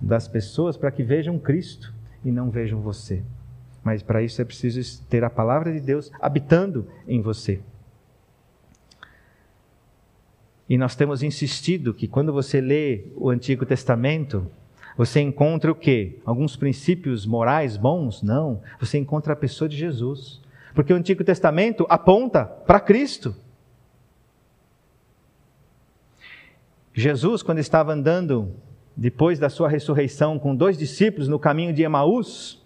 das 0.01 0.27
pessoas 0.27 0.75
para 0.75 0.91
que 0.91 1.03
vejam 1.03 1.39
Cristo 1.39 1.93
e 2.25 2.31
não 2.31 2.49
vejam 2.49 2.81
você. 2.81 3.23
Mas 3.83 4.01
para 4.01 4.21
isso 4.21 4.41
é 4.41 4.45
preciso 4.45 5.01
ter 5.03 5.23
a 5.23 5.29
palavra 5.29 5.71
de 5.71 5.79
Deus 5.79 6.11
habitando 6.19 6.87
em 7.07 7.21
você. 7.21 7.61
E 10.73 10.77
nós 10.77 10.95
temos 10.95 11.21
insistido 11.21 11.93
que 11.93 12.07
quando 12.07 12.33
você 12.33 12.59
lê 12.59 13.03
o 13.15 13.29
Antigo 13.29 13.63
Testamento, 13.63 14.49
você 14.97 15.21
encontra 15.21 15.71
o 15.71 15.75
quê? 15.75 16.17
Alguns 16.25 16.55
princípios 16.55 17.27
morais 17.27 17.77
bons? 17.77 18.23
Não. 18.23 18.59
Você 18.79 18.97
encontra 18.97 19.33
a 19.33 19.35
pessoa 19.35 19.69
de 19.69 19.77
Jesus. 19.77 20.41
Porque 20.73 20.91
o 20.91 20.95
Antigo 20.95 21.23
Testamento 21.23 21.85
aponta 21.87 22.43
para 22.43 22.79
Cristo. 22.79 23.35
Jesus, 26.91 27.43
quando 27.43 27.59
estava 27.59 27.93
andando 27.93 28.51
depois 28.97 29.37
da 29.37 29.51
sua 29.51 29.69
ressurreição 29.69 30.39
com 30.39 30.55
dois 30.55 30.75
discípulos 30.75 31.27
no 31.27 31.37
caminho 31.37 31.71
de 31.71 31.83
Emaús, 31.83 32.59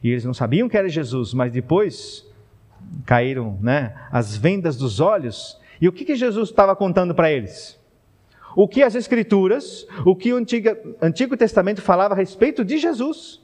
e 0.00 0.10
eles 0.10 0.24
não 0.24 0.32
sabiam 0.32 0.68
que 0.68 0.76
era 0.76 0.88
Jesus, 0.88 1.34
mas 1.34 1.50
depois 1.50 2.24
caíram 3.04 3.58
né, 3.60 3.92
as 4.12 4.36
vendas 4.36 4.76
dos 4.76 5.00
olhos 5.00 5.58
e 5.80 5.88
o 5.88 5.92
que, 5.92 6.04
que 6.04 6.14
Jesus 6.14 6.50
estava 6.50 6.76
contando 6.76 7.14
para 7.14 7.30
eles? 7.30 7.78
O 8.54 8.68
que 8.68 8.82
as 8.82 8.94
Escrituras, 8.94 9.86
o 10.04 10.14
que 10.14 10.32
o 10.32 10.36
Antigo, 10.36 10.68
Antigo 11.00 11.36
Testamento 11.36 11.80
falava 11.80 12.14
a 12.14 12.16
respeito 12.16 12.64
de 12.64 12.78
Jesus. 12.78 13.40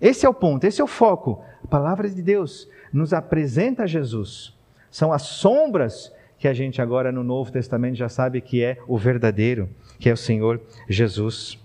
Esse 0.00 0.24
é 0.24 0.28
o 0.28 0.34
ponto, 0.34 0.64
esse 0.64 0.80
é 0.80 0.84
o 0.84 0.88
foco. 0.88 1.44
A 1.64 1.66
palavra 1.66 2.08
de 2.08 2.22
Deus 2.22 2.68
nos 2.92 3.12
apresenta 3.12 3.86
Jesus. 3.86 4.54
São 4.90 5.12
as 5.12 5.22
sombras 5.22 6.12
que 6.38 6.46
a 6.46 6.54
gente 6.54 6.80
agora 6.80 7.10
no 7.10 7.24
Novo 7.24 7.50
Testamento 7.50 7.96
já 7.96 8.08
sabe 8.08 8.40
que 8.40 8.62
é 8.62 8.78
o 8.86 8.96
verdadeiro, 8.96 9.68
que 9.98 10.08
é 10.08 10.12
o 10.12 10.16
Senhor 10.16 10.60
Jesus. 10.88 11.58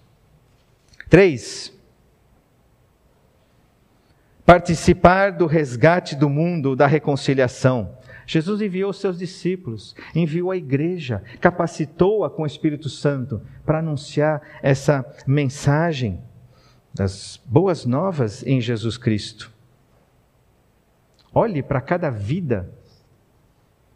Três, 1.09 1.73
participar 4.45 5.33
do 5.33 5.45
resgate 5.45 6.15
do 6.15 6.29
mundo, 6.29 6.75
da 6.75 6.87
reconciliação. 6.87 7.97
Jesus 8.31 8.61
enviou 8.61 8.93
seus 8.93 9.19
discípulos, 9.19 9.93
enviou 10.15 10.51
a 10.51 10.55
igreja, 10.55 11.21
capacitou-a 11.41 12.29
com 12.29 12.43
o 12.43 12.45
Espírito 12.45 12.87
Santo 12.87 13.41
para 13.65 13.79
anunciar 13.79 14.41
essa 14.63 15.05
mensagem 15.27 16.21
das 16.93 17.43
boas 17.45 17.85
novas 17.85 18.41
em 18.47 18.61
Jesus 18.61 18.97
Cristo. 18.97 19.51
Olhe 21.33 21.61
para 21.61 21.81
cada 21.81 22.09
vida, 22.09 22.73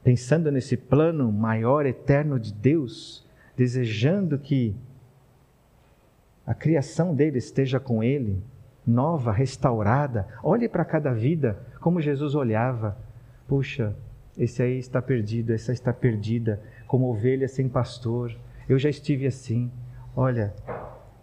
pensando 0.04 0.52
nesse 0.52 0.76
plano 0.76 1.32
maior, 1.32 1.86
eterno 1.86 2.38
de 2.38 2.52
Deus, 2.52 3.26
desejando 3.56 4.38
que 4.38 4.76
a 6.46 6.54
criação 6.54 7.16
dele 7.16 7.38
esteja 7.38 7.80
com 7.80 8.04
ele, 8.04 8.44
nova, 8.86 9.32
restaurada. 9.32 10.28
Olhe 10.44 10.68
para 10.68 10.84
cada 10.84 11.14
vida 11.14 11.58
como 11.80 12.02
Jesus 12.02 12.36
olhava. 12.36 12.98
Puxa, 13.48 13.96
esse 14.38 14.62
aí 14.62 14.78
está 14.78 15.02
perdido, 15.02 15.54
essa 15.54 15.72
está 15.72 15.94
perdida, 15.94 16.62
como 16.88 17.10
ovelha 17.10 17.48
sem 17.48 17.70
pastor. 17.70 18.36
Eu 18.68 18.78
já 18.78 18.90
estive 18.90 19.26
assim. 19.26 19.72
Olha, 20.16 20.54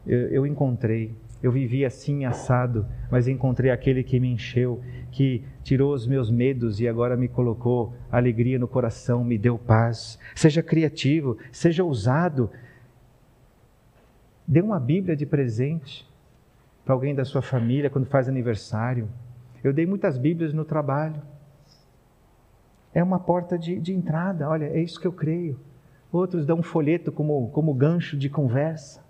eu, 0.06 0.28
eu 0.28 0.46
encontrei, 0.46 1.14
eu 1.42 1.50
vivi 1.50 1.84
assim 1.84 2.24
assado, 2.24 2.86
mas 3.10 3.28
encontrei 3.28 3.70
aquele 3.70 4.02
que 4.02 4.18
me 4.18 4.28
encheu, 4.28 4.80
que 5.10 5.44
tirou 5.62 5.92
os 5.92 6.06
meus 6.06 6.30
medos 6.30 6.80
e 6.80 6.88
agora 6.88 7.16
me 7.16 7.28
colocou 7.28 7.94
alegria 8.10 8.58
no 8.58 8.68
coração, 8.68 9.24
me 9.24 9.36
deu 9.36 9.58
paz. 9.58 10.18
Seja 10.34 10.62
criativo, 10.62 11.36
seja 11.50 11.84
ousado. 11.84 12.50
Dê 14.46 14.60
uma 14.60 14.78
Bíblia 14.78 15.16
de 15.16 15.26
presente 15.26 16.08
para 16.84 16.94
alguém 16.94 17.14
da 17.14 17.24
sua 17.24 17.42
família 17.42 17.90
quando 17.90 18.06
faz 18.06 18.28
aniversário. 18.28 19.08
Eu 19.62 19.72
dei 19.72 19.86
muitas 19.86 20.18
Bíblias 20.18 20.52
no 20.52 20.64
trabalho. 20.64 21.20
É 22.94 23.02
uma 23.02 23.18
porta 23.18 23.58
de, 23.58 23.78
de 23.78 23.92
entrada, 23.92 24.48
olha, 24.48 24.66
é 24.66 24.80
isso 24.80 25.00
que 25.00 25.06
eu 25.06 25.12
creio. 25.12 25.58
Outros 26.12 26.44
dão 26.44 26.58
um 26.58 26.62
folheto 26.62 27.10
como, 27.10 27.48
como 27.50 27.72
gancho 27.72 28.16
de 28.16 28.28
conversa. 28.28 29.02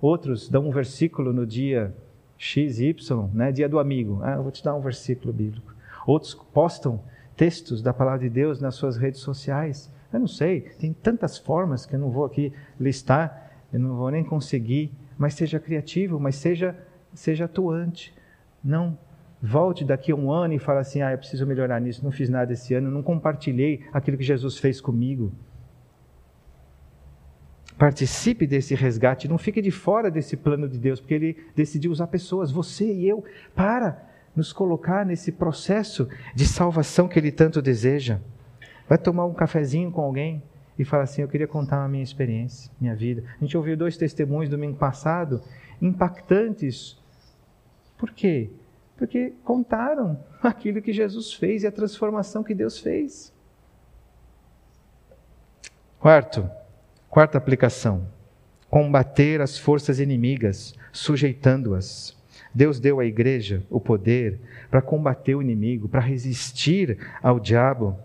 Outros 0.00 0.48
dão 0.48 0.68
um 0.68 0.70
versículo 0.70 1.32
no 1.32 1.46
dia 1.46 1.94
X, 2.38 2.78
Y, 2.78 3.30
né, 3.32 3.50
dia 3.50 3.68
do 3.68 3.78
amigo. 3.78 4.20
Ah, 4.22 4.34
eu 4.34 4.42
vou 4.42 4.52
te 4.52 4.62
dar 4.62 4.74
um 4.74 4.80
versículo 4.80 5.32
bíblico. 5.32 5.74
Outros 6.06 6.34
postam 6.34 7.00
textos 7.36 7.82
da 7.82 7.92
palavra 7.92 8.20
de 8.20 8.28
Deus 8.28 8.60
nas 8.60 8.74
suas 8.76 8.96
redes 8.96 9.20
sociais. 9.20 9.90
Eu 10.12 10.20
não 10.20 10.28
sei, 10.28 10.60
tem 10.78 10.92
tantas 10.92 11.36
formas 11.36 11.84
que 11.84 11.96
eu 11.96 11.98
não 11.98 12.10
vou 12.10 12.24
aqui 12.24 12.52
listar, 12.78 13.50
eu 13.72 13.80
não 13.80 13.96
vou 13.96 14.10
nem 14.10 14.22
conseguir, 14.22 14.92
mas 15.18 15.34
seja 15.34 15.58
criativo, 15.58 16.20
mas 16.20 16.36
seja, 16.36 16.76
seja 17.12 17.46
atuante. 17.46 18.14
Não 18.62 18.96
volte 19.44 19.84
daqui 19.84 20.10
a 20.10 20.16
um 20.16 20.32
ano 20.32 20.54
e 20.54 20.58
fale 20.58 20.80
assim: 20.80 21.02
ah, 21.02 21.12
eu 21.12 21.18
preciso 21.18 21.46
melhorar 21.46 21.78
nisso, 21.78 22.02
não 22.02 22.10
fiz 22.10 22.30
nada 22.30 22.52
esse 22.52 22.72
ano, 22.74 22.90
não 22.90 23.02
compartilhei 23.02 23.84
aquilo 23.92 24.16
que 24.16 24.24
Jesus 24.24 24.58
fez 24.58 24.80
comigo. 24.80 25.30
Participe 27.76 28.46
desse 28.46 28.74
resgate, 28.74 29.28
não 29.28 29.36
fique 29.36 29.60
de 29.60 29.70
fora 29.70 30.10
desse 30.10 30.36
plano 30.36 30.68
de 30.68 30.78
Deus, 30.78 31.00
porque 31.00 31.14
Ele 31.14 31.36
decidiu 31.54 31.90
usar 31.90 32.06
pessoas, 32.06 32.50
você 32.50 32.90
e 32.90 33.06
eu, 33.06 33.24
para 33.54 34.00
nos 34.34 34.52
colocar 34.52 35.04
nesse 35.04 35.32
processo 35.32 36.08
de 36.34 36.46
salvação 36.46 37.06
que 37.06 37.18
Ele 37.18 37.32
tanto 37.32 37.60
deseja. 37.60 38.20
Vai 38.88 38.96
tomar 38.96 39.26
um 39.26 39.34
cafezinho 39.34 39.90
com 39.90 40.00
alguém 40.00 40.42
e 40.78 40.84
falar 40.84 41.02
assim: 41.02 41.20
Eu 41.20 41.28
queria 41.28 41.46
contar 41.46 41.84
a 41.84 41.88
minha 41.88 42.02
experiência, 42.02 42.70
minha 42.80 42.94
vida. 42.94 43.24
A 43.38 43.44
gente 43.44 43.56
ouviu 43.58 43.76
dois 43.76 43.96
testemunhos 43.98 44.48
domingo 44.48 44.78
passado, 44.78 45.42
impactantes. 45.82 46.98
Por 47.98 48.10
quê? 48.10 48.50
Porque 48.96 49.32
contaram 49.44 50.18
aquilo 50.42 50.82
que 50.82 50.92
Jesus 50.92 51.32
fez 51.32 51.62
e 51.62 51.66
a 51.66 51.72
transformação 51.72 52.42
que 52.42 52.54
Deus 52.54 52.78
fez. 52.78 53.32
Quarto, 55.98 56.48
Quarta 57.14 57.38
aplicação: 57.38 58.08
combater 58.68 59.40
as 59.40 59.56
forças 59.56 60.00
inimigas, 60.00 60.74
sujeitando-as. 60.92 62.16
Deus 62.52 62.80
deu 62.80 62.98
à 62.98 63.04
igreja 63.04 63.62
o 63.70 63.78
poder 63.78 64.40
para 64.68 64.82
combater 64.82 65.36
o 65.36 65.40
inimigo, 65.40 65.88
para 65.88 66.00
resistir 66.00 66.98
ao 67.22 67.38
diabo. 67.38 67.96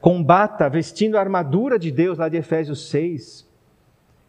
Combata 0.00 0.66
vestindo 0.70 1.18
a 1.18 1.20
armadura 1.20 1.78
de 1.78 1.90
Deus, 1.90 2.16
lá 2.16 2.30
de 2.30 2.38
Efésios 2.38 2.88
6. 2.88 3.46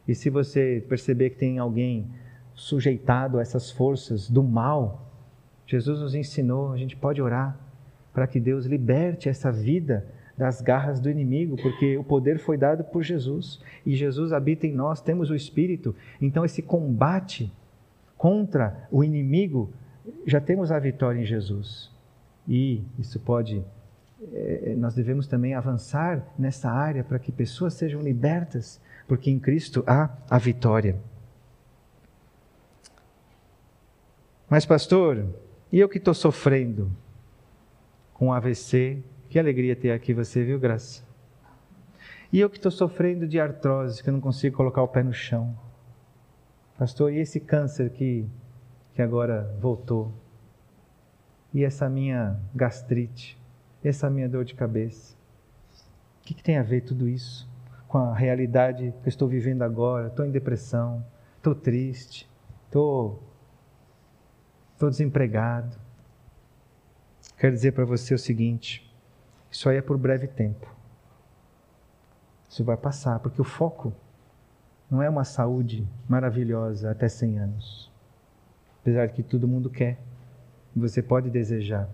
E 0.05 0.13
se 0.13 0.29
você 0.29 0.83
perceber 0.89 1.29
que 1.29 1.37
tem 1.37 1.57
alguém 1.57 2.11
sujeitado 2.53 3.39
a 3.39 3.41
essas 3.41 3.71
forças 3.71 4.29
do 4.29 4.43
mal, 4.43 5.10
Jesus 5.65 5.99
nos 5.99 6.15
ensinou, 6.15 6.71
a 6.71 6.77
gente 6.77 6.95
pode 6.95 7.21
orar 7.21 7.57
para 8.13 8.27
que 8.27 8.39
Deus 8.39 8.65
liberte 8.65 9.29
essa 9.29 9.51
vida 9.51 10.05
das 10.37 10.61
garras 10.61 10.99
do 10.99 11.09
inimigo, 11.09 11.55
porque 11.55 11.97
o 11.97 12.03
poder 12.03 12.39
foi 12.39 12.57
dado 12.57 12.83
por 12.83 13.03
Jesus 13.03 13.61
e 13.85 13.95
Jesus 13.95 14.33
habita 14.33 14.65
em 14.65 14.73
nós, 14.73 15.01
temos 15.01 15.29
o 15.29 15.35
Espírito. 15.35 15.95
Então, 16.19 16.43
esse 16.43 16.61
combate 16.61 17.51
contra 18.17 18.87
o 18.91 19.03
inimigo, 19.03 19.71
já 20.25 20.39
temos 20.39 20.71
a 20.71 20.79
vitória 20.79 21.19
em 21.19 21.25
Jesus. 21.25 21.91
E 22.47 22.83
isso 22.97 23.19
pode, 23.19 23.63
é, 24.33 24.75
nós 24.77 24.93
devemos 24.93 25.27
também 25.27 25.53
avançar 25.53 26.25
nessa 26.37 26.69
área 26.69 27.03
para 27.03 27.19
que 27.19 27.31
pessoas 27.31 27.73
sejam 27.73 28.01
libertas, 28.01 28.81
porque 29.07 29.29
em 29.29 29.39
Cristo 29.39 29.83
há 29.87 30.09
a 30.29 30.37
vitória. 30.37 30.97
Mas, 34.49 34.65
pastor, 34.65 35.25
e 35.71 35.79
eu 35.79 35.87
que 35.87 35.97
estou 35.97 36.13
sofrendo 36.13 36.91
com 38.13 38.33
AVC, 38.33 39.03
que 39.29 39.39
alegria 39.39 39.75
ter 39.75 39.91
aqui 39.91 40.13
você, 40.13 40.43
viu, 40.43 40.59
Graça? 40.59 41.03
E 42.31 42.39
eu 42.39 42.49
que 42.49 42.57
estou 42.57 42.71
sofrendo 42.71 43.27
de 43.27 43.39
artrose, 43.39 44.01
que 44.01 44.09
eu 44.09 44.13
não 44.13 44.21
consigo 44.21 44.55
colocar 44.55 44.81
o 44.81 44.87
pé 44.87 45.03
no 45.03 45.13
chão. 45.13 45.57
Pastor, 46.77 47.11
e 47.11 47.19
esse 47.19 47.39
câncer 47.39 47.89
que, 47.89 48.25
que 48.93 49.01
agora 49.01 49.53
voltou? 49.59 50.13
E 51.53 51.63
essa 51.63 51.89
minha 51.89 52.39
gastrite? 52.55 53.37
Essa 53.83 54.09
minha 54.09 54.29
dor 54.29 54.45
de 54.45 54.55
cabeça? 54.55 55.15
O 56.21 56.23
que, 56.23 56.33
que 56.33 56.43
tem 56.43 56.57
a 56.57 56.63
ver 56.63 56.81
tudo 56.81 57.07
isso 57.07 57.49
com 57.87 57.97
a 57.97 58.13
realidade 58.13 58.93
que 59.01 59.07
eu 59.07 59.09
estou 59.09 59.27
vivendo 59.27 59.63
agora? 59.63 60.07
Estou 60.07 60.25
em 60.25 60.31
depressão, 60.31 61.05
estou 61.37 61.53
triste, 61.53 62.29
estou, 62.65 63.21
estou 64.81 64.89
desempregado. 64.89 65.77
Quero 67.37 67.53
dizer 67.53 67.73
para 67.73 67.85
você 67.85 68.15
o 68.15 68.19
seguinte: 68.19 68.91
isso 69.51 69.69
aí 69.69 69.77
é 69.77 69.81
por 69.81 69.97
breve 69.97 70.27
tempo. 70.27 70.67
Isso 72.49 72.63
vai 72.63 72.75
passar, 72.75 73.19
porque 73.19 73.39
o 73.39 73.45
foco 73.45 73.93
não 74.89 75.01
é 75.01 75.09
uma 75.09 75.23
saúde 75.23 75.87
maravilhosa 76.09 76.89
até 76.89 77.07
100 77.07 77.39
anos. 77.39 77.91
Apesar 78.81 79.05
de 79.05 79.13
que 79.13 79.23
todo 79.23 79.47
mundo 79.47 79.69
quer, 79.69 79.99
você 80.75 81.01
pode 81.01 81.29
desejar. 81.29 81.87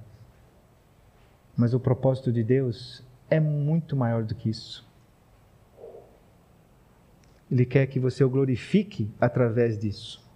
Mas 1.56 1.74
o 1.74 1.80
propósito 1.80 2.32
de 2.32 2.44
Deus 2.44 3.04
é 3.30 3.40
muito 3.40 3.96
maior 3.96 4.24
do 4.24 4.34
que 4.34 4.50
isso. 4.50 4.88
Ele 7.52 7.66
quer 7.66 7.86
que 7.88 8.00
você 8.00 8.24
o 8.24 8.30
glorifique 8.30 9.12
através 9.20 9.78
disso. 9.78 10.27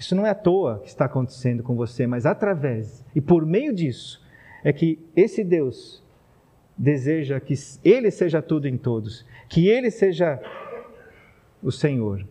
Isso 0.00 0.16
não 0.16 0.26
é 0.26 0.30
à 0.30 0.34
toa 0.34 0.78
que 0.78 0.88
está 0.88 1.04
acontecendo 1.04 1.62
com 1.62 1.76
você, 1.76 2.06
mas 2.06 2.24
através 2.24 3.04
e 3.14 3.20
por 3.20 3.44
meio 3.44 3.70
disso, 3.70 4.24
é 4.64 4.72
que 4.72 4.98
esse 5.14 5.44
Deus 5.44 6.02
deseja 6.74 7.38
que 7.38 7.52
Ele 7.84 8.10
seja 8.10 8.40
tudo 8.40 8.66
em 8.66 8.78
todos, 8.78 9.26
que 9.46 9.68
Ele 9.68 9.90
seja 9.90 10.40
o 11.62 11.70
Senhor, 11.70 12.26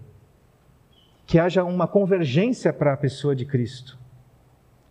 que 1.28 1.38
haja 1.38 1.64
uma 1.64 1.88
convergência 1.88 2.74
para 2.74 2.94
a 2.94 2.98
pessoa 2.98 3.36
de 3.36 3.46
Cristo, 3.46 4.00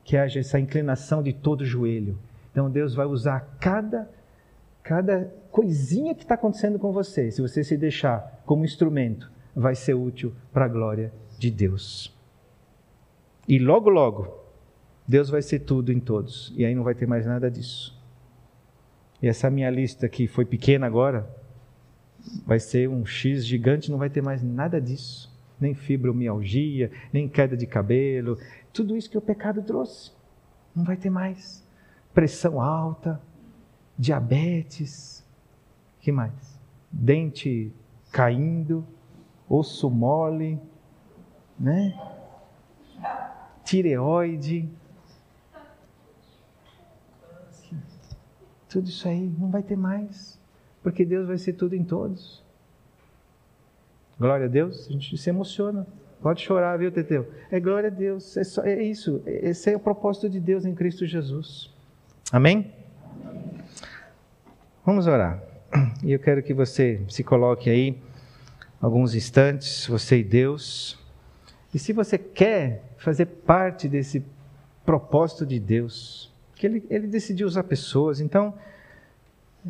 que 0.04 0.16
haja 0.16 0.38
essa 0.38 0.60
inclinação 0.60 1.20
de 1.20 1.32
todo 1.32 1.64
joelho. 1.64 2.16
Então 2.52 2.70
Deus 2.70 2.94
vai 2.94 3.06
usar 3.06 3.56
cada 3.60 4.08
cada 4.84 5.34
coisinha 5.50 6.14
que 6.14 6.22
está 6.22 6.34
acontecendo 6.36 6.78
com 6.78 6.92
você, 6.92 7.30
se 7.32 7.42
você 7.42 7.64
se 7.64 7.76
deixar 7.76 8.40
como 8.46 8.64
instrumento, 8.64 9.30
vai 9.54 9.74
ser 9.74 9.94
útil 9.94 10.32
para 10.52 10.64
a 10.64 10.68
glória 10.68 11.12
de 11.38 11.50
Deus. 11.50 12.16
E 13.48 13.58
logo, 13.58 13.88
logo, 13.88 14.28
Deus 15.06 15.30
vai 15.30 15.40
ser 15.40 15.60
tudo 15.60 15.90
em 15.90 15.98
todos. 15.98 16.52
E 16.54 16.66
aí 16.66 16.74
não 16.74 16.84
vai 16.84 16.94
ter 16.94 17.06
mais 17.06 17.24
nada 17.24 17.50
disso. 17.50 17.98
E 19.22 19.26
essa 19.26 19.48
minha 19.48 19.70
lista 19.70 20.06
que 20.06 20.28
foi 20.28 20.44
pequena 20.44 20.86
agora, 20.86 21.26
vai 22.46 22.60
ser 22.60 22.90
um 22.90 23.06
X 23.06 23.46
gigante, 23.46 23.90
não 23.90 23.96
vai 23.96 24.10
ter 24.10 24.22
mais 24.22 24.42
nada 24.42 24.78
disso. 24.78 25.34
Nem 25.58 25.74
fibromialgia, 25.74 26.92
nem 27.10 27.26
queda 27.26 27.56
de 27.56 27.66
cabelo. 27.66 28.38
Tudo 28.70 28.94
isso 28.94 29.10
que 29.10 29.16
o 29.16 29.22
pecado 29.22 29.62
trouxe. 29.62 30.12
Não 30.76 30.84
vai 30.84 30.98
ter 30.98 31.08
mais. 31.08 31.66
Pressão 32.12 32.60
alta, 32.60 33.18
diabetes. 33.98 35.26
que 36.00 36.12
mais? 36.12 36.60
Dente 36.92 37.72
caindo, 38.12 38.86
osso 39.48 39.90
mole, 39.90 40.60
né? 41.58 41.98
Tireoide 43.68 44.66
Tudo 48.68 48.88
isso 48.88 49.08
aí 49.08 49.30
não 49.38 49.50
vai 49.50 49.62
ter 49.62 49.76
mais, 49.76 50.38
porque 50.82 51.04
Deus 51.04 51.26
vai 51.26 51.38
ser 51.38 51.54
tudo 51.54 51.74
em 51.74 51.82
todos. 51.82 52.42
Glória 54.18 54.46
a 54.46 54.48
Deus, 54.48 54.86
a 54.88 54.92
gente 54.92 55.16
se 55.16 55.30
emociona. 55.30 55.86
Pode 56.20 56.42
chorar, 56.42 56.78
viu, 56.78 56.92
Teteu? 56.92 57.30
É 57.50 57.60
glória 57.60 57.88
a 57.88 57.92
Deus, 57.92 58.36
é, 58.36 58.44
só, 58.44 58.62
é 58.62 58.82
isso. 58.82 59.22
Esse 59.24 59.72
é 59.72 59.76
o 59.76 59.80
propósito 59.80 60.28
de 60.28 60.40
Deus 60.40 60.64
em 60.66 60.74
Cristo 60.74 61.06
Jesus. 61.06 61.72
Amém? 62.30 62.72
Vamos 64.84 65.06
orar. 65.06 65.42
E 66.02 66.12
eu 66.12 66.18
quero 66.18 66.42
que 66.42 66.54
você 66.54 67.02
se 67.08 67.24
coloque 67.24 67.70
aí 67.70 67.98
alguns 68.80 69.14
instantes, 69.14 69.86
você 69.86 70.18
e 70.18 70.24
Deus. 70.24 70.98
E 71.72 71.78
se 71.78 71.92
você 71.92 72.16
quer 72.16 72.82
fazer 72.96 73.26
parte 73.26 73.88
desse 73.88 74.24
propósito 74.84 75.44
de 75.44 75.60
Deus, 75.60 76.32
que 76.54 76.66
ele, 76.66 76.84
ele 76.88 77.06
decidiu 77.06 77.46
usar 77.46 77.62
pessoas. 77.64 78.20
Então, 78.20 78.54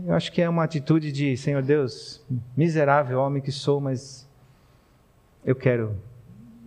eu 0.07 0.15
acho 0.15 0.31
que 0.31 0.41
é 0.41 0.49
uma 0.49 0.63
atitude 0.65 1.11
de, 1.11 1.37
Senhor 1.37 1.63
Deus, 1.63 2.25
miserável 2.57 3.19
homem 3.21 3.43
que 3.43 3.51
sou, 3.51 3.81
mas 3.81 4.29
eu 5.45 5.57
quero, 5.57 5.97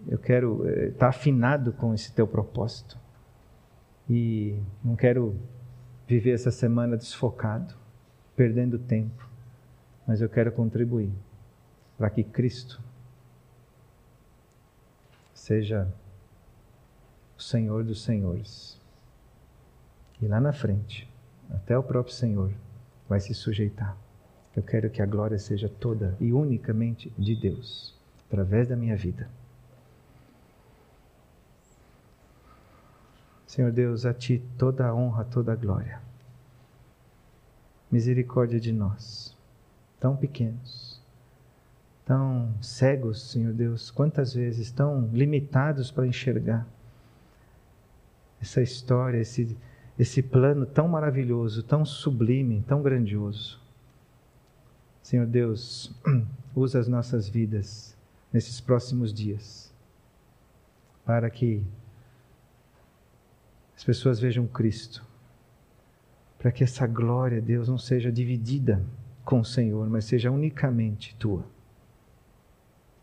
eu 0.07 0.17
quero 0.17 0.67
estar 0.67 0.81
eh, 0.81 0.91
tá 0.91 1.07
afinado 1.09 1.71
com 1.71 1.93
esse 1.93 2.11
teu 2.11 2.27
propósito. 2.27 2.99
E 4.09 4.57
não 4.83 4.95
quero 4.95 5.35
viver 6.05 6.31
essa 6.31 6.51
semana 6.51 6.97
desfocado, 6.97 7.73
perdendo 8.35 8.77
tempo, 8.77 9.29
mas 10.05 10.19
eu 10.19 10.27
quero 10.27 10.51
contribuir 10.51 11.11
para 11.97 12.09
que 12.09 12.23
Cristo 12.23 12.81
seja 15.41 15.91
o 17.35 17.41
Senhor 17.41 17.83
dos 17.83 18.03
Senhores. 18.03 18.79
E 20.21 20.27
lá 20.27 20.39
na 20.39 20.53
frente, 20.53 21.09
até 21.49 21.75
o 21.75 21.81
próprio 21.81 22.13
Senhor 22.13 22.53
vai 23.09 23.19
se 23.19 23.33
sujeitar. 23.33 23.97
Eu 24.55 24.61
quero 24.61 24.87
que 24.91 25.01
a 25.01 25.05
glória 25.05 25.39
seja 25.39 25.67
toda 25.67 26.15
e 26.19 26.31
unicamente 26.31 27.11
de 27.17 27.35
Deus, 27.35 27.97
através 28.27 28.67
da 28.67 28.75
minha 28.75 28.95
vida. 28.95 29.27
Senhor 33.47 33.71
Deus, 33.71 34.05
a 34.05 34.13
Ti 34.13 34.43
toda 34.59 34.85
a 34.85 34.93
honra, 34.93 35.25
toda 35.25 35.53
a 35.53 35.55
glória. 35.55 35.99
Misericórdia 37.91 38.59
de 38.59 38.71
nós, 38.71 39.35
tão 39.99 40.15
pequenos, 40.15 40.80
tão 42.11 42.53
cegos, 42.61 43.31
Senhor 43.31 43.53
Deus, 43.53 43.89
quantas 43.89 44.33
vezes, 44.33 44.69
tão 44.69 45.07
limitados 45.13 45.91
para 45.91 46.05
enxergar 46.05 46.67
essa 48.41 48.61
história, 48.61 49.17
esse, 49.17 49.57
esse 49.97 50.21
plano 50.21 50.65
tão 50.65 50.89
maravilhoso, 50.89 51.63
tão 51.63 51.85
sublime, 51.85 52.65
tão 52.67 52.81
grandioso. 52.81 53.61
Senhor 55.01 55.25
Deus, 55.25 55.95
usa 56.53 56.79
as 56.79 56.89
nossas 56.89 57.29
vidas 57.29 57.97
nesses 58.33 58.59
próximos 58.59 59.13
dias 59.13 59.73
para 61.05 61.29
que 61.29 61.63
as 63.73 63.85
pessoas 63.85 64.19
vejam 64.19 64.45
Cristo, 64.47 65.01
para 66.37 66.51
que 66.51 66.61
essa 66.61 66.85
glória, 66.85 67.41
Deus, 67.41 67.69
não 67.69 67.77
seja 67.77 68.11
dividida 68.11 68.83
com 69.23 69.39
o 69.39 69.45
Senhor, 69.45 69.89
mas 69.89 70.03
seja 70.03 70.29
unicamente 70.29 71.15
tua. 71.15 71.45